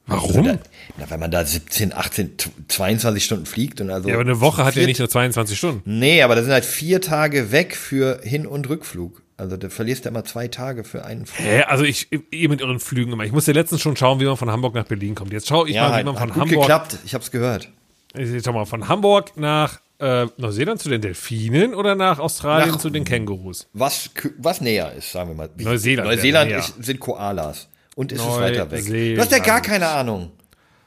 Warum? 0.07 0.45
Da, 0.45 0.59
na, 0.99 1.11
weil 1.11 1.19
man 1.19 1.31
da 1.31 1.45
17, 1.45 1.95
18, 1.95 2.33
22 2.69 3.25
Stunden 3.25 3.47
fliegt 3.47 3.81
und 3.81 3.91
also. 3.91 4.09
Ja, 4.09 4.15
aber 4.17 4.23
eine 4.25 4.41
Woche 4.41 4.65
hat 4.65 4.75
ja 4.75 4.81
vier- 4.81 4.87
nicht 4.87 4.99
nur 4.99 5.09
22 5.09 5.57
Stunden. 5.57 5.83
Nee, 5.99 6.23
aber 6.23 6.35
da 6.37 6.43
sind 6.43 6.53
halt 6.53 6.65
vier 6.67 7.01
Tage 7.01 7.53
weg 7.53 7.75
für 7.75 8.21
Hin- 8.23 8.47
und 8.47 8.69
Rückflug. 8.69 9.23
Also 9.37 9.57
da 9.57 9.69
verlierst 9.69 10.05
du 10.05 10.11
immer 10.11 10.25
zwei 10.25 10.47
Tage 10.49 10.85
für 10.85 11.05
einen 11.05 11.27
Flug. 11.27 11.45
Hä? 11.47 11.63
Also 11.63 11.83
ich, 11.85 12.09
ihr 12.31 12.49
mit 12.49 12.63
euren 12.63 12.79
Flügen 12.81 13.13
immer. 13.13 13.25
Ich 13.25 13.33
musste 13.33 13.51
letztens 13.53 13.81
schon 13.81 13.97
schauen, 13.97 14.21
wie 14.21 14.27
man 14.27 14.37
von 14.37 14.51
Hamburg 14.51 14.75
nach 14.75 14.85
Berlin 14.85 15.15
kommt. 15.17 15.33
Jetzt 15.33 15.49
schaue 15.49 15.69
ich 15.69 15.75
mal, 15.75 15.91
wie 15.91 15.95
hat, 15.95 16.05
man 16.05 16.17
von 16.17 16.31
hat 16.31 16.37
Hamburg, 16.41 16.61
geklappt. 16.61 16.99
Ich 17.05 17.15
hab's 17.15 17.31
gehört. 17.33 17.69
ich 18.17 18.45
schau 18.45 18.53
mal, 18.53 18.65
von 18.67 18.87
Hamburg 18.89 19.37
nach 19.37 19.81
äh, 19.99 20.27
Neuseeland 20.37 20.81
zu 20.81 20.89
den 20.89 21.01
Delfinen 21.01 21.75
oder 21.75 21.95
nach 21.97 22.19
Australien 22.21 22.73
Nach- 22.73 22.79
zu 22.79 22.91
den 22.91 23.05
Kängurus? 23.05 23.67
Was, 23.73 24.11
was 24.39 24.61
näher 24.61 24.93
ist, 24.93 25.11
sagen 25.11 25.31
wir 25.31 25.35
mal. 25.35 25.49
Neuseeland 25.57 26.09
Neuseeland 26.09 26.53
ist, 26.53 26.75
sind 26.85 27.01
Koalas. 27.01 27.69
Und 27.95 28.13
ist 28.13 28.21
es 28.21 28.27
weiter 28.27 28.71
weg. 28.71 28.85
Du 28.87 29.21
hast 29.21 29.33
ja 29.33 29.39
gar 29.39 29.61
keine 29.61 29.89
Ahnung. 29.89 30.33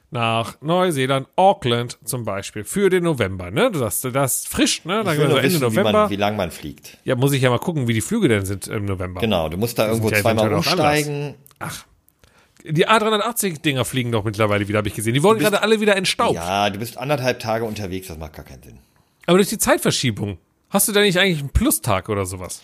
Nach 0.09 0.55
Neuseeland, 0.61 1.27
Auckland 1.35 1.97
zum 2.05 2.23
Beispiel, 2.23 2.63
für 2.63 2.89
den 2.89 3.03
November, 3.03 3.51
ne? 3.51 3.69
Du 3.71 3.79
sagst, 3.79 4.05
das 4.05 4.35
ist 4.37 4.47
frisch, 4.47 4.85
ne? 4.85 5.03
Dann 5.03 5.13
Ich 5.15 5.19
will 5.19 5.27
nur 5.27 5.37
Ende 5.39 5.49
wissen, 5.49 5.61
wie, 5.61 5.65
November. 5.75 5.91
man, 5.91 6.09
wie 6.09 6.15
lang 6.15 6.37
man 6.37 6.49
fliegt. 6.51 6.97
ja, 7.03 7.15
muss 7.15 7.33
ich 7.33 7.41
ja 7.41 7.49
mal 7.49 7.59
gucken, 7.59 7.89
wie 7.89 7.93
die 7.93 7.99
Flüge 8.01 8.29
denn 8.29 8.45
sind 8.45 8.67
im 8.67 8.85
November. 8.85 9.19
Genau, 9.19 9.49
du 9.49 9.57
musst 9.57 9.77
da 9.77 9.87
irgendwo 9.87 10.09
ja 10.09 10.21
zweimal 10.21 10.53
umsteigen. 10.53 11.35
Die 12.63 12.87
A380-Dinger 12.87 13.83
fliegen 13.85 14.11
doch 14.11 14.23
mittlerweile 14.23 14.67
wieder, 14.67 14.77
habe 14.77 14.87
ich 14.87 14.93
gesehen. 14.95 15.13
Die 15.13 15.23
wurden 15.23 15.39
gerade 15.39 15.61
alle 15.61 15.79
wieder 15.79 15.95
entstaubt. 15.95 16.35
Ja, 16.35 16.69
du 16.69 16.79
bist 16.79 16.97
anderthalb 16.97 17.39
Tage 17.39 17.65
unterwegs, 17.65 18.07
das 18.07 18.17
macht 18.17 18.33
gar 18.33 18.45
keinen 18.45 18.63
Sinn. 18.63 18.79
Aber 19.25 19.37
durch 19.37 19.49
die 19.49 19.57
Zeitverschiebung, 19.57 20.37
hast 20.69 20.87
du 20.87 20.93
da 20.93 21.01
nicht 21.01 21.17
eigentlich 21.19 21.39
einen 21.39 21.49
Plustag 21.49 22.07
oder 22.09 22.25
sowas? 22.25 22.61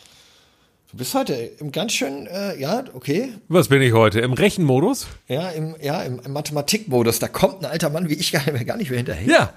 Du 0.94 0.98
bist 1.00 1.16
heute 1.16 1.34
im 1.34 1.72
ganz 1.72 1.92
schön, 1.94 2.28
äh, 2.28 2.56
ja, 2.62 2.84
okay, 2.94 3.34
Was 3.48 3.68
bin 3.68 3.82
ich 3.82 3.94
heute? 3.94 4.20
Im 4.20 4.34
Rechenmodus? 4.34 5.08
ja, 5.28 5.50
im, 5.50 5.76
ja, 5.82 6.04
im, 6.04 6.20
im 6.24 6.32
Mathematikmodus, 6.34 7.18
da 7.18 7.28
kommt 7.28 7.62
ein 7.62 7.66
alter 7.66 7.90
Mann 7.90 8.10
wie 8.10 8.14
ich 8.14 8.32
gar 8.32 8.42
nicht 8.44 8.54
mehr, 8.54 8.64
gar 8.64 8.78
nicht 8.78 8.92
mehr 8.92 8.98
hinterher. 8.98 9.26
Ja. 9.28 9.54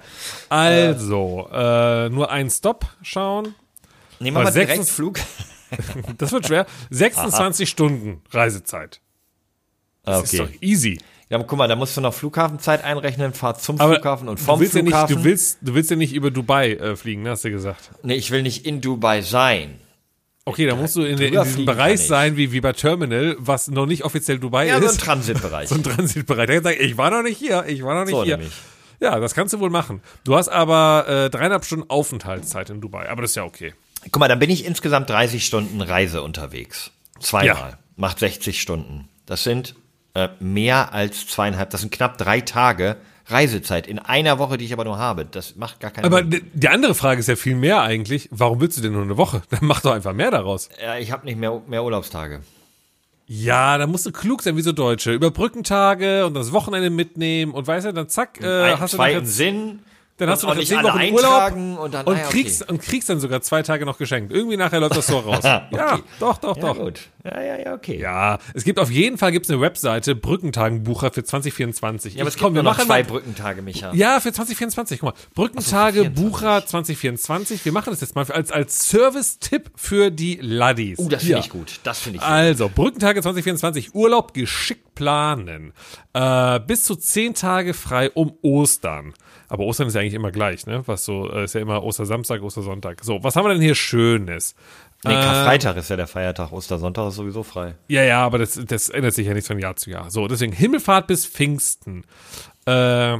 Also, 0.49 1.47
äh, 1.53 2.09
nur 2.09 2.31
einen 2.31 2.49
Stop 2.49 2.87
schauen. 3.03 3.53
Nehmen 4.19 4.35
wir 4.37 4.45
mal 4.45 4.51
sechs- 4.51 4.71
Direktflug. 4.71 5.19
Das 6.17 6.31
wird 6.31 6.47
schwer. 6.47 6.65
26 6.91 7.69
Stunden 7.69 8.21
Reisezeit. 8.31 9.01
Das 10.05 10.31
ist 10.31 10.39
doch 10.39 10.47
easy. 10.61 10.97
Ja, 11.29 11.35
aber 11.37 11.45
guck 11.45 11.57
mal, 11.59 11.67
da 11.67 11.75
musst 11.75 11.95
du 11.97 12.01
noch 12.01 12.13
Flughafenzeit 12.13 12.83
einrechnen, 12.85 13.33
Fahrt 13.33 13.61
zum 13.61 13.77
Aber 13.81 13.95
Flughafen 13.95 14.29
und 14.29 14.39
du 14.39 14.43
vom 14.43 14.61
willst 14.61 14.75
ja 14.75 14.81
Flughafen. 14.81 15.15
nicht, 15.15 15.25
du 15.25 15.29
willst, 15.29 15.57
du 15.61 15.73
willst 15.75 15.91
ja 15.91 15.97
nicht 15.97 16.13
über 16.13 16.31
Dubai 16.31 16.71
äh, 16.71 16.95
fliegen, 16.95 17.23
ne, 17.23 17.31
hast 17.31 17.43
du 17.43 17.51
gesagt. 17.51 17.91
nee, 18.01 18.15
ich 18.15 18.31
will 18.31 18.43
nicht 18.43 18.65
in 18.65 18.79
Dubai 18.79 19.21
sein. 19.21 19.77
Okay, 20.47 20.65
da 20.65 20.75
musst 20.75 20.95
du 20.95 21.01
in, 21.03 21.17
in 21.17 21.31
diesem 21.33 21.65
Bereich 21.65 21.99
sein, 22.07 22.37
wie, 22.37 22.53
wie 22.53 22.61
bei 22.61 22.71
Terminal, 22.71 23.35
was 23.37 23.67
noch 23.67 23.85
nicht 23.85 24.05
offiziell 24.05 24.39
Dubai 24.39 24.67
Ja, 24.67 24.75
so 24.79 24.85
ein 24.85 24.89
ist. 24.91 25.01
Transitbereich. 25.01 25.67
so 25.69 25.75
ein 25.75 25.83
Transitbereich. 25.83 26.47
Da 26.47 26.53
kannst 26.53 26.65
du 26.65 26.69
sagen, 26.71 26.85
ich 26.89 26.97
war 26.97 27.11
noch 27.11 27.21
nicht 27.21 27.37
hier, 27.37 27.65
ich 27.67 27.83
war 27.83 27.95
noch 27.95 28.05
nicht 28.05 28.15
So 28.15 28.23
hier. 28.23 28.37
nämlich. 28.37 28.53
Ja, 29.01 29.19
das 29.19 29.35
kannst 29.35 29.53
du 29.53 29.59
wohl 29.59 29.69
machen. 29.69 30.01
Du 30.23 30.37
hast 30.37 30.47
aber 30.47 31.05
äh, 31.25 31.29
dreieinhalb 31.29 31.65
Stunden 31.65 31.89
Aufenthaltszeit 31.89 32.69
in 32.69 32.79
Dubai, 32.79 33.09
aber 33.09 33.23
das 33.23 33.31
ist 33.31 33.35
ja 33.35 33.43
okay. 33.43 33.73
Guck 34.03 34.19
mal, 34.21 34.29
dann 34.29 34.39
bin 34.39 34.49
ich 34.49 34.63
insgesamt 34.65 35.09
30 35.09 35.45
Stunden 35.45 35.81
Reise 35.81 36.21
unterwegs. 36.21 36.91
Zweimal. 37.19 37.71
Ja. 37.71 37.79
Macht 37.97 38.19
60 38.19 38.61
Stunden. 38.61 39.09
Das 39.25 39.43
sind 39.43 39.75
äh, 40.13 40.29
mehr 40.39 40.93
als 40.93 41.27
zweieinhalb, 41.27 41.71
das 41.71 41.81
sind 41.81 41.91
knapp 41.91 42.17
drei 42.17 42.39
Tage 42.39 42.95
Reisezeit 43.29 43.87
in 43.87 43.99
einer 43.99 44.39
Woche, 44.39 44.57
die 44.57 44.65
ich 44.65 44.73
aber 44.73 44.85
nur 44.85 44.97
habe. 44.97 45.25
Das 45.25 45.55
macht 45.57 45.79
gar 45.79 45.91
keinen 45.91 46.05
Aber 46.05 46.19
Sinn. 46.19 46.29
d- 46.29 46.41
die 46.53 46.69
andere 46.69 46.95
Frage 46.95 47.19
ist 47.19 47.27
ja 47.27 47.35
viel 47.35 47.55
mehr 47.55 47.81
eigentlich. 47.81 48.29
Warum 48.31 48.61
willst 48.61 48.77
du 48.77 48.81
denn 48.81 48.93
nur 48.93 49.01
eine 49.03 49.17
Woche? 49.17 49.41
Dann 49.49 49.59
mach 49.63 49.81
doch 49.81 49.91
einfach 49.93 50.13
mehr 50.13 50.31
daraus. 50.31 50.69
Ja, 50.81 50.97
ich 50.97 51.11
habe 51.11 51.25
nicht 51.25 51.37
mehr, 51.37 51.61
mehr 51.67 51.83
Urlaubstage. 51.83 52.41
Ja, 53.29 53.77
da 53.77 53.87
musst 53.87 54.05
du 54.05 54.11
klug 54.13 54.41
sein 54.41 54.55
wie 54.55 54.61
so 54.61 54.71
Deutsche. 54.71 55.11
Über 55.11 55.31
Brückentage 55.31 56.25
und 56.25 56.33
das 56.33 56.53
Wochenende 56.53 56.89
mitnehmen 56.89 57.51
und 57.53 57.67
weißt 57.67 57.87
du, 57.87 57.93
dann 57.93 58.07
zack, 58.07 58.39
äh, 58.41 58.45
Ein, 58.71 58.79
hast 58.79 58.93
du 58.93 58.97
zwei 58.97 59.11
im 59.11 59.19
jetzt, 59.19 59.35
Sinn. 59.35 59.79
Dann 60.17 60.29
hast 60.29 60.43
du 60.43 60.47
noch 60.47 60.55
nicht 60.55 60.75
alle 60.75 60.89
Wochen 60.89 61.13
Urlaub 61.13 61.53
und 61.83 61.93
dann 61.93 62.05
und 62.05 62.15
ah, 62.17 62.19
okay. 62.21 62.31
kriegst 62.31 62.69
und 62.69 62.81
kriegst 62.81 63.09
dann 63.09 63.19
sogar 63.19 63.41
zwei 63.41 63.61
Tage 63.63 63.85
noch 63.85 63.97
geschenkt. 63.97 64.33
Irgendwie 64.33 64.57
nachher 64.57 64.79
läuft 64.79 64.97
das 64.97 65.07
so 65.07 65.19
raus. 65.19 65.43
Ja, 65.43 65.99
doch, 66.19 66.37
doch, 66.37 66.57
Ja, 66.57 66.61
doch. 66.63 66.77
gut. 66.77 67.01
Ja, 67.23 67.41
ja, 67.41 67.59
ja, 67.59 67.73
okay. 67.73 67.99
Ja, 67.99 68.39
es 68.53 68.63
gibt 68.63 68.79
auf 68.79 68.89
jeden 68.89 69.17
Fall 69.17 69.31
gibt's 69.31 69.49
eine 69.49 69.59
Webseite 69.61 70.15
Brückentagenbucher 70.15 71.11
für 71.11 71.23
2024. 71.23 72.15
Ja, 72.15 72.21
aber 72.21 72.29
es 72.29 72.35
Ich- 72.35 72.41
komm, 72.41 72.53
gibt 72.53 72.63
nur 72.63 72.71
noch 72.71 72.77
machen 72.77 72.87
zwei 72.87 73.03
Brückentage, 73.03 73.61
Micha. 73.61 73.93
Ja, 73.93 74.19
für 74.19 74.31
2024. 74.33 74.99
Guck 74.99 75.09
mal, 75.13 75.19
Brückentage 75.35 75.97
für 76.05 76.11
24. 76.11 76.23
Bucher 76.31 76.65
2024. 76.65 77.65
Wir 77.65 77.71
machen 77.71 77.89
das 77.91 78.01
jetzt 78.01 78.15
mal 78.15 78.25
als 78.31 78.51
als 78.51 78.89
Service-Tipp 78.89 79.71
für 79.75 80.09
die 80.11 80.39
Laddies. 80.41 80.99
Uh, 80.99 81.09
das 81.09 81.21
Hier. 81.21 81.35
finde 81.37 81.45
ich 81.45 81.49
gut. 81.51 81.79
Das 81.83 81.99
finde 81.99 82.17
ich 82.17 82.21
gut. 82.23 82.31
Also, 82.31 82.69
Brückentage 82.73 83.21
2024, 83.21 83.93
Urlaub 83.93 84.33
geschickt 84.33 84.95
planen. 84.95 85.73
Äh, 86.13 86.59
bis 86.61 86.83
zu 86.83 86.95
zehn 86.95 87.33
Tage 87.33 87.73
frei 87.73 88.09
um 88.11 88.33
Ostern. 88.41 89.13
Aber 89.49 89.63
Ostern 89.63 89.87
ist 89.87 89.93
ja 89.93 90.01
eigentlich 90.01 90.13
immer 90.13 90.31
gleich, 90.31 90.65
ne? 90.65 90.83
Was 90.87 91.05
so, 91.05 91.31
äh, 91.31 91.45
ist 91.45 91.53
ja 91.55 91.61
immer 91.61 91.83
Ostersamstag, 91.83 92.41
Ostersonntag. 92.41 93.03
So, 93.03 93.23
was 93.23 93.35
haben 93.35 93.45
wir 93.45 93.53
denn 93.53 93.61
hier 93.61 93.75
Schönes? 93.75 94.55
Nee, 95.05 95.11
Äh, 95.13 95.23
Karfreitag 95.23 95.77
ist 95.77 95.89
ja 95.89 95.95
der 95.95 96.07
Feiertag. 96.07 96.51
Ostersonntag 96.51 97.07
ist 97.09 97.15
sowieso 97.15 97.43
frei. 97.43 97.75
Ja, 97.87 98.03
ja, 98.03 98.25
aber 98.25 98.39
das, 98.39 98.59
das 98.65 98.89
ändert 98.89 99.13
sich 99.13 99.27
ja 99.27 99.33
nicht 99.33 99.47
von 99.47 99.59
Jahr 99.59 99.75
zu 99.75 99.89
Jahr. 99.89 100.09
So, 100.11 100.27
deswegen 100.27 100.51
Himmelfahrt 100.51 101.07
bis 101.07 101.25
Pfingsten. 101.25 102.03
Äh, 102.65 103.17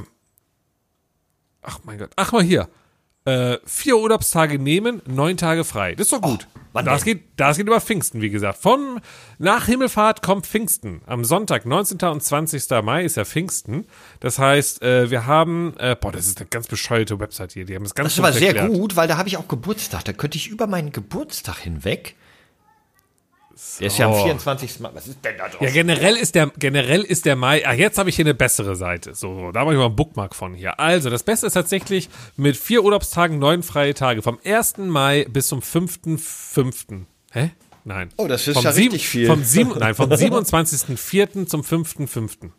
ach 1.62 1.78
mein 1.84 1.98
Gott. 1.98 2.10
Ach 2.16 2.32
mal 2.32 2.42
hier. 2.42 2.68
Äh, 3.24 3.58
vier 3.66 3.98
Urlaubstage 3.98 4.58
nehmen, 4.58 5.02
neun 5.06 5.36
Tage 5.36 5.64
frei. 5.64 5.94
Das 5.94 6.06
ist 6.06 6.12
doch 6.14 6.22
gut. 6.22 6.46
wann 6.72 6.86
das, 6.86 7.04
denn? 7.04 7.18
geht, 7.18 7.24
das 7.36 7.58
geht 7.58 7.66
über 7.66 7.80
Pfingsten, 7.80 8.22
wie 8.22 8.30
gesagt. 8.30 8.58
Von 8.58 9.00
nach 9.38 9.66
Himmelfahrt 9.66 10.22
kommt 10.22 10.46
Pfingsten. 10.46 11.02
Am 11.04 11.24
Sonntag, 11.24 11.66
19. 11.66 11.98
und 12.08 12.22
20. 12.22 12.70
Mai 12.82 13.04
ist 13.04 13.16
ja 13.18 13.26
Pfingsten. 13.26 13.86
Das 14.20 14.38
heißt, 14.38 14.80
äh, 14.82 15.10
wir 15.10 15.26
haben, 15.26 15.74
äh, 15.78 15.94
boah, 16.00 16.10
das 16.10 16.26
ist 16.26 16.38
eine 16.40 16.48
ganz 16.48 16.68
bescheuerte 16.68 17.20
Website 17.20 17.52
hier. 17.52 17.66
Die 17.66 17.74
haben 17.74 17.82
das 17.84 17.94
ganz 17.94 18.06
Das 18.06 18.12
ist 18.14 18.18
aber 18.20 18.30
gut 18.30 18.38
sehr 18.38 18.48
erklärt. 18.56 18.72
gut, 18.72 18.96
weil 18.96 19.08
da 19.08 19.18
habe 19.18 19.28
ich 19.28 19.36
auch 19.36 19.48
Geburtstag. 19.48 20.04
Da 20.04 20.12
könnte 20.14 20.38
ich 20.38 20.48
über 20.48 20.66
meinen 20.66 20.92
Geburtstag 20.92 21.58
hinweg. 21.58 22.16
Der 23.80 23.86
ist 23.88 23.98
ja 23.98 24.06
am 24.06 24.14
So. 24.14 24.22
24. 24.24 24.80
Mai. 24.80 24.90
Was 24.94 25.06
ist 25.08 25.24
denn 25.24 25.36
da 25.36 25.48
drauf? 25.48 25.60
Ja, 25.60 25.70
generell 25.70 26.16
ist 26.16 26.34
der, 26.34 26.46
generell 26.58 27.02
ist 27.02 27.24
der 27.26 27.34
Mai, 27.36 27.64
ach, 27.66 27.72
jetzt 27.74 27.98
habe 27.98 28.08
ich 28.10 28.16
hier 28.16 28.24
eine 28.24 28.34
bessere 28.34 28.76
Seite. 28.76 29.14
So, 29.14 29.50
da 29.52 29.64
mache 29.64 29.74
ich 29.74 29.78
mal 29.78 29.86
einen 29.86 29.96
Bookmark 29.96 30.34
von 30.34 30.54
hier. 30.54 30.78
Also, 30.78 31.10
das 31.10 31.22
Beste 31.24 31.46
ist 31.46 31.54
tatsächlich 31.54 32.08
mit 32.36 32.56
vier 32.56 32.84
Urlaubstagen, 32.84 33.38
neun 33.38 33.62
freie 33.62 33.94
Tage. 33.94 34.22
Vom 34.22 34.38
1. 34.44 34.78
Mai 34.78 35.26
bis 35.28 35.48
zum 35.48 35.60
5.5. 35.60 37.04
Hä? 37.32 37.50
Nein. 37.84 38.10
Oh, 38.16 38.26
das 38.28 38.46
ist 38.46 38.54
vom 38.54 38.64
ja 38.64 38.72
sieben- 38.72 38.92
richtig 38.92 39.08
viel. 39.08 39.26
Vom 39.26 39.42
sieben, 39.44 39.72
nein, 39.78 39.94
vom 39.94 40.10
27.04. 40.10 41.46
zum 41.46 41.62
5.5. 41.62 42.50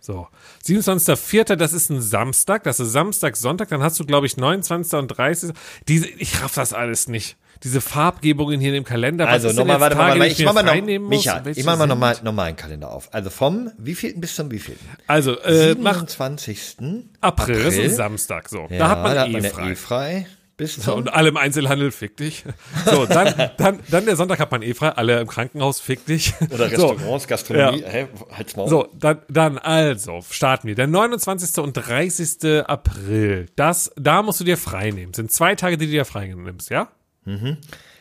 So. 0.00 0.28
27.04., 0.64 1.56
das 1.56 1.72
ist 1.72 1.90
ein 1.90 2.00
Samstag, 2.00 2.62
das 2.64 2.78
ist 2.80 2.92
Samstag, 2.92 3.36
Sonntag, 3.36 3.68
dann 3.68 3.82
hast 3.82 3.98
du, 3.98 4.04
glaube 4.06 4.26
ich, 4.26 4.36
29. 4.36 4.94
und 4.98 5.08
30. 5.08 5.50
Diese, 5.88 6.06
ich 6.08 6.40
raff 6.42 6.54
das 6.54 6.72
alles 6.72 7.08
nicht. 7.08 7.36
Diese 7.62 7.80
Farbgebungen 7.80 8.60
hier 8.60 8.68
in 8.70 8.74
dem 8.74 8.84
Kalender. 8.84 9.24
Was 9.26 9.44
Also 9.44 9.52
nochmal, 9.52 9.80
warte 9.80 9.96
Tage, 9.96 10.10
mal, 10.10 10.18
mal, 10.18 10.26
ich 10.28 10.38
mir 10.38 10.44
mach 10.46 10.54
mal 10.54 10.62
noch? 10.62 11.08
Micha, 11.08 11.42
ich 11.46 11.64
mach 11.64 11.76
mal 11.78 11.86
nochmal 11.86 12.16
nochmal 12.22 12.48
einen 12.48 12.56
Kalender 12.56 12.90
auf. 12.90 13.12
Also 13.12 13.30
vom 13.30 13.70
wievielten 13.78 14.20
bis 14.20 14.34
zum 14.34 14.50
wievielten? 14.50 14.86
Also, 15.06 15.38
äh, 15.40 15.74
nach 15.74 16.06
27. 16.06 16.76
April, 17.20 17.54
das 17.64 17.74
ist 17.74 17.78
April. 17.78 17.90
Samstag, 17.90 18.48
so. 18.48 18.66
Ja, 18.70 18.78
da 18.78 18.88
hat 18.90 19.02
man 19.02 19.14
da 19.14 19.26
eh 19.26 19.30
ja 19.38 19.50
frei. 19.50 19.70
eh 19.70 19.74
frei. 19.74 20.26
Bis 20.58 20.76
So, 20.76 20.80
zum, 20.82 20.94
und 20.94 21.12
alle 21.12 21.28
im 21.28 21.36
Einzelhandel, 21.36 21.90
fick 21.92 22.16
dich. 22.16 22.44
So, 22.86 23.04
dann, 23.04 23.50
dann, 23.58 23.80
dann 23.90 24.06
der 24.06 24.16
Sonntag 24.16 24.38
hat 24.38 24.50
man 24.50 24.62
eh 24.62 24.72
frei, 24.72 24.88
alle 24.88 25.20
im 25.20 25.26
Krankenhaus, 25.26 25.80
fick 25.80 26.06
dich. 26.06 26.32
oder 26.50 26.70
so, 26.74 26.86
Restaurants, 26.88 27.26
Gastronomie. 27.26 27.82
Ja. 27.82 27.88
Hä, 27.88 28.06
halt's 28.32 28.56
mal. 28.56 28.66
So, 28.66 28.88
dann, 28.98 29.18
dann 29.28 29.58
also, 29.58 30.20
starten 30.30 30.66
wir. 30.68 30.74
Der 30.74 30.86
29. 30.86 31.58
und 31.62 31.74
30. 31.74 32.64
April, 32.66 33.46
das, 33.56 33.92
da 33.96 34.22
musst 34.22 34.40
du 34.40 34.44
dir 34.44 34.56
frei 34.56 34.90
nehmen. 34.92 35.12
Sind 35.12 35.30
zwei 35.30 35.56
Tage, 35.56 35.76
die 35.76 35.86
du 35.86 35.92
dir 35.92 36.06
frei 36.06 36.28
nimmst, 36.28 36.70
ja? 36.70 36.88
Dann, 37.26 37.58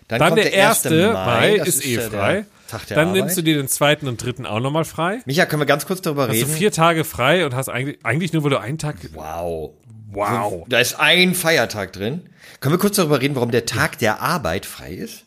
Dann 0.07 0.19
kommt 0.19 0.37
der 0.43 0.69
1. 0.69 0.83
Mai, 0.85 1.57
das 1.57 1.67
ist, 1.69 1.85
eh 1.85 1.93
äh, 1.95 1.97
der 1.97 2.09
frei. 2.11 2.45
Der 2.89 2.95
Dann 2.95 3.07
Arbeit. 3.09 3.21
nimmst 3.21 3.37
du 3.37 3.41
dir 3.41 3.55
den 3.55 3.67
zweiten 3.67 4.07
und 4.07 4.23
dritten 4.23 4.45
auch 4.45 4.59
nochmal 4.59 4.85
frei. 4.85 5.19
Micha, 5.25 5.45
können 5.45 5.61
wir 5.61 5.65
ganz 5.67 5.85
kurz 5.85 6.01
darüber 6.01 6.23
Hast 6.27 6.31
du 6.41 6.45
reden? 6.45 6.49
vier 6.51 6.71
Tage 6.71 7.03
frei 7.03 7.45
und 7.45 7.53
hast 7.55 7.69
eigentlich, 7.69 7.99
eigentlich 8.03 8.33
nur, 8.33 8.43
weil 8.43 8.49
du 8.51 8.59
einen 8.59 8.77
Tag, 8.77 8.95
Wow. 9.13 9.71
wow. 10.11 10.65
Da 10.67 10.79
ist 10.79 10.99
ein 10.99 11.35
Feiertag 11.35 11.93
drin. 11.93 12.21
Können 12.59 12.73
wir 12.73 12.79
kurz 12.79 12.95
darüber 12.97 13.21
reden, 13.21 13.35
warum 13.35 13.51
der 13.51 13.65
Tag 13.65 13.99
der 13.99 14.21
Arbeit 14.21 14.65
frei 14.65 14.93
ist? 14.93 15.25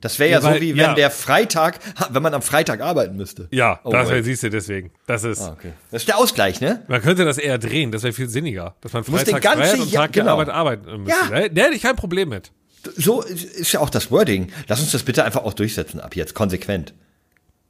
Das 0.00 0.18
wäre 0.18 0.30
ja, 0.30 0.40
Ja, 0.40 0.54
so 0.54 0.60
wie 0.60 0.70
wenn 0.72 0.76
ja. 0.78 0.94
der 0.94 1.10
Freitag, 1.10 1.78
wenn 2.10 2.22
man 2.22 2.32
am 2.34 2.42
Freitag 2.42 2.80
arbeiten 2.80 3.16
müsste. 3.16 3.48
Ja, 3.50 3.80
Oh, 3.84 3.90
das 3.92 4.08
wait. 4.08 4.24
siehst 4.24 4.42
du 4.42 4.50
deswegen. 4.50 4.90
Das 5.06 5.24
ist, 5.24 5.40
Ah, 5.42 5.52
okay. 5.52 5.72
Das 5.90 6.02
ist 6.02 6.08
der 6.08 6.18
Ausgleich, 6.18 6.60
ne? 6.60 6.82
man 6.88 7.02
könnte 7.02 7.24
das 7.24 7.38
eher 7.38 7.58
drehen, 7.58 7.92
das 7.92 8.02
wäre 8.02 8.12
viel 8.12 8.28
sinniger. 8.28 8.74
Dass 8.80 8.92
man 8.92 9.04
freitags 9.04 9.44
frei 9.46 9.72
und 9.80 9.92
Tag 9.92 10.12
der 10.12 10.22
genau. 10.22 10.32
Arbeit 10.32 10.48
arbeiten 10.48 11.02
müsste. 11.02 11.32
Ja. 11.32 11.48
Da 11.48 11.62
hätte 11.62 11.74
ich 11.74 11.82
kein 11.82 11.96
Problem 11.96 12.28
mit. 12.30 12.50
So 12.96 13.20
ist 13.22 13.72
ja 13.72 13.80
auch 13.80 13.90
das 13.90 14.10
Wording. 14.10 14.50
Lass 14.68 14.80
uns 14.80 14.90
das 14.92 15.02
bitte 15.02 15.22
einfach 15.24 15.44
auch 15.44 15.52
durchsetzen, 15.52 16.00
ab 16.00 16.16
jetzt, 16.16 16.32
konsequent. 16.34 16.94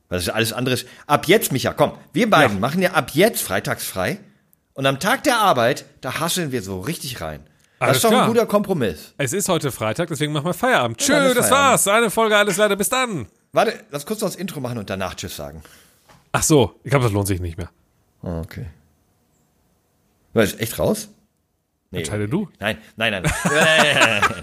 Weil 0.08 0.18
das 0.18 0.24
ist 0.28 0.32
alles 0.32 0.52
anderes. 0.52 0.86
Ab 1.06 1.26
jetzt, 1.26 1.50
Micha, 1.52 1.72
komm, 1.72 1.92
wir 2.12 2.30
beiden 2.30 2.56
Ja. 2.56 2.60
machen 2.60 2.80
ja 2.82 2.92
ab 2.92 3.10
jetzt 3.14 3.42
freitags 3.42 3.84
frei. 3.84 4.18
Und 4.72 4.86
am 4.86 5.00
Tag 5.00 5.24
der 5.24 5.38
Arbeit, 5.38 5.84
da 6.00 6.20
hasseln 6.20 6.52
wir 6.52 6.62
so 6.62 6.80
richtig 6.80 7.20
rein. 7.20 7.40
Das 7.80 7.86
Alles 7.88 7.96
ist 7.96 8.04
doch 8.04 8.10
klar. 8.10 8.22
ein 8.24 8.28
guter 8.28 8.46
Kompromiss. 8.46 9.14
Es 9.16 9.32
ist 9.32 9.48
heute 9.48 9.72
Freitag, 9.72 10.08
deswegen 10.08 10.32
machen 10.34 10.44
wir 10.44 10.52
Feierabend. 10.54 10.98
Tschö, 10.98 11.12
das 11.14 11.48
Feierabend. 11.48 11.50
war's. 11.50 11.88
Eine 11.88 12.10
Folge, 12.10 12.36
alles 12.36 12.56
leider. 12.58 12.76
Bis 12.76 12.90
dann. 12.90 13.26
Warte, 13.52 13.80
lass 13.90 14.04
kurz 14.04 14.20
noch 14.20 14.28
das 14.28 14.36
Intro 14.36 14.60
machen 14.60 14.76
und 14.78 14.90
danach 14.90 15.14
Tschüss 15.14 15.34
sagen. 15.34 15.62
Ach 16.32 16.42
so, 16.42 16.78
ich 16.84 16.90
glaube, 16.90 17.04
das 17.04 17.12
lohnt 17.12 17.26
sich 17.26 17.40
nicht 17.40 17.56
mehr. 17.56 17.70
Oh, 18.22 18.42
okay. 18.44 18.66
Was, 20.34 20.54
echt 20.60 20.78
raus? 20.78 21.08
Nee. 21.90 22.00
Entscheide 22.00 22.28
du. 22.28 22.48
Nein, 22.60 22.78
nein, 22.96 23.12
nein. 23.12 23.22
nein, 23.44 23.52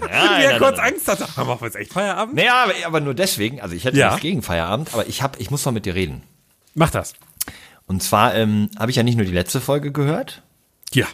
nein, 0.10 0.58
kurz 0.58 0.76
nein. 0.76 0.92
Angst 0.92 1.08
hatte. 1.08 1.26
Ah, 1.36 1.44
Machen 1.44 1.60
wir 1.62 1.66
jetzt 1.68 1.76
echt 1.76 1.92
Feierabend? 1.92 2.34
Naja, 2.34 2.64
aber, 2.64 2.72
aber 2.84 3.00
nur 3.00 3.14
deswegen, 3.14 3.60
also 3.62 3.74
ich 3.74 3.84
hätte 3.84 3.96
Ja. 3.96 4.08
nichts 4.08 4.20
gegen 4.22 4.42
Feierabend, 4.42 4.92
aber 4.92 5.06
ich, 5.06 5.22
hab, 5.22 5.40
ich 5.40 5.50
muss 5.50 5.64
noch 5.64 5.72
mit 5.72 5.86
dir 5.86 5.94
reden. 5.94 6.22
Mach 6.74 6.90
das. 6.90 7.14
Und 7.86 8.02
zwar 8.02 8.34
ähm, 8.34 8.68
habe 8.78 8.90
ich 8.90 8.96
ja 8.96 9.02
nicht 9.04 9.16
nur 9.16 9.24
die 9.24 9.32
letzte 9.32 9.60
Folge 9.60 9.92
gehört, 9.92 10.42
Ja. 10.92 11.06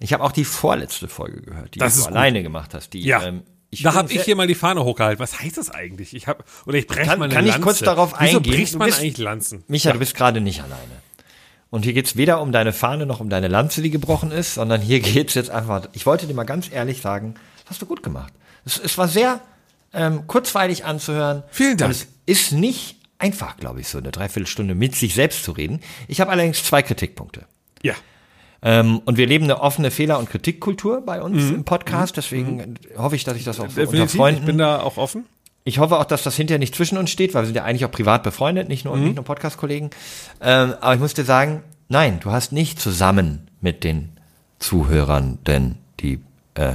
Ich 0.00 0.12
habe 0.12 0.24
auch 0.24 0.32
die 0.32 0.44
vorletzte 0.44 1.06
Folge 1.08 1.42
gehört, 1.42 1.74
die 1.74 1.78
Das 1.78 1.94
du 1.94 2.00
ist 2.00 2.06
gut. 2.08 2.16
alleine 2.16 2.42
gemacht 2.42 2.74
hast. 2.74 2.92
Die, 2.94 3.00
Ja. 3.02 3.22
ähm, 3.22 3.42
ich 3.70 3.82
da 3.82 3.94
habe 3.94 4.12
ich 4.12 4.22
hier 4.22 4.34
mal 4.34 4.48
die 4.48 4.56
Fahne 4.56 4.82
hochgehalten. 4.82 5.20
Was 5.22 5.38
heißt 5.40 5.56
das 5.56 5.70
eigentlich? 5.70 6.14
Ich 6.16 6.26
habe 6.26 6.42
oder 6.66 6.76
ich 6.78 6.86
breche 6.88 7.06
Kann- 7.08 7.18
mal 7.20 7.26
eine 7.26 7.34
kann 7.34 7.44
ich 7.44 7.52
Lanze. 7.52 7.64
kurz 7.64 7.78
darauf 7.78 8.14
Wieso 8.18 8.38
eingehen? 8.38 8.52
bricht 8.54 8.74
Du 8.74 8.78
man 8.78 8.86
bist- 8.88 8.98
eigentlich 9.00 9.18
Lanzen? 9.18 9.62
Micha, 9.68 9.92
du 9.92 9.98
bist 10.00 10.14
gerade 10.16 10.40
nicht 10.40 10.60
alleine. 10.60 10.90
Und 11.70 11.84
hier 11.84 11.92
geht's 11.92 12.16
weder 12.16 12.40
um 12.40 12.50
deine 12.50 12.72
Fahne 12.72 13.06
noch 13.06 13.20
um 13.20 13.28
deine 13.30 13.46
Lanze, 13.46 13.80
die 13.80 13.90
gebrochen 13.90 14.32
ist, 14.32 14.54
sondern 14.54 14.80
hier 14.80 14.98
geht's 15.00 15.34
jetzt 15.34 15.50
einfach. 15.50 15.88
Ich 15.92 16.04
wollte 16.04 16.26
dir 16.26 16.34
mal 16.34 16.42
ganz 16.44 16.68
ehrlich 16.72 17.00
sagen, 17.00 17.34
das 17.62 17.70
hast 17.70 17.82
du 17.82 17.86
gut 17.86 18.02
gemacht. 18.02 18.32
Es, 18.64 18.76
es 18.78 18.98
war 18.98 19.06
sehr 19.06 19.40
ähm, 19.92 20.26
kurzweilig 20.26 20.84
anzuhören. 20.84 21.44
Vielen 21.50 21.76
Dank. 21.76 21.90
Und 21.90 21.96
es 21.96 22.08
ist 22.26 22.50
nicht 22.52 22.96
einfach, 23.18 23.56
glaube 23.56 23.80
ich, 23.80 23.88
so 23.88 23.98
eine 23.98 24.10
Dreiviertelstunde 24.10 24.74
mit 24.74 24.96
sich 24.96 25.14
selbst 25.14 25.44
zu 25.44 25.52
reden. 25.52 25.80
Ich 26.08 26.20
habe 26.20 26.30
allerdings 26.32 26.64
zwei 26.64 26.82
Kritikpunkte. 26.82 27.46
Ja. 27.82 27.94
Ähm, 28.62 29.00
und 29.04 29.16
wir 29.16 29.26
leben 29.26 29.44
eine 29.44 29.60
offene 29.60 29.90
Fehler- 29.90 30.18
und 30.18 30.28
Kritikkultur 30.28 31.00
bei 31.04 31.22
uns 31.22 31.44
Mhm. 31.44 31.54
im 31.56 31.64
Podcast. 31.64 32.16
Deswegen 32.16 32.74
hoffe 32.96 33.16
ich, 33.16 33.24
dass 33.24 33.36
ich 33.36 33.44
das 33.44 33.58
auch 33.60 33.70
so 33.70 33.80
unter. 33.80 34.08
Freunden 34.08 34.40
Ich 34.40 34.46
bin 34.46 34.58
da 34.58 34.80
auch 34.82 34.96
offen. 34.98 35.24
ich 35.64 35.78
hoffe 35.78 35.98
auch, 35.98 36.04
dass 36.04 36.22
das 36.22 36.36
hinterher 36.36 36.58
nicht 36.58 36.74
zwischen 36.74 36.98
uns 36.98 37.10
steht, 37.10 37.32
weil 37.34 37.42
wir 37.42 37.46
sind 37.46 37.56
ja 37.56 37.64
eigentlich 37.64 37.84
auch 37.86 37.90
privat 37.90 38.22
befreundet, 38.22 38.68
nicht 38.68 38.84
nur, 38.84 38.96
nicht 38.96 39.16
nur 39.16 39.24
Podcast-Kollegen. 39.24 39.90
Ähm, 40.42 40.74
aber 40.80 40.94
ich 40.94 41.00
muss 41.00 41.14
dir 41.14 41.24
sagen, 41.24 41.62
nein, 41.88 42.20
du 42.20 42.30
hast 42.32 42.52
nicht 42.52 42.78
zusammen 42.80 43.48
mit 43.62 43.82
den 43.84 44.10
Zuhörern 44.58 45.38
denn 45.46 45.76
die 46.00 46.20
äh, 46.54 46.74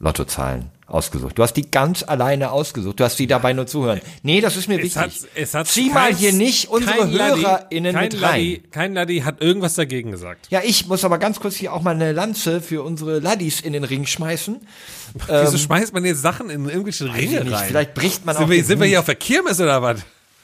Lottozahlen 0.00 0.70
ausgesucht. 0.90 1.38
Du 1.38 1.42
hast 1.42 1.54
die 1.54 1.70
ganz 1.70 2.02
alleine 2.02 2.50
ausgesucht. 2.52 2.98
Du 3.00 3.04
hast 3.04 3.18
die 3.18 3.26
dabei 3.26 3.52
nur 3.52 3.66
zuhören. 3.66 4.00
Nee, 4.22 4.40
das 4.40 4.56
ist 4.56 4.68
mir 4.68 4.82
Es 4.82 4.96
hat, 4.96 5.06
wichtig. 5.06 5.28
es 5.34 5.54
hat 5.54 5.66
Zieh 5.68 5.90
mal 5.90 6.08
kein- 6.08 6.16
hier 6.16 6.32
nicht 6.32 6.68
unsere 6.68 7.10
HörerInnen 7.10 7.94
kein 7.94 8.04
mit 8.04 8.20
Laddi, 8.20 8.54
rein. 8.62 8.70
Kein 8.72 8.94
Laddi 8.94 9.18
hat 9.20 9.40
irgendwas 9.40 9.74
dagegen 9.74 10.10
gesagt. 10.10 10.48
Ja, 10.50 10.60
ich 10.64 10.86
muss 10.86 11.04
aber 11.04 11.18
ganz 11.18 11.40
kurz 11.40 11.56
hier 11.56 11.72
auch 11.72 11.82
mal 11.82 11.94
eine 11.94 12.12
Lanze 12.12 12.60
für 12.60 12.82
unsere 12.82 13.18
Laddis 13.20 13.60
in 13.60 13.72
den 13.72 13.84
Ring 13.84 14.06
schmeißen. 14.06 14.56
Wieso 15.28 15.58
schmeißt 15.58 15.92
man 15.92 16.04
jetzt 16.04 16.22
Sachen 16.22 16.50
in 16.50 16.68
irgendwelche 16.68 17.04
Ähm, 17.04 17.10
Ringe 17.12 17.44
nicht, 17.44 17.52
rein? 17.52 17.68
Vielleicht 17.68 17.94
bricht 17.94 18.24
man 18.26 18.36
auch 18.36 18.40
sind 18.40 18.50
wir, 18.50 18.56
den 18.56 18.64
sind 18.64 18.78
wir 18.78 18.84
Hut. 18.86 18.90
hier 18.90 18.98
auf 19.00 19.06
der 19.06 19.14
Kirmes 19.16 19.60
oder 19.60 19.82
was? 19.82 20.00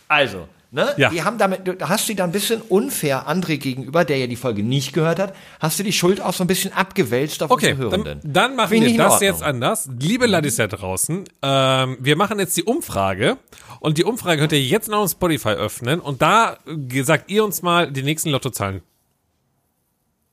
Also, 0.08 0.48
ne? 0.76 0.94
Ja. 0.96 1.10
Die 1.10 1.24
haben 1.24 1.38
damit, 1.38 1.66
du 1.66 1.74
hast 1.88 2.06
sie 2.06 2.14
da 2.14 2.22
ein 2.22 2.30
bisschen 2.30 2.60
unfair 2.62 3.26
André 3.28 3.56
gegenüber, 3.56 4.04
der 4.04 4.18
ja 4.18 4.28
die 4.28 4.36
Folge 4.36 4.62
nicht 4.62 4.92
gehört 4.92 5.18
hat, 5.18 5.34
hast 5.58 5.78
du 5.80 5.82
die 5.82 5.92
Schuld 5.92 6.20
auch 6.20 6.32
so 6.34 6.44
ein 6.44 6.46
bisschen 6.46 6.72
abgewälzt 6.72 7.42
auf 7.42 7.50
Okay, 7.50 7.72
unsere 7.72 7.90
dann, 7.90 8.04
Hörenden. 8.04 8.32
dann 8.32 8.54
machen 8.54 8.68
Finde 8.68 8.86
ich 8.86 8.92
wir 8.96 9.02
das 9.04 9.20
jetzt 9.20 9.42
anders. 9.42 9.88
Liebe 9.98 10.26
Ladis 10.26 10.54
da 10.56 10.68
draußen, 10.68 11.24
ähm, 11.42 11.96
wir 11.98 12.14
machen 12.16 12.38
jetzt 12.38 12.56
die 12.56 12.62
Umfrage 12.62 13.38
und 13.80 13.98
die 13.98 14.04
Umfrage 14.04 14.38
könnt 14.40 14.52
ihr 14.52 14.62
jetzt 14.62 14.88
noch 14.88 14.98
auf 14.98 15.10
Spotify 15.10 15.48
öffnen 15.50 15.98
und 15.98 16.22
da 16.22 16.58
sagt 17.02 17.30
ihr 17.30 17.44
uns 17.44 17.62
mal 17.62 17.90
die 17.90 18.02
nächsten 18.04 18.30
Lottozahlen. 18.30 18.82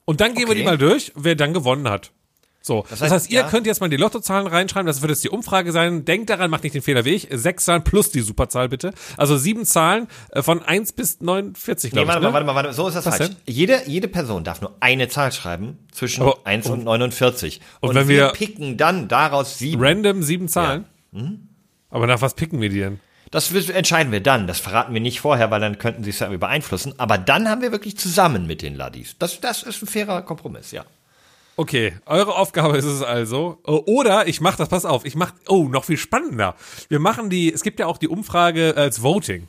Und 0.05 0.19
dann 0.21 0.33
gehen 0.35 0.43
wir 0.47 0.49
Okay. 0.51 0.59
die 0.59 0.65
mal 0.65 0.77
durch, 0.77 1.13
wer 1.15 1.35
dann 1.35 1.53
gewonnen 1.53 1.89
hat. 1.89 2.11
So, 2.65 2.85
das 2.89 3.01
heißt, 3.01 3.11
heißt, 3.13 3.29
ihr 3.29 3.41
ja. 3.41 3.49
könnt 3.49 3.67
jetzt 3.67 3.81
mal 3.81 3.89
die 3.89 3.97
Lottozahlen 3.97 4.47
reinschreiben, 4.47 4.87
das 4.87 5.01
wird 5.01 5.09
jetzt 5.09 5.21
die 5.25 5.29
Umfrage 5.29 5.73
sein. 5.73 6.05
Denkt 6.05 6.29
daran, 6.29 6.49
macht 6.49 6.63
nicht 6.63 6.73
den 6.73 6.81
Fehler 6.81 7.03
wie 7.03 7.09
ich. 7.09 7.27
Sechs 7.29 7.65
Zahlen 7.65 7.83
plus 7.83 8.09
die 8.11 8.21
Superzahl 8.21 8.69
bitte. 8.69 8.93
Also 9.17 9.35
sieben 9.35 9.65
Zahlen 9.65 10.07
äh, 10.31 10.41
von 10.41 10.63
1 10.63 10.93
bis 10.93 11.19
49, 11.19 11.91
Nee, 11.91 11.97
glaube 12.05 12.07
warte 12.07 12.19
ich. 12.19 12.23
mal, 12.23 12.29
Ne? 12.29 12.33
warte 12.33 12.45
mal, 12.45 12.55
warte 12.55 12.69
mal, 12.69 12.73
so 12.73 12.87
ist 12.87 12.93
das 12.95 13.05
Was 13.05 13.17
falsch. 13.17 13.31
denn? 13.31 13.53
Jede, 13.53 13.81
jede 13.85 14.07
Person 14.07 14.45
darf 14.45 14.61
nur 14.61 14.73
eine 14.79 15.09
Zahl 15.09 15.33
schreiben 15.33 15.77
zwischen 15.91 16.21
Aber- 16.21 16.37
1 16.45 16.69
und 16.69 16.85
49. 16.85 17.59
und 17.81 17.95
wenn 17.95 18.07
wir- 18.07 18.29
picken 18.29 18.77
dann 18.77 19.09
daraus 19.09 19.57
sieben. 19.59 19.83
Random 19.83 20.23
sieben 20.23 20.47
Zahlen. 20.47 20.85
Mhm. 21.11 21.49
Aber 21.89 22.07
nach 22.07 22.21
was 22.21 22.33
picken 22.33 22.61
wir 22.61 22.69
die 22.69 22.79
denn? 22.79 23.01
Das 23.29 23.51
entscheiden 23.51 24.13
wir 24.13 24.21
dann. 24.21 24.47
Das 24.47 24.59
verraten 24.61 24.93
wir 24.93 25.01
nicht 25.01 25.19
vorher, 25.19 25.51
weil 25.51 25.59
dann 25.59 25.79
könnten 25.79 26.05
sie 26.05 26.11
es 26.11 26.19
ja 26.19 26.27
irgendwie 26.27 26.39
beeinflussen. 26.39 26.93
Aber 26.97 27.17
dann 27.17 27.49
haben 27.49 27.61
wir 27.61 27.73
wirklich 27.73 27.97
zusammen 27.97 28.47
mit 28.47 28.61
den 28.61 28.75
Laddis. 28.75 29.17
Das, 29.19 29.41
das 29.41 29.63
ist 29.63 29.81
ein 29.83 29.87
fairer 29.87 30.21
Kompromiss, 30.21 30.71
ja. 30.71 30.85
Okay, 31.55 31.93
eure 32.05 32.35
Aufgabe 32.35 32.77
ist 32.77 32.85
es 32.85 33.01
also. 33.03 33.59
äh, 33.67 33.71
Oder 33.71 34.27
ich 34.27 34.41
mache 34.41 34.57
das, 34.57 34.69
pass 34.69 34.85
auf, 34.85 35.05
ich 35.05 35.15
mache, 35.15 35.33
oh, 35.47 35.67
noch 35.67 35.85
viel 35.85 35.97
spannender. 35.97 36.55
Wir 36.89 36.99
machen 36.99 37.29
die, 37.29 37.53
es 37.53 37.61
gibt 37.61 37.79
ja 37.79 37.85
auch 37.85 37.97
die 37.97 38.07
Umfrage 38.07 38.73
als 38.75 39.03
Voting. 39.03 39.47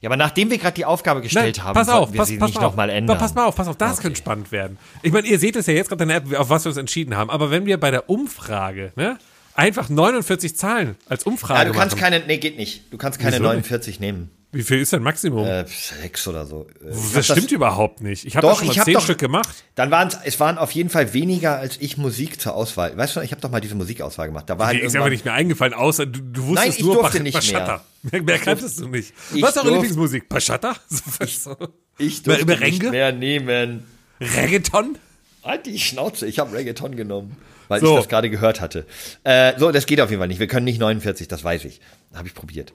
Ja, 0.00 0.08
aber 0.08 0.16
nachdem 0.16 0.50
wir 0.50 0.58
gerade 0.58 0.74
die 0.74 0.84
Aufgabe 0.84 1.20
gestellt 1.20 1.62
haben, 1.62 1.74
pass 1.74 1.88
auf, 1.88 2.12
wir 2.12 2.18
pass, 2.18 2.28
sie 2.28 2.38
pass 2.38 2.48
nicht 2.50 2.60
nochmal 2.60 2.88
ändern. 2.90 3.18
Pass 3.18 3.34
mal 3.34 3.44
auf, 3.44 3.54
pass 3.56 3.68
auf, 3.68 3.76
das 3.76 4.00
könnte 4.00 4.16
spannend 4.18 4.50
werden. 4.50 4.78
Ich 5.02 5.12
meine, 5.12 5.26
ihr 5.26 5.38
seht 5.38 5.56
es 5.56 5.66
ja 5.66 5.74
jetzt 5.74 5.88
gerade 5.88 6.02
in 6.04 6.08
der 6.08 6.18
App, 6.18 6.38
auf 6.38 6.48
was 6.48 6.64
wir 6.64 6.70
uns 6.70 6.78
entschieden 6.78 7.16
haben. 7.16 7.30
Aber 7.30 7.50
wenn 7.50 7.66
wir 7.66 7.78
bei 7.78 7.90
der 7.90 8.08
Umfrage, 8.08 8.92
ne, 8.96 9.18
einfach 9.54 9.88
49 9.90 10.56
Zahlen 10.56 10.96
als 11.06 11.24
Umfrage 11.24 11.60
Ja, 11.60 11.64
du 11.72 11.78
kannst 11.78 11.96
machen. 11.96 12.12
keine, 12.12 12.26
nee, 12.26 12.38
geht 12.38 12.56
nicht. 12.56 12.92
Du 12.92 12.96
kannst 12.98 13.18
keine 13.18 13.32
Wieso 13.32 13.42
nicht? 13.44 13.52
49 13.70 14.00
nehmen. 14.00 14.30
Wie 14.54 14.62
viel 14.62 14.78
ist 14.78 14.92
denn 14.92 15.02
Maximum? 15.02 15.44
Äh, 15.46 15.66
sechs 15.66 16.26
oder 16.28 16.46
so. 16.46 16.66
Äh, 16.82 16.90
ich 16.90 17.12
das 17.12 17.26
stimmt 17.26 17.50
überhaupt 17.52 18.00
nicht. 18.00 18.24
Ich 18.24 18.36
habe 18.36 18.46
Doch, 18.46 18.58
schon 18.58 18.68
mal 18.68 18.76
ich 18.76 18.82
zehn 18.82 18.94
doch- 18.94 19.02
Stück 19.02 19.18
gemacht. 19.18 19.64
Dann 19.74 19.90
waren 19.90 20.08
es, 20.08 20.18
es 20.24 20.40
waren 20.40 20.56
auf 20.58 20.70
jeden 20.70 20.88
Fall 20.90 21.12
weniger, 21.12 21.58
als 21.58 21.76
ich 21.80 21.96
Musik 21.98 22.40
zur 22.40 22.54
Auswahl. 22.54 22.96
Weißt 22.96 23.16
du, 23.16 23.20
ich 23.20 23.32
habe 23.32 23.40
doch 23.42 23.50
mal 23.50 23.60
diese 23.60 23.74
Musikauswahl 23.74 24.28
gemacht. 24.28 24.48
Da 24.48 24.58
war 24.58 24.68
halt 24.68 24.80
ist 24.80 24.96
aber 24.96 25.10
nicht 25.10 25.24
mehr 25.24 25.34
eingefallen, 25.34 25.74
außer 25.74 26.06
du, 26.06 26.20
du 26.20 26.42
wusstest 26.46 26.54
Nein, 26.68 26.70
ich 26.78 26.84
nur 26.84 26.94
durfte 26.94 27.18
Bach- 27.18 27.22
nicht 27.24 27.34
Bachata. 27.34 27.84
Mehr, 28.02 28.22
mehr 28.22 28.38
kanntest 28.38 28.80
du 28.80 28.88
nicht. 28.88 29.12
ich 29.34 29.42
Was 29.42 29.50
ist 29.56 29.58
eure 29.62 29.72
Lieblingsmusik? 29.72 30.28
Bachata? 30.28 30.76
So. 31.26 31.56
ich 31.98 32.22
durfte 32.22 32.46
Merengue? 32.46 32.70
nicht 32.70 32.90
mehr 32.92 33.12
nehmen. 33.12 33.84
Reggaeton? 34.20 34.96
Halt 35.42 35.66
die 35.66 35.78
Schnauze, 35.78 36.26
ich 36.26 36.38
habe 36.38 36.56
Reggaeton 36.56 36.96
genommen, 36.96 37.36
weil 37.68 37.80
So. 37.80 37.90
ich 37.94 37.96
das 37.96 38.08
gerade 38.08 38.30
gehört 38.30 38.60
hatte. 38.60 38.86
Äh, 39.24 39.58
so, 39.58 39.72
das 39.72 39.86
geht 39.86 40.00
auf 40.00 40.10
jeden 40.10 40.20
Fall 40.20 40.28
nicht. 40.28 40.38
Wir 40.40 40.46
können 40.46 40.64
nicht 40.64 40.78
49, 40.80 41.28
das 41.28 41.44
weiß 41.44 41.64
ich. 41.66 41.80
Habe 42.14 42.28
ich 42.28 42.34
probiert. 42.34 42.72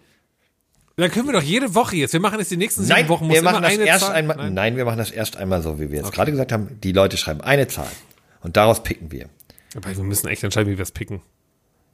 Dann 1.00 1.12
können 1.12 1.28
wir 1.28 1.34
doch 1.34 1.42
jede 1.42 1.74
Woche 1.76 1.96
jetzt. 1.96 2.14
Wir 2.14 2.20
machen 2.20 2.40
jetzt 2.40 2.52
die 2.52 2.58
nächsten 2.58 2.82
sieben 2.84 2.94
Nein, 2.96 3.10
Wochen. 3.10 3.26
Muss 3.28 3.36
wir 3.36 3.42
machen 3.42 3.64
das 3.64 3.74
eine 3.74 3.86
erst 3.86 4.06
Zahl- 4.06 4.16
einmal. 4.16 4.38
Nein. 4.38 4.54
Nein. 4.54 4.78
wir 4.78 4.86
machen 4.86 4.98
das 4.98 5.12
erst 5.12 5.38
einmal 5.38 5.62
so, 5.62 5.80
wie 5.80 5.90
wir 5.92 6.00
jetzt 6.00 6.12
gerade 6.12 6.32
gesagt 6.32 6.52
haben. 6.52 6.80
Die 6.84 6.92
Leute 6.92 7.18
schreiben 7.18 7.42
eine 7.42 7.68
Zahl 7.68 7.88
und 8.42 8.58
daraus 8.58 8.84
picken 8.84 9.12
wir. 9.12 9.30
Aber 9.76 9.96
wir 9.96 10.04
müssen 10.04 10.28
echt 10.28 10.44
entscheiden, 10.44 10.72
wie 10.72 10.78
wir 10.78 10.84
es 10.84 10.92
picken. 10.92 11.22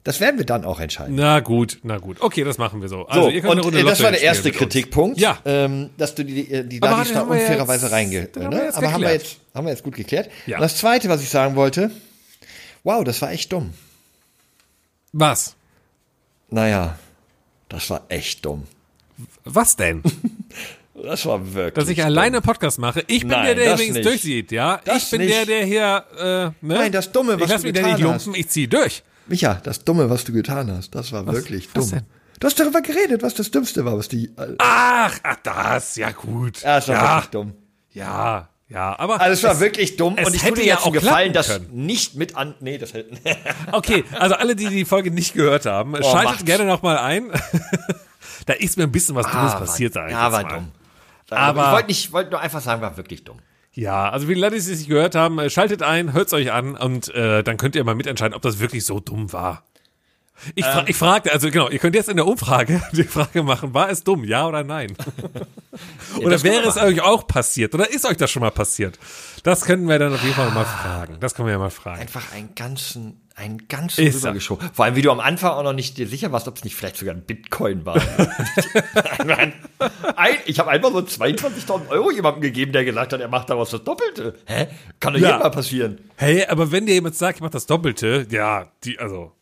Das 0.04 0.20
werden 0.20 0.38
wir 0.38 0.46
dann 0.46 0.64
auch 0.64 0.78
entscheiden. 0.78 1.16
Na 1.16 1.40
gut, 1.40 1.80
na 1.82 1.98
gut. 1.98 2.20
Okay, 2.20 2.44
das 2.44 2.58
machen 2.58 2.80
wir 2.80 2.88
so. 2.88 3.06
Also, 3.06 3.22
So, 3.24 3.28
ihr 3.28 3.40
könnt 3.40 3.52
eine 3.52 3.60
und 3.62 3.66
Runde 3.66 3.80
äh, 3.80 3.82
das 3.82 3.98
Lotto 3.98 4.04
war 4.04 4.12
der 4.12 4.22
erste. 4.22 4.52
Kritikpunkt, 4.52 5.18
Ja. 5.18 5.38
ähm, 5.44 5.90
dass 5.98 6.14
du 6.14 6.24
die, 6.24 6.48
äh, 6.48 6.62
die 6.62 6.78
den 6.78 6.80
da 6.80 6.90
haben 7.04 7.28
unfairerweise 7.28 7.86
jetzt- 7.86 7.92
reinge... 7.92 8.24
den 8.26 8.44
haben 8.44 8.52
wir 8.52 8.58
Ne? 8.60 8.64
jetzt 8.66 8.76
Aber 8.78 8.92
haben 8.92 9.02
wir, 9.02 9.12
jetzt, 9.12 9.38
haben 9.52 9.66
wir 9.66 9.72
jetzt 9.72 9.82
gut 9.82 9.96
geklärt. 9.96 10.30
Ja. 10.46 10.58
Und 10.58 10.62
das 10.62 10.76
Zweite, 10.76 11.08
was 11.08 11.22
ich 11.22 11.28
sagen 11.28 11.56
wollte, 11.56 11.90
wow, 12.84 13.02
das 13.02 13.20
war 13.20 13.32
echt 13.32 13.52
dumm. 13.52 13.74
Was? 15.12 15.56
Naja, 16.50 16.96
das 17.68 17.90
war 17.90 18.02
echt 18.08 18.44
dumm. 18.44 18.62
Was 19.44 19.76
denn? 19.76 20.02
Das 21.02 21.26
war 21.26 21.52
wirklich 21.52 21.74
Dass 21.74 21.88
ich 21.90 22.02
alleine 22.02 22.40
Podcast 22.40 22.78
mache. 22.78 23.04
Ich 23.06 23.20
bin 23.20 23.28
Nein, 23.28 23.44
der, 23.44 23.54
der 23.54 23.74
übrigens 23.74 23.96
nicht. 23.96 24.06
durchzieht, 24.06 24.50
ja. 24.50 24.80
Das 24.82 25.04
ich 25.04 25.10
bin 25.10 25.20
nicht. 25.20 25.30
der, 25.34 25.44
der 25.44 25.64
hier, 25.66 26.04
äh, 26.18 26.24
ne? 26.24 26.52
Nein, 26.62 26.90
das 26.90 27.12
Dumme, 27.12 27.34
was 27.38 27.42
ich 27.42 27.48
lass 27.50 27.62
du 27.62 27.72
da 27.74 27.82
nicht 27.82 27.96
getan 27.98 28.12
lumpen, 28.12 28.34
ich 28.34 28.48
zieh 28.48 28.66
durch. 28.66 29.02
Micha, 29.26 29.60
das 29.62 29.84
Dumme, 29.84 30.08
was 30.08 30.24
du 30.24 30.32
getan 30.32 30.70
hast, 30.72 30.94
das 30.94 31.12
war 31.12 31.26
wirklich 31.26 31.68
was 31.74 31.90
dumm. 31.90 31.98
denn? 31.98 32.06
Du 32.40 32.46
hast 32.46 32.58
darüber 32.58 32.80
geredet, 32.80 33.22
was 33.22 33.34
das 33.34 33.50
Dümmste 33.50 33.84
war, 33.84 33.98
was 33.98 34.08
die... 34.08 34.24
Äh, 34.38 34.54
Ach, 34.56 35.18
ach, 35.22 35.36
das, 35.42 35.96
ja 35.96 36.12
gut. 36.12 36.62
ja, 36.62 36.76
das 36.76 36.88
war 36.88 36.94
ja, 36.94 37.14
wirklich 37.16 37.30
dumm. 37.30 37.52
ja, 37.92 38.48
ja, 38.70 38.98
aber. 38.98 39.20
Also 39.20 39.32
es 39.34 39.42
war 39.42 39.52
es- 39.52 39.60
wirklich 39.60 39.96
dumm 39.96 40.14
und 40.14 40.34
ich 40.34 40.42
hätte 40.44 40.60
dir 40.60 40.66
ja 40.66 40.74
jetzt 40.76 40.86
auch 40.86 40.92
Gefallen, 40.92 41.34
das 41.34 41.60
nicht 41.70 42.14
mit 42.14 42.36
an... 42.36 42.54
Nee, 42.60 42.78
das 42.78 42.94
hätte... 42.94 43.14
Okay, 43.70 44.02
also 44.18 44.34
alle, 44.36 44.56
die 44.56 44.68
die 44.68 44.86
Folge 44.86 45.10
nicht 45.10 45.34
gehört 45.34 45.66
haben, 45.66 45.92
schaltet 45.96 46.10
Oh, 46.14 46.22
macht's. 46.24 46.44
gerne 46.46 46.64
noch 46.64 46.80
mal 46.80 46.96
ein. 46.96 47.30
Da 48.44 48.52
ist 48.52 48.76
mir 48.76 48.84
ein 48.84 48.92
bisschen 48.92 49.14
was 49.14 49.30
Dummes 49.30 49.54
passiert 49.54 49.94
war, 49.94 50.04
da 50.04 50.10
Ja, 50.10 50.32
war 50.32 50.42
mal. 50.42 50.48
dumm. 50.54 50.72
Aber- 51.30 51.64
ich 51.66 51.72
wollte 51.72 51.86
nicht, 51.88 52.12
wollte 52.12 52.30
nur 52.32 52.40
einfach 52.40 52.60
sagen, 52.60 52.82
war 52.82 52.96
wirklich 52.96 53.24
dumm. 53.24 53.38
Ja, 53.72 54.08
also 54.10 54.28
wie 54.28 54.34
die 54.34 54.40
Leute, 54.40 54.52
die 54.54 54.60
es 54.60 54.68
nicht 54.68 54.88
gehört 54.88 55.14
haben, 55.14 55.38
äh, 55.38 55.50
schaltet 55.50 55.82
ein, 55.82 56.12
hört's 56.12 56.32
euch 56.32 56.50
an 56.52 56.76
und 56.76 57.12
äh, 57.14 57.42
dann 57.42 57.56
könnt 57.58 57.76
ihr 57.76 57.84
mal 57.84 57.94
mitentscheiden, 57.94 58.34
ob 58.34 58.42
das 58.42 58.58
wirklich 58.58 58.84
so 58.86 59.00
dumm 59.00 59.32
war. 59.32 59.64
Ich, 60.54 60.64
fra 60.66 60.84
ich 60.86 60.96
fragte, 60.96 61.32
also 61.32 61.50
genau, 61.50 61.68
ihr 61.70 61.78
könnt 61.78 61.94
jetzt 61.94 62.08
in 62.10 62.16
der 62.16 62.26
Umfrage 62.26 62.82
die 62.92 63.04
Frage 63.04 63.42
machen, 63.42 63.72
war 63.74 63.88
es 63.90 64.04
dumm, 64.04 64.24
ja 64.24 64.46
oder 64.46 64.64
nein? 64.64 64.94
oder 66.18 66.30
das 66.30 66.44
wäre 66.44 66.66
es 66.66 66.76
euch 66.76 67.00
auch 67.00 67.26
passiert? 67.26 67.74
Oder 67.74 67.90
ist 67.90 68.04
euch 68.06 68.16
das 68.16 68.30
schon 68.30 68.40
mal 68.40 68.50
passiert? 68.50 68.98
Das 69.42 69.62
könnten 69.64 69.88
wir 69.88 69.98
dann 69.98 70.12
auf 70.14 70.22
jeden 70.22 70.34
Fall 70.34 70.50
mal 70.50 70.64
fragen. 70.64 71.16
Das 71.20 71.34
können 71.34 71.46
wir 71.48 71.52
ja 71.52 71.58
mal 71.58 71.70
fragen. 71.70 72.00
Einfach 72.00 72.32
einen 72.32 72.54
ganzen, 72.54 73.20
Ist 73.38 73.98
er. 73.98 74.30
rübergeschoben. 74.30 74.70
Vor 74.72 74.84
allem, 74.86 74.96
wie 74.96 75.02
du 75.02 75.10
am 75.10 75.20
Anfang 75.20 75.50
auch 75.52 75.62
noch 75.62 75.72
nicht 75.74 75.98
dir 75.98 76.06
sicher 76.08 76.32
warst, 76.32 76.48
ob 76.48 76.56
es 76.56 76.64
nicht 76.64 76.74
vielleicht 76.74 76.96
sogar 76.96 77.14
ein 77.14 77.22
Bitcoin 77.22 77.84
war. 77.84 77.96
ein, 79.28 79.52
ich 80.46 80.58
habe 80.58 80.70
einfach 80.70 80.90
so 80.90 80.98
22.000 80.98 81.88
Euro 81.90 82.10
jemandem 82.10 82.40
gegeben, 82.42 82.72
der 82.72 82.84
gesagt 82.84 83.12
hat, 83.12 83.20
er 83.20 83.28
macht 83.28 83.50
daraus 83.50 83.70
das 83.70 83.84
Doppelte. 83.84 84.34
Hä? 84.46 84.68
Kann 85.00 85.12
doch 85.14 85.20
Ja. 85.20 85.28
jedem 85.28 85.40
mal 85.42 85.50
passieren. 85.50 85.98
Hey, 86.16 86.46
aber 86.46 86.72
wenn 86.72 86.86
dir 86.86 86.94
jemand 86.94 87.14
sagt, 87.14 87.36
ich 87.36 87.42
mach 87.42 87.50
das 87.50 87.66
Doppelte, 87.66 88.26
ja, 88.30 88.72
die, 88.84 88.98
also, 88.98 89.32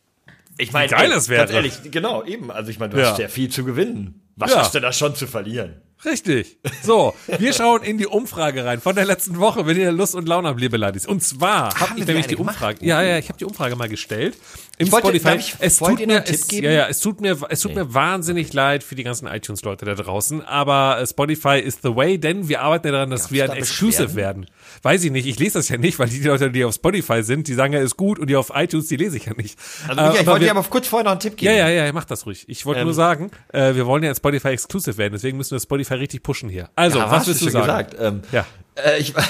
Ich 0.57 0.71
meine, 0.73 0.89
geil 0.89 1.09
das 1.09 1.29
wäre. 1.29 1.41
Ganz 1.43 1.51
ehrlich, 1.51 1.73
genau, 1.91 2.23
eben. 2.23 2.51
Also 2.51 2.71
ich 2.71 2.79
meine, 2.79 2.93
du 2.93 2.99
Ja. 2.99 3.11
hast 3.11 3.19
ja 3.19 3.27
viel 3.27 3.49
zu 3.49 3.63
gewinnen. 3.63 4.21
Was 4.35 4.51
Ja. 4.51 4.57
hast 4.59 4.75
du 4.75 4.79
da 4.81 4.91
schon 4.91 5.15
zu 5.15 5.27
verlieren? 5.27 5.81
Richtig. 6.03 6.57
So, 6.83 7.15
wir 7.39 7.53
schauen 7.53 7.81
in 7.81 7.97
die 7.97 8.05
Umfrage 8.05 8.63
rein 8.65 8.79
von 8.81 8.93
der 8.95 9.05
letzten 9.05 9.39
Woche, 9.39 9.65
wenn 9.65 9.77
ihr 9.79 9.91
Lust 9.93 10.13
und 10.13 10.27
Laune 10.27 10.49
habt, 10.49 10.59
liebe 10.59 10.77
Ladies. 10.77 11.07
Und 11.07 11.23
zwar 11.23 11.69
habe 11.73 11.79
Haben 11.79 11.91
ich 11.93 11.99
wir 11.99 12.05
nämlich 12.07 12.27
die 12.27 12.35
gemacht? 12.35 12.55
Umfrage. 12.57 12.85
Ja, 12.85 13.01
ja, 13.01 13.17
ich 13.17 13.29
habe 13.29 13.39
die 13.39 13.45
Umfrage 13.45 13.75
mal 13.75 13.87
gestellt. 13.89 14.35
Im 14.77 14.87
Ich 14.87 14.91
wollte- 14.91 15.07
Spotify. 15.07 15.23
darf 15.29 15.39
ich- 15.39 15.55
es 15.59 15.77
tut 15.77 16.05
mir, 16.05 16.17
einen 16.17 16.25
Tipp 16.25 16.35
es, 16.35 16.47
geben? 16.49 16.65
ja, 16.65 16.71
ja, 16.71 16.87
es 16.87 16.99
tut 16.99 17.21
mir, 17.21 17.37
es 17.47 17.61
tut 17.61 17.73
mir 17.75 17.93
wahnsinnig 17.93 18.51
leid 18.51 18.83
für 18.83 18.95
die 18.95 19.03
ganzen 19.03 19.25
iTunes-Leute 19.25 19.85
da 19.85 19.95
draußen. 19.95 20.41
Aber 20.43 20.99
äh, 20.99 21.07
Spotify 21.07 21.59
is 21.59 21.77
the 21.81 21.95
way, 21.95 22.17
denn 22.19 22.49
wir 22.49 22.61
arbeiten 22.61 22.87
ja 22.87 22.91
daran, 22.93 23.09
dass 23.09 23.31
wir 23.31 23.47
da 23.47 23.53
ein 23.53 23.59
Exclusive 23.59 24.03
Beschwerden? 24.07 24.43
werden. 24.43 24.55
Weiß 24.83 25.01
ich 25.05 25.11
nicht. 25.11 25.25
Ich 25.27 25.39
lese 25.39 25.59
das 25.59 25.69
ja 25.69 25.77
nicht, 25.77 25.97
weil 25.97 26.09
die 26.09 26.19
Leute, 26.21 26.51
die 26.51 26.65
auf 26.65 26.75
Spotify 26.75 27.23
sind, 27.23 27.47
die 27.47 27.53
sagen 27.53 27.71
ja, 27.71 27.79
ist 27.79 27.95
gut 27.95 28.19
und 28.19 28.29
die 28.29 28.35
auf 28.35 28.51
iTunes, 28.53 28.87
die 28.87 28.97
lese 28.97 29.15
ich 29.15 29.25
ja 29.27 29.33
nicht. 29.33 29.57
Also 29.87 30.01
Äh, 30.01 30.21
ich 30.21 30.27
wollte 30.27 30.41
wir- 30.41 30.47
dir 30.47 30.51
aber 30.51 30.63
kurz 30.63 30.89
vorher 30.89 31.05
noch 31.05 31.11
einen 31.11 31.21
Tipp 31.21 31.37
geben. 31.37 31.55
ja, 31.55 31.69
ja, 31.69 31.85
ja, 31.85 31.93
mach 31.93 32.03
das 32.05 32.25
ruhig. 32.25 32.43
Ich 32.49 32.65
wollte 32.65 32.81
Ähm, 32.81 32.87
nur 32.87 32.93
sagen, 32.93 33.31
äh, 33.53 33.75
wir 33.75 33.85
wollen 33.85 34.03
ja 34.03 34.09
in 34.09 34.15
Spotify 34.25 34.47
exclusive 34.49 34.97
werden, 34.97 35.13
deswegen 35.13 35.37
müssen 35.37 35.51
wir 35.51 35.59
Spotify 35.59 35.93
richtig 35.95 36.23
pushen 36.23 36.49
hier. 36.49 36.69
Also, 36.75 36.97
Ja, 36.97 37.05
was 37.05 37.11
hast 37.19 37.27
willst 37.27 37.41
du 37.43 37.49
sagen? 37.49 37.65
gesagt? 37.65 37.95
Ähm, 37.99 38.21
Ja. 38.31 38.45
Äh, 38.75 38.99
ich 38.99 39.13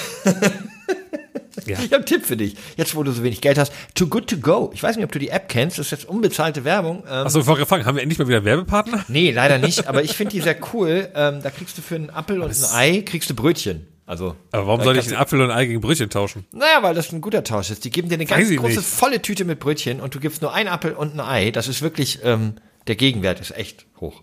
Ja. 1.66 1.78
ich 1.78 1.84
habe 1.86 1.96
einen 1.96 2.06
Tipp 2.06 2.24
für 2.24 2.36
dich. 2.36 2.54
Jetzt, 2.76 2.94
wo 2.94 3.02
du 3.02 3.10
so 3.10 3.24
wenig 3.24 3.40
Geld 3.40 3.58
hast. 3.58 3.72
Too 3.94 4.06
Good 4.06 4.28
To 4.30 4.36
Go. 4.36 4.70
Ich 4.72 4.82
weiß 4.82 4.94
nicht, 4.96 5.04
ob 5.04 5.10
du 5.10 5.18
die 5.18 5.30
App 5.30 5.48
kennst. 5.48 5.78
Das 5.78 5.86
ist 5.86 5.90
jetzt 5.90 6.08
unbezahlte 6.08 6.64
Werbung. 6.64 6.98
Ähm, 7.08 7.26
Achso, 7.26 7.42
fragen, 7.42 7.84
haben 7.84 7.96
wir 7.96 8.02
endlich 8.02 8.18
mal 8.20 8.28
wieder 8.28 8.36
einen 8.36 8.46
Werbepartner? 8.46 9.04
nee, 9.08 9.32
leider 9.32 9.58
nicht. 9.58 9.88
Aber 9.88 10.04
ich 10.04 10.12
finde 10.16 10.32
die 10.32 10.40
sehr 10.42 10.56
cool. 10.72 11.08
Ähm, 11.14 11.42
da 11.42 11.50
kriegst 11.50 11.76
du 11.76 11.82
für 11.82 11.96
einen 11.96 12.10
Apfel 12.10 12.40
und 12.40 12.50
ein 12.50 12.64
Ei, 12.72 13.02
kriegst 13.02 13.28
du 13.30 13.34
Brötchen. 13.34 13.88
Also, 14.06 14.36
Aber 14.52 14.68
warum 14.68 14.84
soll 14.84 14.96
ich 14.96 15.06
den 15.08 15.16
Apfel 15.16 15.40
und 15.40 15.50
ein 15.50 15.56
Ei 15.56 15.66
gegen 15.66 15.80
Brötchen 15.80 16.08
tauschen? 16.08 16.44
Naja, 16.52 16.82
weil 16.82 16.94
das 16.94 17.12
ein 17.12 17.20
guter 17.20 17.42
Tausch 17.42 17.70
ist. 17.70 17.84
Die 17.84 17.90
geben 17.90 18.08
dir 18.08 18.14
eine 18.14 18.26
ganz 18.26 18.48
große, 18.48 18.76
nicht. 18.76 18.82
volle 18.88 19.20
Tüte 19.20 19.44
mit 19.44 19.58
Brötchen 19.58 20.00
und 20.00 20.14
du 20.14 20.20
gibst 20.20 20.42
nur 20.42 20.54
einen 20.54 20.68
Apfel 20.68 20.92
und 20.92 21.14
ein 21.14 21.20
Ei. 21.20 21.50
Das 21.50 21.66
ist 21.66 21.82
wirklich, 21.82 22.20
ähm, 22.22 22.54
der 22.86 22.94
Gegenwert 22.94 23.40
ist 23.40 23.56
echt 23.56 23.86
hoch. 24.00 24.22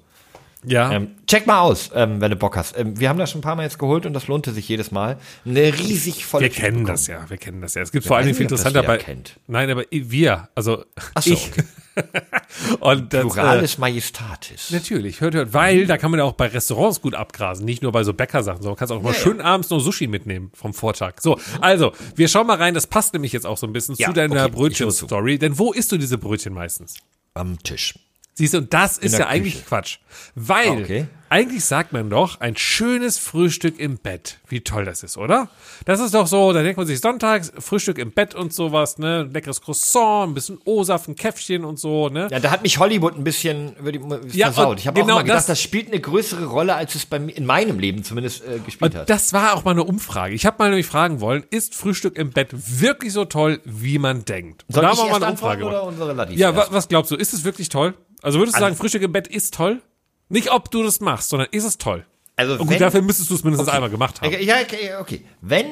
Ja. 0.65 0.91
Ähm, 0.91 1.15
check 1.27 1.47
mal 1.47 1.59
aus, 1.59 1.91
ähm, 1.93 2.21
wenn 2.21 2.31
du 2.31 2.35
Bock 2.35 2.55
hast. 2.55 2.77
Ähm, 2.77 2.99
wir 2.99 3.09
haben 3.09 3.19
das 3.19 3.31
schon 3.31 3.39
ein 3.39 3.43
paar 3.43 3.55
Mal 3.55 3.63
jetzt 3.63 3.79
geholt 3.79 4.05
und 4.05 4.13
das 4.13 4.27
lohnte 4.27 4.51
sich 4.51 4.67
jedes 4.67 4.91
Mal. 4.91 5.17
Eine 5.45 5.73
riesig 5.73 6.25
volle 6.25 6.43
wir 6.43 6.49
Tüte 6.49 6.61
kennen 6.61 6.77
bekommen. 6.79 6.87
das 6.87 7.07
ja, 7.07 7.29
wir 7.29 7.37
kennen 7.37 7.61
das 7.61 7.75
ja. 7.75 7.81
Es 7.81 7.91
gibt 7.91 8.05
vor 8.05 8.17
allen 8.17 8.25
Dingen 8.25 8.33
weiß 8.33 8.37
viel 8.37 8.45
interessanter 8.45 8.83
bei. 8.83 8.97
kennt. 8.97 9.39
Nein, 9.47 9.69
aber 9.69 9.83
wir, 9.91 10.49
also 10.55 10.85
Ach 11.13 11.21
so, 11.21 11.33
ich. 11.33 11.51
okay. 11.51 11.63
und 12.79 13.13
das, 13.13 13.19
äh, 13.23 13.27
Pluralis 13.27 13.77
Majestatis. 13.77 14.71
Natürlich, 14.71 15.21
hört, 15.21 15.35
hört, 15.35 15.53
weil 15.53 15.85
da 15.85 15.97
kann 15.97 16.11
man 16.11 16.19
ja 16.19 16.23
auch 16.23 16.33
bei 16.33 16.47
Restaurants 16.47 17.01
gut 17.01 17.15
abgrasen, 17.15 17.65
nicht 17.65 17.83
nur 17.83 17.91
bei 17.91 18.03
so 18.03 18.13
Bäckersachen, 18.13 18.61
sondern 18.61 18.77
kannst 18.77 18.91
auch 18.91 19.01
mal 19.01 19.13
Ja, 19.13 19.19
schön 19.19 19.41
abends 19.41 19.69
noch 19.69 19.79
Sushi 19.79 20.07
mitnehmen 20.07 20.51
vom 20.53 20.73
Vortag. 20.73 21.15
So, 21.19 21.39
also, 21.61 21.93
wir 22.15 22.27
schauen 22.27 22.47
mal 22.47 22.57
rein, 22.57 22.73
das 22.73 22.87
passt 22.87 23.13
nämlich 23.13 23.31
jetzt 23.31 23.45
auch 23.45 23.57
so 23.57 23.67
ein 23.67 23.73
bisschen 23.73 23.95
Ja, 23.95 24.07
zu 24.07 24.13
deiner 24.13 24.45
okay, 24.45 24.51
Brötchen-Story, 24.51 25.37
denn 25.37 25.57
wo 25.59 25.71
isst 25.71 25.91
du 25.91 25.97
diese 25.97 26.17
Brötchen 26.17 26.53
meistens? 26.53 26.95
Am 27.33 27.61
Tisch. 27.61 27.95
Siehst 28.35 28.55
du, 28.55 28.57
und 28.59 28.73
das 28.73 28.97
ist 28.97 29.17
ja 29.17 29.27
eigentlich 29.27 29.53
Küche. 29.55 29.65
Quatsch. 29.67 29.97
Weil, 30.33 30.69
Ah, 30.69 30.73
okay. 30.73 31.05
eigentlich 31.29 31.63
sagt 31.65 31.93
man 31.93 32.09
doch, 32.09 32.39
ein 32.39 32.57
schönes 32.57 33.19
Frühstück 33.19 33.79
im 33.79 33.97
Bett. 33.99 34.39
Wie 34.47 34.61
toll 34.61 34.85
das 34.85 35.03
ist, 35.03 35.17
oder? 35.17 35.49
Das 35.85 35.99
ist 35.99 36.15
doch 36.15 36.25
so, 36.25 36.51
da 36.51 36.63
denkt 36.63 36.77
man 36.77 36.87
sich 36.87 36.99
sonntags, 36.99 37.51
Frühstück 37.59 37.99
im 37.99 38.11
Bett 38.11 38.33
und 38.33 38.51
sowas, 38.51 38.97
ne? 38.97 39.29
Leckeres 39.31 39.61
Croissant, 39.61 40.31
ein 40.31 40.33
bisschen 40.33 40.57
O-Saft, 40.65 41.07
ein 41.09 41.15
Käffchen 41.15 41.63
und 41.63 41.77
so, 41.77 42.09
ne? 42.09 42.27
Ja, 42.31 42.39
da 42.39 42.49
hat 42.49 42.63
mich 42.63 42.79
Hollywood 42.79 43.15
ein 43.15 43.23
bisschen 43.23 43.75
die, 43.85 43.99
Ja, 44.37 44.51
versaut. 44.51 44.79
Ich 44.79 44.87
habe 44.87 44.99
genau 44.99 45.13
auch 45.13 45.17
mal 45.17 45.21
gedacht, 45.23 45.37
das- 45.37 45.45
das, 45.45 45.61
spielt 45.61 45.89
eine 45.89 45.99
größere 45.99 46.45
Rolle, 46.45 46.73
als 46.73 46.95
es 46.95 47.05
bei 47.05 47.19
mir, 47.19 47.37
in 47.37 47.45
meinem 47.45 47.77
Leben 47.77 48.03
zumindest 48.03 48.43
äh, 48.45 48.57
gespielt 48.65 48.95
hat. 48.95 49.09
das 49.11 49.33
war 49.33 49.53
auch 49.53 49.63
mal 49.63 49.71
eine 49.71 49.83
Umfrage. 49.83 50.33
Ich 50.33 50.47
habe 50.47 50.55
mal 50.57 50.69
nämlich 50.69 50.87
fragen 50.87 51.21
wollen, 51.21 51.43
ist 51.51 51.75
Frühstück 51.75 52.17
im 52.17 52.31
Bett 52.31 52.49
wirklich 52.51 53.13
so 53.13 53.25
toll, 53.25 53.59
wie 53.63 53.99
man 53.99 54.25
denkt? 54.25 54.65
Und 54.67 54.73
Soll 54.73 54.83
da 54.83 54.91
ich 54.91 54.97
haben 54.99 55.05
wir 55.05 55.11
erst 55.11 55.19
mal 55.19 55.25
eine 55.27 55.31
Umfrage 55.33 55.65
oder 55.65 55.83
unsere 55.83 56.13
Ladis 56.13 56.39
Ja, 56.39 56.51
erst? 56.51 56.73
was 56.73 56.87
glaubst 56.87 57.11
du, 57.11 57.15
ist 57.15 57.33
es 57.33 57.43
wirklich 57.43 57.69
toll? 57.69 57.93
Also 58.23 58.39
würdest 58.39 58.57
du 58.57 58.61
sagen, 58.61 58.75
Frühstück 58.75 59.01
im 59.03 59.11
Bett 59.11 59.27
ist 59.27 59.53
toll? 59.53 59.81
Nicht, 60.29 60.51
ob 60.51 60.71
du 60.71 60.81
das 60.83 60.99
machst, 61.01 61.29
sondern 61.29 61.49
ist 61.51 61.63
es 61.65 61.77
toll? 61.77 62.05
Also 62.35 62.53
Und 62.53 62.59
gut, 62.61 62.69
wenn- 62.71 62.79
dafür 62.79 63.01
müsstest 63.03 63.29
du 63.29 63.35
es 63.35 63.43
mindestens 63.43 63.69
einmal 63.69 63.89
gemacht 63.91 64.21
haben. 64.21 64.31
Ja, 64.41 64.55
okay, 64.61 64.91
okay. 64.99 65.25
Wenn 65.41 65.67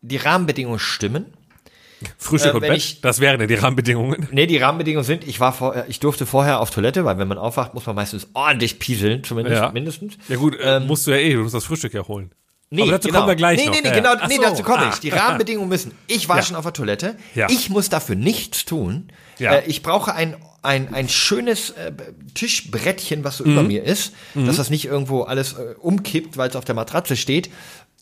die 0.00 0.16
Rahmenbedingungen 0.16 0.78
stimmen, 0.78 1.26
Frühstück 2.16 2.52
Äh, 2.52 2.54
und 2.54 2.60
Bett, 2.60 2.76
ich- 2.78 3.00
das 3.02 3.20
wären 3.20 3.38
ja 3.40 3.46
die 3.46 3.56
Rahmenbedingungen. 3.56 4.26
Nee, 4.30 4.46
die 4.46 4.56
Rahmenbedingungen 4.56 5.04
sind, 5.04 5.26
ich 5.28 5.38
war 5.40 5.52
vor, 5.52 5.84
ich 5.88 6.00
durfte 6.00 6.24
vorher 6.24 6.60
auf 6.60 6.70
Toilette, 6.70 7.04
weil 7.04 7.18
wenn 7.18 7.28
man 7.28 7.36
aufwacht, 7.36 7.74
muss 7.74 7.84
man 7.84 7.94
meistens 7.96 8.28
ordentlich 8.32 8.78
pieseln, 8.78 9.22
zumindest, 9.22 9.56
Ja. 9.60 9.70
mindestens. 9.72 10.16
Ja 10.28 10.36
gut, 10.36 10.58
äh, 10.58 10.80
musst 10.80 11.06
du 11.06 11.10
ja 11.10 11.18
eh, 11.18 11.34
du 11.34 11.40
musst 11.42 11.54
das 11.54 11.64
Frühstück 11.66 11.92
ja 11.92 12.06
holen. 12.08 12.30
Nee, 12.72 12.82
Aber 12.82 12.92
dazu 12.92 13.08
genau. 13.08 13.20
kommen 13.20 13.30
wir 13.32 13.36
gleich 13.36 13.58
nee, 13.58 13.66
noch. 13.66 13.72
Nee, 13.74 13.80
nee, 13.82 13.88
Ja, 13.88 13.94
genau, 13.94 14.14
ja. 14.14 14.28
Nee, 14.28 14.36
so. 14.36 14.42
dazu 14.42 14.62
komme 14.62 14.86
Ah. 14.86 14.90
ich. 14.92 15.00
Die 15.00 15.08
Rahmenbedingungen 15.10 15.68
müssen, 15.68 15.92
ich 16.06 16.28
war 16.28 16.40
schon 16.42 16.54
auf 16.56 16.62
der 16.64 16.72
Toilette, 16.72 17.16
Ja. 17.34 17.48
ich 17.50 17.68
muss 17.68 17.88
dafür 17.88 18.14
nichts 18.14 18.64
tun. 18.64 19.08
Ja. 19.38 19.54
Äh, 19.56 19.64
ich 19.66 19.82
brauche 19.82 20.14
ein, 20.14 20.36
ein, 20.62 20.94
ein 20.94 21.08
schönes 21.08 21.70
äh, 21.70 21.90
Tischbrettchen, 22.34 23.24
was 23.24 23.38
so 23.38 23.44
Mhm. 23.44 23.52
über 23.52 23.62
mir 23.64 23.84
ist, 23.84 24.12
dass 24.34 24.56
das 24.56 24.70
nicht 24.70 24.84
irgendwo 24.86 25.22
alles 25.22 25.54
äh, 25.54 25.74
umkippt, 25.80 26.36
weil 26.36 26.48
es 26.50 26.56
auf 26.56 26.64
der 26.64 26.74
Matratze 26.74 27.16
steht. 27.16 27.50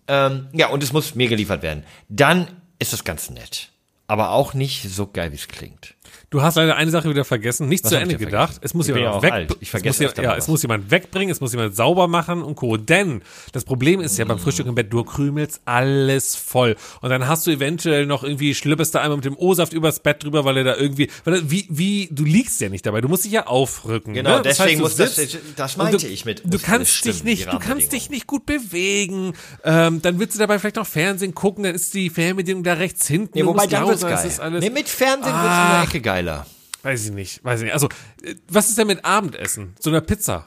Ähm, 0.07 0.49
ja, 0.53 0.69
und 0.69 0.83
es 0.83 0.93
muss 0.93 1.15
mir 1.15 1.29
geliefert 1.29 1.63
werden. 1.63 1.85
Dann 2.09 2.49
ist 2.79 2.93
das 2.93 3.05
ganz 3.05 3.31
nett. 3.31 3.69
Aber 4.07 4.31
auch 4.31 4.55
nicht 4.55 4.83
so 4.91 5.07
geil, 5.07 5.33
wie 5.33 5.37
es 5.37 5.49
klingt. 5.49 5.95
Du 6.31 6.43
hast 6.43 6.57
leider 6.57 6.77
eine 6.77 6.91
Sache 6.91 7.09
wieder 7.09 7.25
vergessen, 7.25 7.69
nicht 7.71 7.85
Was 7.85 7.91
zu 7.91 7.97
Ende 7.97 8.17
gedacht. 8.17 8.53
vergessen? 8.57 8.61
Es 8.63 8.75
muss 8.75 8.87
Ich 8.87 8.95
jemand 8.95 9.23
weg. 9.23 9.49
es 9.63 9.73
muss, 9.83 9.99
ja, 9.99 10.37
es 10.37 10.47
muss 10.47 10.61
jemand 10.61 10.91
wegbringen, 10.91 11.31
es 11.31 11.41
muss 11.41 11.53
jemand 11.53 11.75
sauber 11.75 12.07
machen 12.07 12.43
und 12.43 12.55
Co. 12.55 12.77
Denn 12.77 13.23
das 13.53 13.65
Problem 13.65 14.01
ist 14.03 14.19
ja 14.19 14.27
beim 14.27 14.39
Frühstück 14.39 14.67
im 14.67 14.75
Bett, 14.75 14.93
du 14.93 15.05
krümelst 15.05 15.63
alles 15.65 16.37
voll. 16.37 16.77
Und 17.01 17.09
dann 17.09 17.27
hast 17.29 17.47
du 17.47 17.51
eventuell 17.51 18.05
noch 18.05 18.25
irgendwie 18.25 18.55
schlippest 18.55 18.95
da 18.95 19.01
einmal 19.01 19.17
mit 19.17 19.25
dem 19.25 19.39
O-Saft 19.39 19.73
übers 19.73 20.01
Bett 20.01 20.23
drüber, 20.23 20.45
weil 20.45 20.59
er 20.59 20.65
da 20.65 20.77
irgendwie, 20.77 21.11
weil 21.25 21.33
er, 21.37 21.51
wie, 21.51 21.67
wie, 21.71 22.09
du 22.11 22.25
liegst 22.25 22.61
ja 22.61 22.69
nicht 22.69 22.85
dabei, 22.85 23.01
du 23.01 23.09
musst 23.09 23.25
dich 23.25 23.33
ja 23.33 23.47
aufrücken. 23.47 24.13
Genau, 24.13 24.37
ne? 24.37 24.43
deswegen 24.45 24.81
du 24.81 24.85
muss 24.85 24.97
das- 24.97 25.19
das 25.57 25.77
meinte 25.79 25.97
du, 25.97 26.07
ich 26.09 26.27
mit, 26.27 26.43
Du 26.45 26.59
kannst 26.59 27.07
dich 27.07 27.25
nicht, 27.25 27.51
du 27.51 27.59
kannst 27.59 27.91
dich 27.93 28.11
nicht 28.11 28.27
gut 28.27 28.45
bewegen. 28.45 29.33
Ähm, 29.65 30.03
dann 30.03 30.19
willst 30.19 30.35
du 30.35 30.39
dabei 30.41 30.59
vielleicht 30.59 30.77
noch 30.77 30.87
Fernsehen 30.87 31.35
gucken, 31.35 31.65
dann 31.65 31.75
ist 31.75 31.95
die 31.95 32.11
Fernbedienung 32.11 32.65
da 32.65 32.75
rechts 32.75 33.07
hinten. 33.07 33.31
Nee, 33.39 33.47
wobei 33.47 33.67
dann 33.67 33.87
wird's 33.89 34.03
geil. 34.03 34.27
ist 34.27 34.41
alles- 34.41 34.63
nee, 34.63 34.69
mit 34.69 34.91
Fernsehen 34.91 35.33
wird's 35.33 35.45
in 35.45 35.49
Ah. 35.49 35.81
der 35.81 35.89
Ecke 35.89 36.01
geiler. 36.19 36.47
Weiß 36.83 37.07
ich 37.07 37.13
nicht, 37.13 37.45
weiß 37.45 37.61
ich 37.61 37.65
nicht. 37.65 37.75
Also, 37.75 37.89
äh, 38.23 38.35
was 38.49 38.69
ist 38.69 38.79
denn 38.79 38.87
mit 38.87 39.05
Abendessen? 39.05 39.75
So 39.81 39.91
einer 39.91 40.01
Pizza 40.01 40.47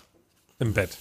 im 0.59 0.73
Bett. 0.73 0.91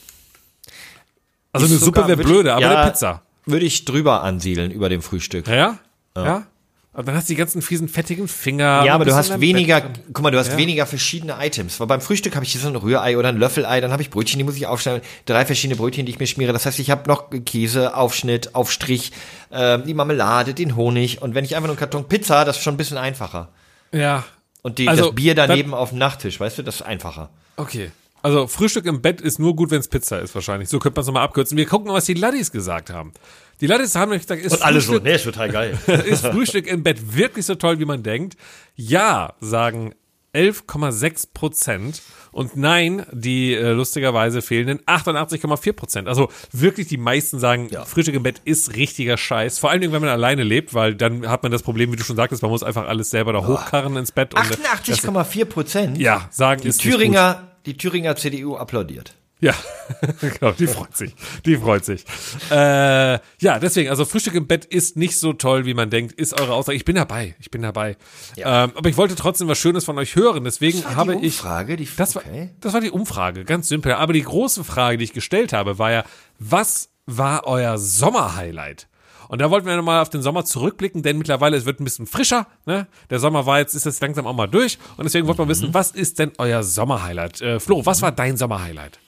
Also 1.52 1.66
Ist 1.66 1.72
eine 1.72 1.80
Suppe 1.80 2.06
wäre 2.06 2.16
blöde, 2.22 2.52
aber 2.52 2.62
ja, 2.62 2.80
eine 2.80 2.90
Pizza. 2.90 3.22
Würde 3.46 3.66
ich 3.66 3.84
drüber 3.84 4.22
ansiedeln 4.22 4.70
über 4.70 4.88
dem 4.88 5.02
Frühstück. 5.02 5.48
Ja? 5.48 5.78
Ja? 6.16 6.46
Aber 6.92 7.04
dann 7.04 7.14
hast 7.14 7.28
du 7.28 7.32
die 7.32 7.38
ganzen 7.38 7.62
fiesen, 7.62 7.88
fettigen 7.88 8.26
Finger. 8.26 8.84
Ja, 8.84 8.94
aber 8.94 9.04
du 9.04 9.14
hast 9.14 9.40
weniger, 9.40 9.80
Bett. 9.80 10.00
guck 10.12 10.22
mal, 10.24 10.30
du 10.30 10.38
hast 10.38 10.52
Ja. 10.52 10.56
weniger 10.56 10.86
verschiedene 10.86 11.36
Items. 11.40 11.78
Weil 11.78 11.86
beim 11.86 12.00
Frühstück 12.00 12.34
habe 12.34 12.44
ich 12.44 12.52
hier 12.52 12.60
so 12.60 12.68
ein 12.68 12.76
Rührei 12.76 13.16
oder 13.16 13.28
ein 13.28 13.36
Löffelei, 13.38 13.80
dann 13.80 13.92
habe 13.92 14.02
ich 14.02 14.10
Brötchen, 14.10 14.38
die 14.38 14.44
muss 14.44 14.56
ich 14.56 14.66
aufschneiden. 14.66 15.00
Drei 15.24 15.46
verschiedene 15.46 15.76
Brötchen, 15.76 16.04
die 16.06 16.12
ich 16.12 16.18
mir 16.18 16.26
schmiere. 16.26 16.52
Das 16.52 16.66
heißt, 16.66 16.78
ich 16.80 16.90
habe 16.90 17.08
noch 17.08 17.30
Käse, 17.46 17.94
Aufschnitt, 17.94 18.54
Aufstrich, 18.56 19.12
ähm, 19.52 19.84
die 19.86 19.94
Marmelade, 19.94 20.52
den 20.52 20.74
Honig. 20.76 21.22
Und 21.22 21.34
wenn 21.34 21.44
ich 21.44 21.54
einfach 21.54 21.68
nur 21.68 21.74
einen 21.74 21.78
Karton 21.80 22.08
Pizza, 22.08 22.44
das 22.44 22.56
ist 22.58 22.62
schon 22.64 22.74
ein 22.74 22.78
bisschen 22.78 22.98
einfacher. 22.98 23.48
Ja. 23.92 24.24
Und 24.62 24.78
die, 24.78 24.88
Also, 24.88 25.06
das 25.06 25.14
Bier 25.14 25.34
dann- 25.34 25.48
daneben 25.48 25.74
auf 25.74 25.90
dem 25.90 25.98
Nachttisch, 25.98 26.38
weißt 26.38 26.58
du, 26.58 26.62
das 26.62 26.76
ist 26.76 26.82
einfacher. 26.82 27.30
Okay. 27.56 27.90
Also 28.22 28.46
Frühstück 28.46 28.84
im 28.84 29.00
Bett 29.00 29.22
ist 29.22 29.38
nur 29.38 29.56
gut, 29.56 29.70
wenn 29.70 29.80
es 29.80 29.88
Pizza 29.88 30.18
ist 30.20 30.34
wahrscheinlich. 30.34 30.68
So 30.68 30.78
könnte 30.78 30.96
man 30.98 31.00
es 31.02 31.06
nochmal 31.06 31.24
abkürzen. 31.24 31.56
Wir 31.56 31.64
gucken 31.64 31.88
mal, 31.88 31.94
was 31.94 32.04
die 32.04 32.12
Laddies 32.14 32.52
gesagt 32.52 32.90
haben. 32.90 33.14
Die 33.62 33.66
Laddies 33.66 33.94
haben 33.94 34.10
nämlich 34.10 34.26
gesagt, 34.26 34.42
ist 34.44 34.62
Frühstück, 34.62 35.02
nee, 35.02 35.14
ist 35.14 35.24
total 35.24 35.50
geil. 35.50 35.78
ist 36.06 36.26
Frühstück 36.26 36.66
im 36.66 36.82
Bett 36.82 37.16
wirklich 37.16 37.46
so 37.46 37.54
toll, 37.54 37.78
wie 37.78 37.86
man 37.86 38.02
denkt? 38.02 38.36
Ja, 38.76 39.32
sagen 39.40 39.94
11,6 40.34 41.28
Prozent. 41.32 42.02
Und 42.32 42.56
nein, 42.56 43.04
die 43.12 43.54
äh, 43.54 43.70
lustigerweise 43.72 44.40
fehlenden 44.42 44.78
88,4 44.86 45.72
Prozent. 45.72 46.08
Also 46.08 46.28
wirklich 46.52 46.86
die 46.88 46.96
meisten 46.96 47.38
sagen, 47.38 47.68
Ja. 47.70 47.84
Frühstück 47.84 48.14
im 48.14 48.22
Bett 48.22 48.40
ist 48.44 48.76
richtiger 48.76 49.16
Scheiß. 49.16 49.58
Vor 49.58 49.70
allen 49.70 49.80
Dingen, 49.80 49.92
wenn 49.92 50.00
man 50.02 50.10
alleine 50.10 50.42
lebt, 50.44 50.74
weil 50.74 50.94
dann 50.94 51.28
hat 51.28 51.42
man 51.42 51.50
das 51.52 51.62
Problem, 51.62 51.92
wie 51.92 51.96
du 51.96 52.04
schon 52.04 52.16
sagtest, 52.16 52.42
man 52.42 52.50
muss 52.50 52.62
einfach 52.62 52.86
alles 52.86 53.10
selber 53.10 53.32
da 53.32 53.46
hochkarren 53.46 53.96
ins 53.96 54.12
Bett. 54.12 54.34
und, 54.34 54.40
äh, 54.44 54.48
das- 54.48 54.60
88,4 54.60 55.44
Prozent. 55.44 55.98
Ja, 55.98 56.28
sagen 56.30 56.60
Die 56.62 56.68
ist. 56.68 56.80
Thüringer, 56.82 57.48
die 57.66 57.76
Thüringer 57.76 58.14
CDU 58.16 58.56
applaudiert. 58.56 59.14
Ja, 59.40 59.54
genau, 60.20 60.52
die 60.52 60.66
freut 60.66 60.96
sich. 60.96 61.14
Die 61.46 61.56
freut 61.56 61.84
sich. 61.84 62.04
Äh, 62.50 63.18
ja, 63.40 63.58
deswegen, 63.58 63.88
also 63.88 64.04
Frühstück 64.04 64.34
im 64.34 64.46
Bett 64.46 64.66
ist 64.66 64.96
nicht 64.96 65.16
so 65.18 65.32
toll, 65.32 65.64
wie 65.64 65.72
man 65.72 65.88
denkt, 65.88 66.12
ist 66.12 66.38
eure 66.38 66.52
Aussage. 66.52 66.76
Ich 66.76 66.84
bin 66.84 66.96
dabei, 66.96 67.34
ich 67.40 67.50
bin 67.50 67.62
dabei. 67.62 67.96
Ja. 68.36 68.64
Ähm, 68.64 68.72
aber 68.74 68.88
ich 68.90 68.96
wollte 68.98 69.14
trotzdem 69.14 69.48
was 69.48 69.58
Schönes 69.58 69.84
von 69.84 69.98
euch 69.98 70.14
hören, 70.14 70.44
deswegen 70.44 70.84
habe 70.84 71.16
die 71.16 71.26
ich. 71.26 71.38
Umfrage, 71.38 71.76
die, 71.76 71.88
das, 71.96 72.14
war, 72.14 72.22
das 72.60 72.74
war 72.74 72.80
die 72.82 72.90
Umfrage, 72.90 73.44
ganz 73.44 73.68
simpel. 73.68 73.92
Aber 73.94 74.12
die 74.12 74.22
große 74.22 74.62
Frage, 74.62 74.98
die 74.98 75.04
ich 75.04 75.12
gestellt 75.14 75.52
habe, 75.54 75.78
war 75.78 75.90
ja, 75.90 76.04
was 76.38 76.90
war 77.06 77.46
euer 77.46 77.78
Sommerhighlight? 77.78 78.88
Und 79.28 79.40
da 79.40 79.48
wollten 79.48 79.66
wir 79.66 79.76
nochmal 79.76 80.02
auf 80.02 80.10
den 80.10 80.22
Sommer 80.22 80.44
zurückblicken, 80.44 81.02
denn 81.02 81.16
mittlerweile 81.16 81.56
es 81.56 81.64
wird 81.64 81.80
ein 81.80 81.84
bisschen 81.84 82.06
frischer. 82.06 82.48
Ne? 82.66 82.88
Der 83.10 83.20
Sommer 83.20 83.46
war 83.46 83.60
jetzt, 83.60 83.74
ist 83.74 83.86
jetzt 83.86 84.02
langsam 84.02 84.26
auch 84.26 84.34
mal 84.34 84.48
durch. 84.48 84.76
Und 84.96 85.04
deswegen 85.04 85.28
wollten 85.28 85.42
wir 85.42 85.48
wissen, 85.48 85.68
mhm. 85.68 85.74
was 85.74 85.92
ist 85.92 86.18
denn 86.18 86.32
euer 86.38 86.64
Sommerhighlight? 86.64 87.40
Äh, 87.40 87.60
Flo, 87.60 87.86
was 87.86 88.02
war 88.02 88.10
dein 88.10 88.36
Sommerhighlight? 88.36 88.98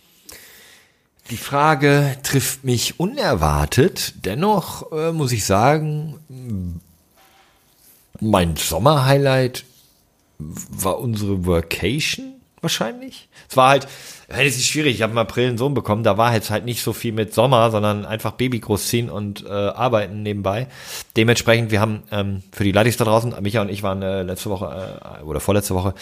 Die 1.30 1.36
Frage 1.36 2.16
trifft 2.22 2.64
mich 2.64 2.98
unerwartet. 3.00 4.14
Dennoch 4.24 4.92
äh, 4.92 5.12
muss 5.12 5.32
ich 5.32 5.44
sagen, 5.44 6.80
mein 8.20 8.56
Sommerhighlight 8.56 9.64
war 10.38 10.98
unsere 10.98 11.46
Workation 11.46 12.34
wahrscheinlich. 12.60 13.28
Es 13.48 13.56
war 13.56 13.70
halt, 13.70 13.88
es 14.41 14.57
ist 14.57 14.66
schwierig. 14.66 14.95
Ich 14.97 15.03
habe 15.03 15.12
im 15.12 15.18
April 15.18 15.49
einen 15.49 15.59
Sohn 15.59 15.74
bekommen. 15.74 16.03
Da 16.03 16.16
war 16.16 16.33
jetzt 16.35 16.51
halt 16.51 16.64
nicht 16.64 16.83
so 16.83 16.93
viel 16.93 17.12
mit 17.12 17.35
Sommer, 17.35 17.70
sondern 17.70 18.05
einfach 18.05 18.33
Baby 18.33 18.61
großziehen 18.61 19.11
und 19.11 19.45
äh, 19.45 19.51
arbeiten 19.51 20.22
nebenbei. 20.22 20.66
Dementsprechend, 21.16 21.70
wir 21.70 21.80
haben 21.80 22.03
ähm, 22.11 22.43
für 22.53 22.64
die 22.64 22.72
Ladis 22.72 22.97
da 22.97 23.05
draußen, 23.05 23.35
Micha 23.43 23.61
und 23.61 23.68
ich 23.68 23.83
waren 23.83 24.03
äh, 24.03 24.22
letzte 24.22 24.51
Woche 24.51 25.01
äh, 25.20 25.22
oder 25.22 25.41
vorletzte 25.41 25.74
Woche 25.74 25.95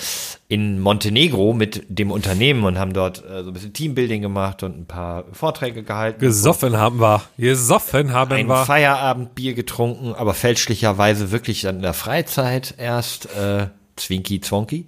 in 0.48 0.80
Montenegro 0.80 1.52
mit 1.52 1.84
dem 1.88 2.10
Unternehmen 2.10 2.64
und 2.64 2.78
haben 2.78 2.92
dort 2.92 3.24
äh, 3.24 3.42
so 3.42 3.50
ein 3.50 3.52
bisschen 3.52 3.72
Teambuilding 3.72 4.22
gemacht 4.22 4.62
und 4.62 4.78
ein 4.78 4.86
paar 4.86 5.24
Vorträge 5.32 5.82
gehalten. 5.82 6.20
Gesoffen 6.20 6.76
haben 6.76 7.00
wir. 7.00 7.22
Gesoffen 7.38 8.12
haben 8.12 8.32
ein 8.32 8.46
wir. 8.46 8.60
Ein 8.60 8.66
Feierabendbier 8.66 9.54
getrunken, 9.54 10.14
aber 10.14 10.34
fälschlicherweise 10.34 11.32
wirklich 11.32 11.62
dann 11.62 11.76
in 11.76 11.82
der 11.82 11.94
Freizeit 11.94 12.74
erst 12.78 13.26
äh, 13.36 13.66
Zwinky 13.96 14.40
Zwonky. 14.40 14.86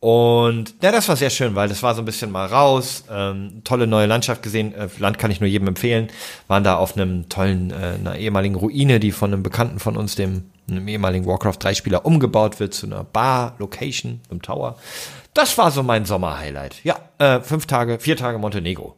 Und 0.00 0.76
ja, 0.80 0.92
das 0.92 1.08
war 1.08 1.16
sehr 1.16 1.30
schön, 1.30 1.56
weil 1.56 1.68
das 1.68 1.82
war 1.82 1.94
so 1.94 2.02
ein 2.02 2.04
bisschen 2.04 2.30
mal 2.30 2.46
raus, 2.46 3.04
ähm, 3.10 3.62
tolle 3.64 3.88
neue 3.88 4.06
Landschaft 4.06 4.44
gesehen. 4.44 4.72
Äh, 4.72 4.88
Land 4.98 5.18
kann 5.18 5.32
ich 5.32 5.40
nur 5.40 5.48
jedem 5.48 5.66
empfehlen. 5.66 6.08
Waren 6.46 6.62
da 6.62 6.76
auf 6.76 6.96
einem 6.96 7.28
tollen, 7.28 7.72
äh, 7.72 7.96
einer 7.98 8.16
ehemaligen 8.16 8.54
Ruine, 8.54 9.00
die 9.00 9.10
von 9.10 9.32
einem 9.32 9.42
Bekannten 9.42 9.80
von 9.80 9.96
uns, 9.96 10.14
dem 10.14 10.50
einem 10.70 10.86
ehemaligen 10.86 11.26
Warcraft 11.26 11.56
3 11.58 11.74
Spieler, 11.74 12.06
umgebaut 12.06 12.60
wird 12.60 12.74
zu 12.74 12.86
einer 12.86 13.02
Bar-Location 13.02 14.20
im 14.30 14.40
Tower. 14.40 14.76
Das 15.34 15.58
war 15.58 15.70
so 15.70 15.82
mein 15.82 16.04
Sommer-Highlight. 16.04 16.84
Ja, 16.84 16.96
äh, 17.18 17.40
fünf 17.40 17.66
Tage, 17.66 17.98
vier 17.98 18.16
Tage 18.16 18.38
Montenegro. 18.38 18.94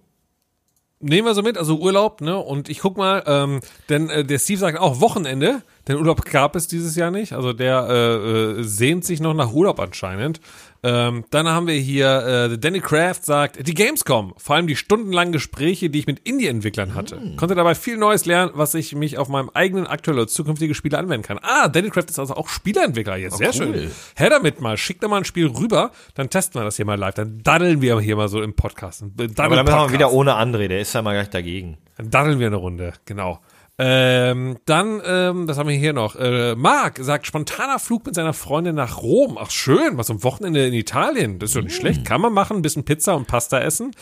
Nehmen 1.02 1.26
wir 1.26 1.34
so 1.34 1.40
mit, 1.40 1.56
also 1.56 1.78
Urlaub, 1.78 2.20
ne? 2.20 2.36
Und 2.36 2.68
ich 2.68 2.80
guck 2.80 2.98
mal, 2.98 3.22
ähm, 3.26 3.60
denn 3.88 4.10
äh, 4.10 4.22
der 4.22 4.38
Steve 4.38 4.58
sagt 4.58 4.78
auch 4.78 5.00
Wochenende, 5.00 5.62
denn 5.88 5.96
Urlaub 5.96 6.26
gab 6.26 6.54
es 6.56 6.68
dieses 6.68 6.94
Jahr 6.94 7.10
nicht. 7.10 7.32
Also 7.32 7.54
der 7.54 7.86
äh, 7.88 8.60
äh, 8.60 8.62
sehnt 8.64 9.06
sich 9.06 9.20
noch 9.20 9.32
nach 9.32 9.50
Urlaub 9.50 9.80
anscheinend. 9.80 10.42
Ähm, 10.82 11.24
dann 11.30 11.46
haben 11.48 11.66
wir 11.66 11.74
hier, 11.74 12.50
äh, 12.52 12.58
Danny 12.58 12.80
Kraft 12.80 13.24
sagt, 13.24 13.66
die 13.66 13.74
Gamescom, 13.74 14.32
vor 14.38 14.56
allem 14.56 14.66
die 14.66 14.76
stundenlangen 14.76 15.32
Gespräche, 15.32 15.90
die 15.90 15.98
ich 15.98 16.06
mit 16.06 16.20
Indie-Entwicklern 16.20 16.94
hatte. 16.94 17.16
Mhm. 17.16 17.36
Konnte 17.36 17.54
dabei 17.54 17.74
viel 17.74 17.98
Neues 17.98 18.24
lernen, 18.24 18.52
was 18.54 18.74
ich 18.74 18.94
mich 18.94 19.18
auf 19.18 19.28
meinem 19.28 19.50
eigenen 19.52 19.86
aktuellen 19.86 20.20
oder 20.20 20.28
zukünftige 20.28 20.74
Spiele 20.74 20.96
anwenden 20.96 21.26
kann. 21.26 21.38
Ah, 21.42 21.68
Danny 21.68 21.90
Kraft 21.90 22.08
ist 22.08 22.18
also 22.18 22.34
auch 22.34 22.48
Spieleentwickler 22.48 23.16
jetzt. 23.16 23.34
Oh, 23.34 23.36
Sehr 23.36 23.48
cool. 23.48 23.74
schön. 23.74 23.90
Her 24.16 24.30
damit 24.30 24.60
mal, 24.60 24.76
schickt 24.78 25.02
da 25.02 25.08
mal 25.08 25.18
ein 25.18 25.24
Spiel 25.26 25.48
rüber, 25.48 25.90
dann 26.14 26.30
testen 26.30 26.60
wir 26.60 26.64
das 26.64 26.76
hier 26.76 26.86
mal 26.86 26.98
live. 26.98 27.14
Dann 27.14 27.42
daddeln 27.42 27.82
wir 27.82 28.00
hier 28.00 28.16
mal 28.16 28.28
so 28.28 28.40
im 28.40 28.54
Podcast. 28.54 29.02
Aber 29.02 29.56
dann 29.56 29.66
machen 29.66 29.88
wir 29.88 29.92
wieder 29.92 30.12
ohne 30.12 30.34
André, 30.34 30.68
der 30.68 30.80
ist 30.80 30.94
ja 30.94 31.02
mal 31.02 31.12
gleich 31.12 31.30
dagegen. 31.30 31.76
Dann 31.98 32.10
daddeln 32.10 32.38
wir 32.38 32.46
eine 32.46 32.56
Runde, 32.56 32.94
genau. 33.04 33.40
Ähm, 33.82 34.58
dann, 34.66 35.00
ähm, 35.06 35.48
was 35.48 35.56
haben 35.56 35.70
wir 35.70 35.74
hier 35.74 35.94
noch? 35.94 36.14
Äh, 36.14 36.54
Marc 36.54 36.98
sagt, 37.00 37.26
spontaner 37.26 37.78
Flug 37.78 38.04
mit 38.04 38.14
seiner 38.14 38.34
Freundin 38.34 38.74
nach 38.74 39.00
Rom. 39.00 39.38
Ach 39.40 39.50
schön, 39.50 39.96
was 39.96 40.10
am 40.10 40.22
Wochenende 40.22 40.66
in 40.66 40.74
Italien. 40.74 41.38
Das 41.38 41.48
ist 41.48 41.56
doch 41.56 41.62
nicht 41.62 41.78
mm. 41.78 41.80
schlecht. 41.80 42.04
Kann 42.04 42.20
man 42.20 42.34
machen, 42.34 42.58
ein 42.58 42.62
bisschen 42.62 42.84
Pizza 42.84 43.16
und 43.16 43.26
Pasta 43.26 43.58
essen. 43.58 43.92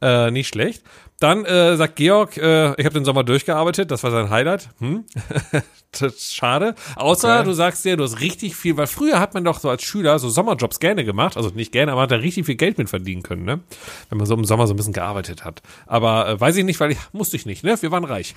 Äh, 0.00 0.30
nicht 0.30 0.48
schlecht. 0.48 0.84
Dann 1.18 1.44
äh, 1.46 1.76
sagt 1.76 1.96
Georg, 1.96 2.36
äh, 2.36 2.74
ich 2.78 2.84
habe 2.84 2.94
den 2.94 3.04
Sommer 3.04 3.24
durchgearbeitet, 3.24 3.90
das 3.90 4.02
war 4.02 4.10
sein 4.10 4.28
Highlight. 4.28 4.68
Hm? 4.80 5.04
schade. 6.18 6.74
Außer 6.96 7.36
okay. 7.36 7.44
du 7.44 7.52
sagst 7.54 7.84
dir, 7.84 7.96
du 7.96 8.04
hast 8.04 8.20
richtig 8.20 8.54
viel, 8.54 8.76
weil 8.76 8.86
früher 8.86 9.18
hat 9.18 9.32
man 9.32 9.44
doch 9.44 9.58
so 9.58 9.70
als 9.70 9.82
Schüler 9.82 10.18
so 10.18 10.28
Sommerjobs 10.28 10.78
gerne 10.78 11.04
gemacht, 11.04 11.36
also 11.36 11.48
nicht 11.50 11.72
gerne, 11.72 11.92
aber 11.92 12.02
hat 12.02 12.10
da 12.10 12.16
richtig 12.16 12.44
viel 12.44 12.56
Geld 12.56 12.76
mit 12.76 12.90
verdienen 12.90 13.22
können, 13.22 13.44
ne? 13.44 13.60
Wenn 14.10 14.18
man 14.18 14.26
so 14.26 14.34
im 14.34 14.44
Sommer 14.44 14.66
so 14.66 14.74
ein 14.74 14.76
bisschen 14.76 14.92
gearbeitet 14.92 15.44
hat. 15.44 15.62
Aber 15.86 16.28
äh, 16.28 16.40
weiß 16.40 16.56
ich 16.56 16.64
nicht, 16.64 16.80
weil 16.80 16.92
ich 16.92 16.98
musste 17.12 17.36
ich 17.36 17.46
nicht, 17.46 17.64
ne? 17.64 17.80
Wir 17.80 17.90
waren 17.90 18.04
reich. 18.04 18.34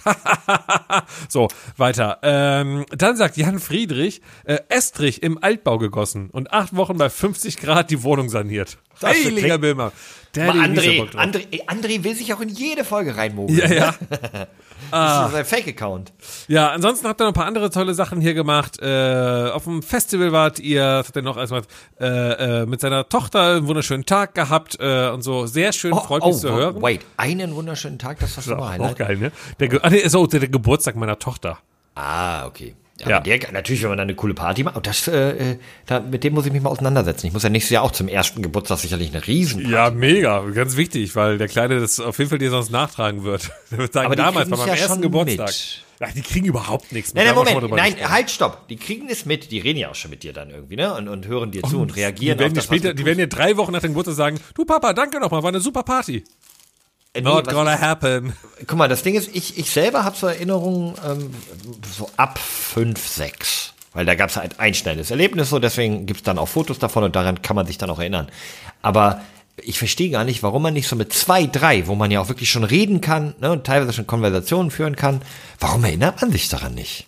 so, 1.29 1.49
weiter. 1.75 2.19
Ähm, 2.23 2.85
dann 2.91 3.17
sagt 3.17 3.35
Jan 3.35 3.59
Friedrich, 3.59 4.21
äh, 4.45 4.59
Estrich 4.69 5.21
im 5.21 5.41
Altbau 5.43 5.77
gegossen 5.79 6.29
und 6.29 6.53
acht 6.53 6.75
Wochen 6.75 6.97
bei 6.97 7.09
50 7.09 7.57
Grad 7.57 7.89
die 7.89 8.03
Wohnung 8.03 8.29
saniert. 8.29 8.77
Heiliger 9.03 9.57
Bilmer. 9.57 9.91
Der 10.35 10.53
André, 10.53 11.09
André, 11.15 11.65
André 11.65 12.03
will 12.03 12.15
sich 12.15 12.33
auch 12.33 12.39
in 12.39 12.49
jede 12.49 12.83
Folge 12.83 13.17
reinmogeln. 13.17 13.57
Ja, 13.57 13.67
ja. 13.67 13.95
das 14.91 15.25
ist 15.25 15.31
sein 15.33 15.45
Fake-Account. 15.45 16.13
Ja, 16.47 16.69
ansonsten 16.69 17.07
habt 17.07 17.19
ihr 17.19 17.23
noch 17.23 17.31
ein 17.31 17.33
paar 17.33 17.47
andere 17.47 17.71
tolle 17.71 17.95
Sachen 17.95 18.21
hier 18.21 18.35
gemacht. 18.35 18.79
Äh, 18.79 19.49
auf 19.51 19.63
dem 19.63 19.81
Festival 19.81 20.31
wart 20.31 20.59
ihr, 20.59 20.83
was 20.83 21.07
habt 21.07 21.15
ihr 21.15 21.23
noch 21.23 21.37
erstmal 21.37 21.63
äh, 21.99 22.61
äh, 22.61 22.65
mit 22.67 22.79
seiner 22.79 23.09
Tochter 23.09 23.55
einen 23.55 23.67
wunderschönen 23.67 24.05
Tag 24.05 24.35
gehabt 24.35 24.77
äh, 24.79 25.09
und 25.09 25.23
so. 25.23 25.47
Sehr 25.47 25.73
schön, 25.73 25.93
oh, 25.93 25.99
freut 25.99 26.23
mich 26.23 26.35
oh, 26.35 26.37
zu 26.37 26.51
hören. 26.51 26.79
Wait, 26.79 27.01
einen 27.17 27.55
wunderschönen 27.55 27.97
Tag, 27.97 28.19
das 28.19 28.37
war 28.37 28.43
schon 28.43 28.57
mal 28.59 28.79
Auch 28.81 28.95
geil, 28.95 29.17
ne? 29.17 29.31
Der, 29.59 29.83
ah, 29.83 29.89
nee, 29.89 30.07
so, 30.07 30.27
der, 30.27 30.41
der 30.41 30.49
Geburtstag 30.49 30.95
meiner 30.95 31.17
Tochter. 31.17 31.57
Ah, 31.95 32.45
okay. 32.45 32.75
Ja, 32.99 33.09
ja. 33.09 33.19
Der, 33.21 33.51
natürlich, 33.51 33.81
wenn 33.81 33.89
man 33.89 33.97
dann 33.97 34.07
eine 34.07 34.15
coole 34.15 34.33
Party 34.33 34.63
macht, 34.63 34.85
das, 34.85 35.07
äh, 35.07 35.51
äh, 35.51 35.57
da, 35.85 35.99
mit 35.99 36.23
dem 36.23 36.33
muss 36.33 36.45
ich 36.45 36.51
mich 36.51 36.61
mal 36.61 36.69
auseinandersetzen. 36.69 37.27
Ich 37.27 37.33
muss 37.33 37.43
ja 37.43 37.49
nächstes 37.49 37.71
Jahr 37.71 37.83
auch 37.83 37.91
zum 37.91 38.07
ersten 38.07 38.41
Geburtstag 38.41 38.79
sicherlich 38.79 39.09
eine 39.13 39.25
Riesen. 39.25 39.69
Ja, 39.69 39.89
mega, 39.89 40.41
ganz 40.49 40.75
wichtig, 40.75 41.15
weil 41.15 41.37
der 41.37 41.47
Kleine 41.47 41.79
das 41.79 41.99
auf 41.99 42.17
jeden 42.17 42.29
Fall 42.29 42.39
dir 42.39 42.49
sonst 42.49 42.71
nachtragen 42.71 43.23
wird. 43.23 43.51
Der 43.71 43.77
wird 43.77 43.93
sagen, 43.93 44.07
Aber 44.07 44.15
damals 44.15 44.49
bei 44.49 44.57
meinem 44.57 44.67
ja 44.67 44.75
ersten 44.75 45.01
Geburtstag. 45.01 45.47
Mit. 45.47 45.85
Die 46.15 46.21
kriegen 46.21 46.45
überhaupt 46.45 46.93
nichts 46.93 47.13
mit. 47.13 47.25
Nein, 47.25 47.35
nein, 47.35 47.53
Moment, 47.55 47.75
nein, 47.75 48.09
halt, 48.09 48.31
stopp. 48.31 48.69
Die 48.69 48.77
kriegen 48.77 49.09
es 49.09 49.25
mit. 49.25 49.51
Die 49.51 49.59
reden 49.59 49.79
ja 49.79 49.89
auch 49.89 49.95
schon 49.95 50.11
mit 50.11 50.23
dir 50.23 50.31
dann 50.31 50.49
irgendwie, 50.49 50.77
ne? 50.77 50.93
Und, 50.93 51.09
und 51.09 51.27
hören 51.27 51.51
dir 51.51 51.61
zu 51.63 51.75
und, 51.75 51.81
und 51.83 51.95
reagieren 51.97 52.37
die 52.37 52.43
werden 52.43 52.51
auf 52.53 52.55
das, 52.55 52.63
später, 52.65 52.93
Die 52.93 53.03
werden 53.03 53.17
dir 53.17 53.27
drei 53.27 53.57
Wochen 53.57 53.73
nach 53.73 53.81
dem 53.81 53.89
Geburtstag 53.89 54.15
sagen, 54.15 54.39
du 54.55 54.63
Papa, 54.63 54.93
danke 54.93 55.19
nochmal, 55.19 55.43
war 55.43 55.49
eine 55.49 55.59
super 55.59 55.83
Party. 55.83 56.23
Äh, 57.13 57.21
Not 57.21 57.47
nee, 57.47 57.53
gonna 57.53 57.79
happen. 57.79 58.33
Guck 58.67 58.77
mal, 58.77 58.87
das 58.87 59.01
Ding 59.01 59.15
ist, 59.15 59.35
ich, 59.35 59.57
ich 59.57 59.71
selber 59.71 60.03
habe 60.03 60.15
so 60.15 60.27
Erinnerungen 60.27 60.93
ähm, 61.05 61.33
so 61.95 62.09
ab 62.17 62.37
5, 62.37 63.05
6. 63.07 63.73
Weil 63.93 64.05
da 64.05 64.13
gab 64.13 64.29
es 64.29 64.35
halt 64.35 64.59
ein 64.59 64.75
schnelles 64.75 65.09
Erlebnis, 65.09 65.49
so 65.49 65.57
deswegen 65.57 66.05
gibt 66.05 66.19
es 66.19 66.23
dann 66.23 66.37
auch 66.37 66.47
Fotos 66.47 66.77
davon 66.77 67.03
und 67.03 67.15
daran 67.15 67.41
kann 67.41 67.55
man 67.55 67.65
sich 67.65 67.79
dann 67.79 67.89
auch 67.89 67.97
erinnern. 67.97 68.27
Aber 68.83 69.21
ich 69.57 69.79
verstehe 69.79 70.11
gar 70.11 70.23
nicht, 70.23 70.43
warum 70.43 70.61
man 70.61 70.75
nicht 70.75 70.87
so 70.87 70.95
mit 70.95 71.11
zwei, 71.11 71.47
drei, 71.47 71.87
wo 71.87 71.95
man 71.95 72.11
ja 72.11 72.21
auch 72.21 72.29
wirklich 72.29 72.51
schon 72.51 72.63
reden 72.63 73.01
kann 73.01 73.33
ne, 73.39 73.51
und 73.51 73.65
teilweise 73.65 73.93
schon 73.93 74.05
Konversationen 74.05 74.69
führen 74.69 74.95
kann, 74.95 75.21
warum 75.59 75.83
erinnert 75.83 76.21
man 76.21 76.31
sich 76.31 76.47
daran 76.47 76.75
nicht? 76.75 77.07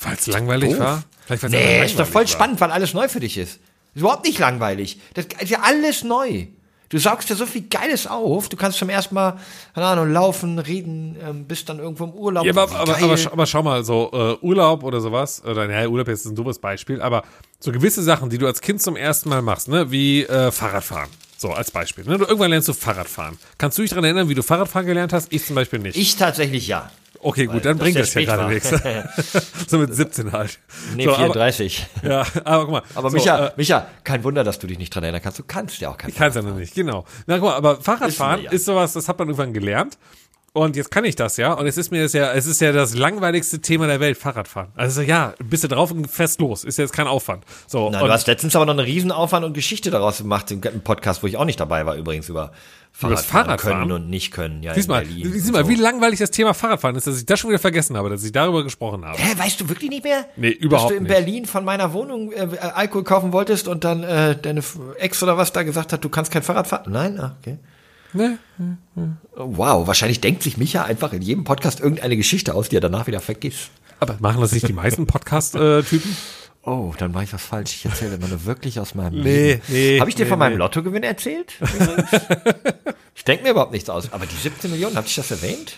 Weil 0.00 0.14
es 0.14 0.26
langweilig 0.26 0.70
doof. 0.70 0.80
war? 0.80 1.02
Vielleicht, 1.26 1.48
nee, 1.50 1.84
ist 1.84 1.98
doch 1.98 2.06
voll 2.06 2.22
war. 2.22 2.28
spannend, 2.28 2.60
weil 2.60 2.72
alles 2.72 2.92
neu 2.94 3.08
für 3.08 3.20
dich 3.20 3.38
ist. 3.38 3.60
Ist 3.94 4.00
überhaupt 4.00 4.26
nicht 4.26 4.38
langweilig. 4.38 5.00
Das 5.14 5.26
ist 5.40 5.50
ja 5.50 5.60
alles 5.62 6.02
neu. 6.02 6.48
Du 6.88 6.98
saugst 6.98 7.28
ja 7.28 7.36
so 7.36 7.44
viel 7.44 7.62
Geiles 7.68 8.06
auf. 8.06 8.48
Du 8.48 8.56
kannst 8.56 8.78
zum 8.78 8.88
ersten 8.88 9.14
Mal, 9.14 9.38
keine 9.74 9.86
Ahnung, 9.86 10.12
laufen, 10.12 10.58
reden, 10.58 11.16
ähm, 11.22 11.44
bist 11.44 11.68
dann 11.68 11.78
irgendwo 11.78 12.04
im 12.04 12.12
Urlaub. 12.12 12.44
Ja, 12.44 12.52
aber, 12.52 12.62
aber, 12.74 12.96
aber, 12.96 13.16
aber, 13.32 13.46
schau 13.46 13.62
mal, 13.62 13.84
so 13.84 14.10
äh, 14.12 14.44
Urlaub 14.44 14.82
oder 14.82 15.00
sowas, 15.00 15.42
oder 15.44 15.66
naja, 15.66 15.88
Urlaub 15.88 16.08
ist 16.08 16.24
ein 16.24 16.34
dummes 16.34 16.58
Beispiel, 16.58 17.02
aber 17.02 17.24
so 17.60 17.72
gewisse 17.72 18.02
Sachen, 18.02 18.30
die 18.30 18.38
du 18.38 18.46
als 18.46 18.60
Kind 18.60 18.80
zum 18.80 18.96
ersten 18.96 19.28
Mal 19.28 19.42
machst, 19.42 19.68
ne, 19.68 19.90
wie 19.90 20.22
äh, 20.22 20.50
Fahrradfahren. 20.50 21.10
So, 21.36 21.52
als 21.52 21.70
Beispiel. 21.70 22.04
Ne? 22.04 22.18
Du, 22.18 22.24
irgendwann 22.24 22.50
lernst 22.50 22.66
du 22.66 22.72
Fahrradfahren. 22.72 23.38
Kannst 23.58 23.78
du 23.78 23.82
dich 23.82 23.90
daran 23.90 24.04
erinnern, 24.04 24.28
wie 24.28 24.34
du 24.34 24.42
Fahrradfahren 24.42 24.86
gelernt 24.88 25.12
hast? 25.12 25.32
Ich 25.32 25.46
zum 25.46 25.54
Beispiel 25.54 25.78
nicht. 25.78 25.96
Ich 25.96 26.16
tatsächlich 26.16 26.66
ja. 26.66 26.90
Okay, 27.20 27.46
gut, 27.46 27.64
dann 27.64 27.78
bringt 27.78 27.98
das 27.98 28.14
ja 28.14 28.22
gerade 28.22 28.52
nichts. 28.52 28.70
so 29.68 29.78
mit 29.78 29.94
17 29.94 30.32
halt. 30.32 30.58
Nee, 30.94 31.04
so, 31.04 31.14
34. 31.14 31.86
Aber, 31.96 32.08
ja, 32.10 32.26
aber 32.44 32.64
guck 32.64 32.72
mal. 32.72 32.82
Aber 32.94 33.10
so, 33.10 33.16
Micha, 33.16 33.46
äh, 33.48 33.52
Micha, 33.56 33.86
kein 34.04 34.22
Wunder, 34.24 34.44
dass 34.44 34.58
du 34.58 34.66
dich 34.66 34.78
nicht 34.78 34.94
dran 34.94 35.02
erinnern 35.02 35.22
kannst. 35.22 35.38
Du 35.38 35.44
kannst 35.44 35.80
ja 35.80 35.90
auch 35.90 35.96
kein 35.96 36.10
Ich 36.10 36.16
kann 36.16 36.28
es 36.28 36.36
ja 36.36 36.42
noch 36.42 36.54
nicht, 36.54 36.74
genau. 36.74 37.04
Na 37.26 37.38
guck 37.38 37.48
mal, 37.48 37.56
aber 37.56 37.80
Fahrradfahren 37.80 38.42
ja. 38.42 38.52
ist 38.52 38.64
sowas, 38.64 38.92
das 38.92 39.08
hat 39.08 39.18
man 39.18 39.28
irgendwann 39.28 39.52
gelernt. 39.52 39.98
Und 40.54 40.76
jetzt 40.76 40.90
kann 40.90 41.04
ich 41.04 41.14
das 41.14 41.36
ja. 41.36 41.52
Und 41.52 41.66
es 41.66 41.76
ist 41.76 41.90
mir 41.90 42.02
das 42.02 42.14
ja, 42.14 42.32
es 42.32 42.46
ist 42.46 42.60
ja 42.60 42.72
das 42.72 42.94
langweiligste 42.96 43.60
Thema 43.60 43.86
der 43.86 44.00
Welt, 44.00 44.16
Fahrradfahren. 44.16 44.70
Also 44.76 45.02
ja, 45.02 45.34
bist 45.44 45.64
du 45.64 45.68
drauf 45.68 45.90
und 45.90 46.08
fest 46.08 46.40
los. 46.40 46.64
Ist 46.64 46.78
jetzt 46.78 46.92
kein 46.92 47.06
Aufwand. 47.06 47.44
So. 47.66 47.90
Na, 47.90 48.00
du 48.00 48.10
hast 48.10 48.26
letztens 48.26 48.56
aber 48.56 48.66
noch 48.66 48.72
einen 48.72 48.84
Riesenaufwand 48.86 49.44
und 49.44 49.52
Geschichte 49.52 49.90
daraus 49.90 50.18
gemacht 50.18 50.50
im 50.50 50.60
Podcast, 50.82 51.22
wo 51.22 51.26
ich 51.26 51.36
auch 51.36 51.44
nicht 51.44 51.60
dabei 51.60 51.84
war, 51.86 51.96
übrigens 51.96 52.28
über 52.28 52.52
Fahrradfahren, 52.92 53.46
Fahrradfahren 53.46 53.78
können 53.88 53.92
und 53.92 54.10
nicht 54.10 54.32
können. 54.32 54.62
Ja, 54.62 54.74
siehst 54.74 54.88
mal, 54.88 55.04
siehst 55.06 55.52
mal 55.52 55.64
so. 55.64 55.70
wie 55.70 55.76
langweilig 55.76 56.18
das 56.18 56.30
Thema 56.30 56.54
Fahrradfahren 56.54 56.96
ist, 56.96 57.06
dass 57.06 57.18
ich 57.18 57.26
das 57.26 57.38
schon 57.38 57.50
wieder 57.50 57.60
vergessen 57.60 57.96
habe, 57.96 58.10
dass 58.10 58.24
ich 58.24 58.32
darüber 58.32 58.64
gesprochen 58.64 59.04
habe. 59.04 59.18
Hä, 59.18 59.38
weißt 59.38 59.60
du 59.60 59.68
wirklich 59.68 59.90
nicht 59.90 60.02
mehr? 60.02 60.26
Nee, 60.36 60.48
überhaupt 60.48 60.60
nicht. 60.60 60.72
Dass 60.72 60.88
du 60.88 60.94
in 60.94 61.02
nicht. 61.04 61.12
Berlin 61.12 61.46
von 61.46 61.64
meiner 61.64 61.92
Wohnung 61.92 62.32
äh, 62.32 62.48
Alkohol 62.58 63.04
kaufen 63.04 63.32
wolltest 63.32 63.68
und 63.68 63.84
dann 63.84 64.02
äh, 64.02 64.36
deine 64.36 64.62
Ex 64.98 65.22
oder 65.22 65.36
was 65.36 65.52
da 65.52 65.62
gesagt 65.62 65.92
hat, 65.92 66.02
du 66.02 66.08
kannst 66.08 66.32
kein 66.32 66.42
Fahrrad 66.42 66.66
fahren? 66.66 66.90
Nein? 66.90 67.20
Ah, 67.20 67.36
okay. 67.38 67.58
Ne? 68.12 68.38
Wow, 69.34 69.86
wahrscheinlich 69.86 70.20
denkt 70.20 70.42
sich 70.42 70.56
Micha 70.56 70.84
einfach 70.84 71.12
in 71.12 71.22
jedem 71.22 71.44
Podcast 71.44 71.80
irgendeine 71.80 72.16
Geschichte 72.16 72.54
aus, 72.54 72.68
die 72.68 72.76
er 72.76 72.80
danach 72.80 73.06
wieder 73.06 73.20
vergisst. 73.20 73.70
Aber 74.00 74.16
machen 74.20 74.40
das 74.40 74.52
nicht 74.52 74.66
die 74.68 74.72
meisten 74.72 75.06
Podcast-Typen? 75.06 76.16
Oh, 76.62 76.92
dann 76.98 77.12
mache 77.12 77.24
ich 77.24 77.32
was 77.32 77.42
falsch. 77.44 77.74
Ich 77.76 77.84
erzähle 77.84 78.16
immer 78.16 78.28
nur 78.28 78.44
wirklich 78.44 78.78
aus 78.78 78.94
meinem 78.94 79.22
Nee, 79.22 79.52
Leben. 79.52 79.62
nee, 79.68 80.00
Habe 80.00 80.10
ich 80.10 80.16
dir 80.16 80.24
nee, 80.24 80.28
von 80.28 80.38
meinem 80.38 80.52
nee. 80.52 80.58
Lottogewinn 80.58 81.02
erzählt? 81.02 81.54
ich 83.14 83.24
denke 83.24 83.44
mir 83.44 83.50
überhaupt 83.50 83.72
nichts 83.72 83.88
aus. 83.88 84.12
Aber 84.12 84.26
die 84.26 84.34
17 84.36 84.70
Millionen, 84.70 84.96
habe 84.96 85.06
ich 85.06 85.14
das 85.14 85.30
erwähnt? 85.30 85.76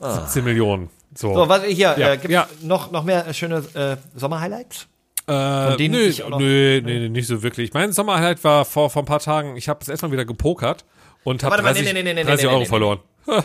17 0.00 0.44
Millionen. 0.44 0.90
So. 1.14 1.34
So, 1.34 1.48
was 1.48 1.64
hier, 1.64 1.94
Ja, 1.98 2.12
äh, 2.12 2.16
gibt 2.18 2.32
ja. 2.32 2.48
noch, 2.62 2.90
noch 2.90 3.04
mehr 3.04 3.32
schöne 3.34 3.58
äh, 3.74 3.96
Sommerhighlights? 4.18 4.86
Äh, 5.26 5.76
denen 5.76 5.94
nö, 5.94 6.12
nö, 6.38 6.80
nee, 6.84 6.98
nee, 7.00 7.08
nicht 7.08 7.28
so 7.28 7.42
wirklich. 7.42 7.72
Mein 7.72 7.92
Sommerhighlight 7.92 8.42
war 8.44 8.64
vor, 8.64 8.90
vor 8.90 9.02
ein 9.02 9.06
paar 9.06 9.20
Tagen, 9.20 9.56
ich 9.56 9.68
habe 9.68 9.78
das 9.78 9.88
erstmal 9.88 10.10
wieder 10.10 10.24
gepokert 10.24 10.84
und 11.24 11.42
habe 11.42 11.52
Warte 11.52 11.62
mal, 11.62 11.74
30, 11.74 11.92
nee, 11.92 12.02
nee, 12.02 12.02
nee, 12.02 12.14
nee, 12.14 12.24
30 12.24 12.46
nee, 12.46 12.52
Euro 12.52 12.64
verloren. 12.64 13.00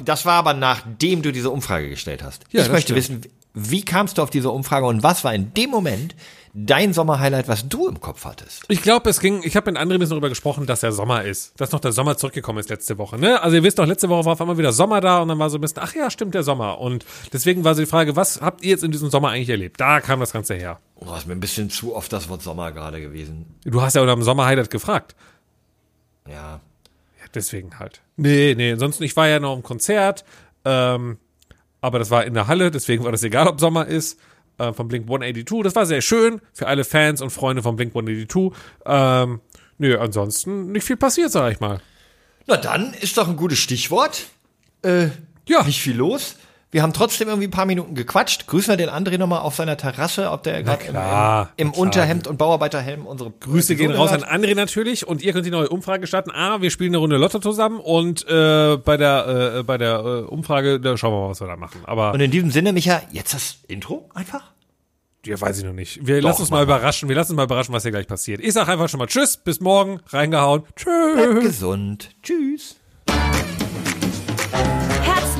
Das 0.06 0.26
war 0.26 0.34
aber 0.34 0.54
nachdem 0.54 1.22
du 1.22 1.32
diese 1.32 1.50
Umfrage 1.52 1.90
gestellt 1.90 2.24
hast. 2.24 2.46
Ja, 2.52 2.64
ich 2.64 2.72
möchte 2.72 3.00
stimmt. 3.00 3.26
wissen, 3.26 3.34
wie 3.54 3.84
kamst 3.84 4.18
du 4.18 4.22
auf 4.22 4.30
diese 4.30 4.50
Umfrage 4.50 4.86
und 4.86 5.04
was 5.04 5.24
war 5.24 5.34
in 5.34 5.54
dem 5.54 5.70
Moment 5.70 6.16
dein 6.54 6.94
Sommerhighlight, 6.94 7.48
was 7.48 7.68
du 7.70 7.88
im 7.88 8.00
Kopf 8.00 8.26
hattest? 8.26 8.64
Ich 8.68 8.82
glaube, 8.82 9.10
es 9.10 9.20
ging, 9.20 9.42
ich 9.44 9.56
habe 9.56 9.72
mit 9.72 9.80
anderen 9.80 9.98
ein 9.98 10.00
bisschen 10.00 10.16
darüber 10.16 10.30
gesprochen, 10.30 10.66
dass 10.66 10.82
der 10.82 10.92
Sommer 10.92 11.24
ist. 11.24 11.60
Dass 11.60 11.72
noch 11.72 11.80
der 11.80 11.92
Sommer 11.92 12.18
zurückgekommen 12.18 12.60
ist 12.60 12.70
letzte 12.70 12.98
Woche. 12.98 13.18
Ne? 13.18 13.42
Also 13.42 13.56
ihr 13.56 13.64
wisst 13.64 13.80
doch, 13.80 13.86
letzte 13.86 14.10
Woche 14.10 14.26
war 14.26 14.34
auf 14.34 14.42
einmal 14.42 14.58
wieder 14.58 14.74
Sommer 14.74 15.02
da 15.02 15.22
und 15.22 15.28
dann 15.28 15.40
war 15.40 15.50
so 15.50 15.58
ein 15.58 15.62
bisschen, 15.62 15.82
ach 15.82 15.94
ja, 15.96 16.10
stimmt, 16.10 16.34
der 16.34 16.44
Sommer. 16.44 16.80
Und 16.80 17.06
deswegen 17.34 17.64
war 17.64 17.76
so 17.76 17.82
die 17.82 17.88
Frage, 17.88 18.16
was 18.16 18.42
habt 18.42 18.64
ihr 18.64 18.72
jetzt 18.72 18.84
in 18.84 18.92
diesem 18.92 19.10
Sommer 19.10 19.30
eigentlich 19.30 19.50
erlebt? 19.50 19.80
Da 19.80 20.02
kam 20.02 20.20
das 20.20 20.34
Ganze 20.34 20.56
her. 20.56 20.80
Oh, 20.96 21.14
ist 21.16 21.28
mir 21.28 21.34
ein 21.34 21.40
bisschen 21.40 21.70
zu 21.70 21.96
oft 21.96 22.12
das 22.12 22.30
Wort 22.30 22.42
Sommer 22.42 22.72
gerade 22.72 23.02
gewesen. 23.02 23.46
Du 23.64 23.82
hast 23.82 23.96
ja 23.96 24.02
unter 24.02 24.16
dem 24.16 24.24
Sommer-Highlight 24.24 24.70
gefragt. 24.70 25.16
Ja. 26.28 26.60
Deswegen 27.34 27.80
halt. 27.80 28.02
Nee, 28.16 28.56
nee, 28.56 28.72
ansonsten, 28.72 29.04
ich 29.04 29.16
war 29.16 29.28
ja 29.28 29.40
noch 29.40 29.56
im 29.56 29.64
Konzert, 29.64 30.24
ähm, 30.66 31.18
aber 31.82 32.00
das 32.00 32.10
war 32.12 32.26
in 32.26 32.34
der 32.34 32.48
Halle, 32.48 32.72
deswegen 32.72 33.04
war 33.04 33.12
das 33.12 33.24
egal, 33.24 33.48
ob 33.48 33.60
Sommer 33.60 33.86
ist, 33.86 34.20
äh, 34.58 34.74
von 34.74 34.88
Blink 34.88 35.06
182. 35.06 35.64
Das 35.64 35.76
war 35.76 35.86
sehr 35.86 36.02
schön 36.02 36.42
für 36.54 36.68
alle 36.68 36.84
Fans 36.84 37.22
und 37.22 37.30
Freunde 37.30 37.62
von 37.62 37.76
Blink 37.76 37.92
182. 37.96 38.52
Ähm, 38.86 39.42
nö, 39.78 39.98
ansonsten 40.00 40.72
nicht 40.72 40.84
viel 40.86 40.98
passiert, 40.98 41.32
sag 41.32 41.52
ich 41.52 41.60
mal. 41.60 41.80
Na 42.48 42.58
dann 42.58 42.94
ist 42.94 43.18
doch 43.18 43.28
ein 43.28 43.36
gutes 43.36 43.60
Stichwort. 43.60 44.26
Äh, 44.82 45.10
Ja. 45.48 45.64
Nicht 45.64 45.82
viel 45.82 45.96
los. 45.96 46.36
Wir 46.70 46.84
haben 46.84 46.92
trotzdem 46.92 47.30
irgendwie 47.30 47.48
ein 47.48 47.52
paar 47.52 47.66
Minuten 47.66 47.96
gequatscht. 47.96 48.48
Grüßen 48.48 48.74
wir 48.74 48.78
den 48.78 48.90
André 48.90 49.18
nochmal 49.18 49.40
auf 49.40 49.56
seiner 49.56 49.78
Terrasse, 49.78 50.30
ob 50.32 50.44
der 50.44 50.64
gerade 50.64 50.84
im, 50.86 50.96
im, 50.96 51.68
im. 51.68 51.74
Unterhemd 51.74 52.28
und 52.28 52.38
Bauarbeiterhelm 52.38 53.06
unsere 53.06 53.32
Grüße 53.32 53.76
gehen 53.78 53.92
raus 53.92 54.12
an 54.12 54.22
hört. 54.22 54.32
André 54.32 54.54
natürlich 54.54 55.08
und 55.08 55.22
ihr 55.22 55.32
könnt 55.32 55.46
die 55.46 55.52
neue 55.52 55.70
Umfrage 55.70 56.08
starten. 56.08 56.32
Ah, 56.32 56.60
wir 56.60 56.70
spielen 56.70 56.92
eine 56.92 56.98
Runde 56.98 57.18
Lotto 57.18 57.40
zusammen 57.40 57.80
und 57.80 58.28
äh, 58.28 58.78
bei 58.78 58.98
der 58.98 59.56
äh, 59.60 59.64
bei 59.64 59.78
der 59.78 60.00
äh, 60.00 60.22
Umfrage, 60.24 60.82
da 60.82 60.98
schauen 60.98 61.14
wir 61.14 61.22
mal, 61.22 61.30
was 61.30 61.40
wir 61.40 61.48
da 61.48 61.56
machen. 61.56 61.82
Aber 61.86 62.14
Und 62.14 62.20
in 62.20 62.32
diesem 62.32 62.52
Sinne, 62.52 62.74
Micha, 62.74 63.02
jetzt 63.12 63.34
das 63.34 63.60
Intro 63.68 64.10
einfach? 64.14 64.52
ja, 65.26 65.40
weiß 65.40 65.60
ich 65.60 65.66
noch 65.66 65.74
nicht. 65.74 66.06
Wir 66.06 66.22
lassen 66.22 66.42
uns 66.42 66.52
mal 66.52 66.64
überraschen. 66.64 67.10
Wir 67.10 67.16
lassen 67.16 67.32
uns 67.34 67.38
mal 67.38 67.44
überraschen, 67.44 67.74
was 67.74 67.84
hier 67.84 67.92
gleich 67.92 68.08
passiert. 68.08 68.42
Ich 68.42 68.54
sag 68.54 68.68
einfach 68.68 68.90
schon 68.90 69.00
mal 69.00 69.08
Tschüss, 69.08 69.38
bis 69.38 69.60
morgen, 69.60 70.00
reingehauen. 70.08 70.64
Bleibt 70.64 70.80
Tschüss. 70.80 71.44
gesund. 71.44 72.10
Tschüss. 72.24 72.76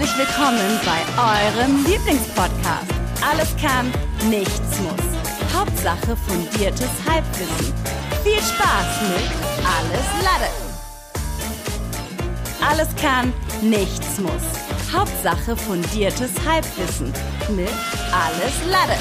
Herzlich 0.08 0.28
willkommen 0.28 0.80
bei 0.86 1.00
eurem 1.22 1.84
Lieblingspodcast. 1.86 2.94
Alles 3.30 3.54
kann, 3.62 3.92
nichts 4.30 4.80
muss. 4.80 5.54
Hauptsache 5.54 6.16
fundiertes 6.16 6.90
Halbwissen. 7.06 7.74
Viel 8.24 8.40
Spaß 8.42 9.02
mit 9.10 9.30
Alles 9.66 10.08
Lade. 10.24 10.50
Alles 12.62 12.88
kann, 12.96 13.34
nichts 13.62 14.20
muss. 14.20 14.94
Hauptsache 14.94 15.58
fundiertes 15.58 16.32
Halbwissen 16.48 17.12
mit 17.50 17.70
Alles 18.14 18.72
Lade. 18.72 18.98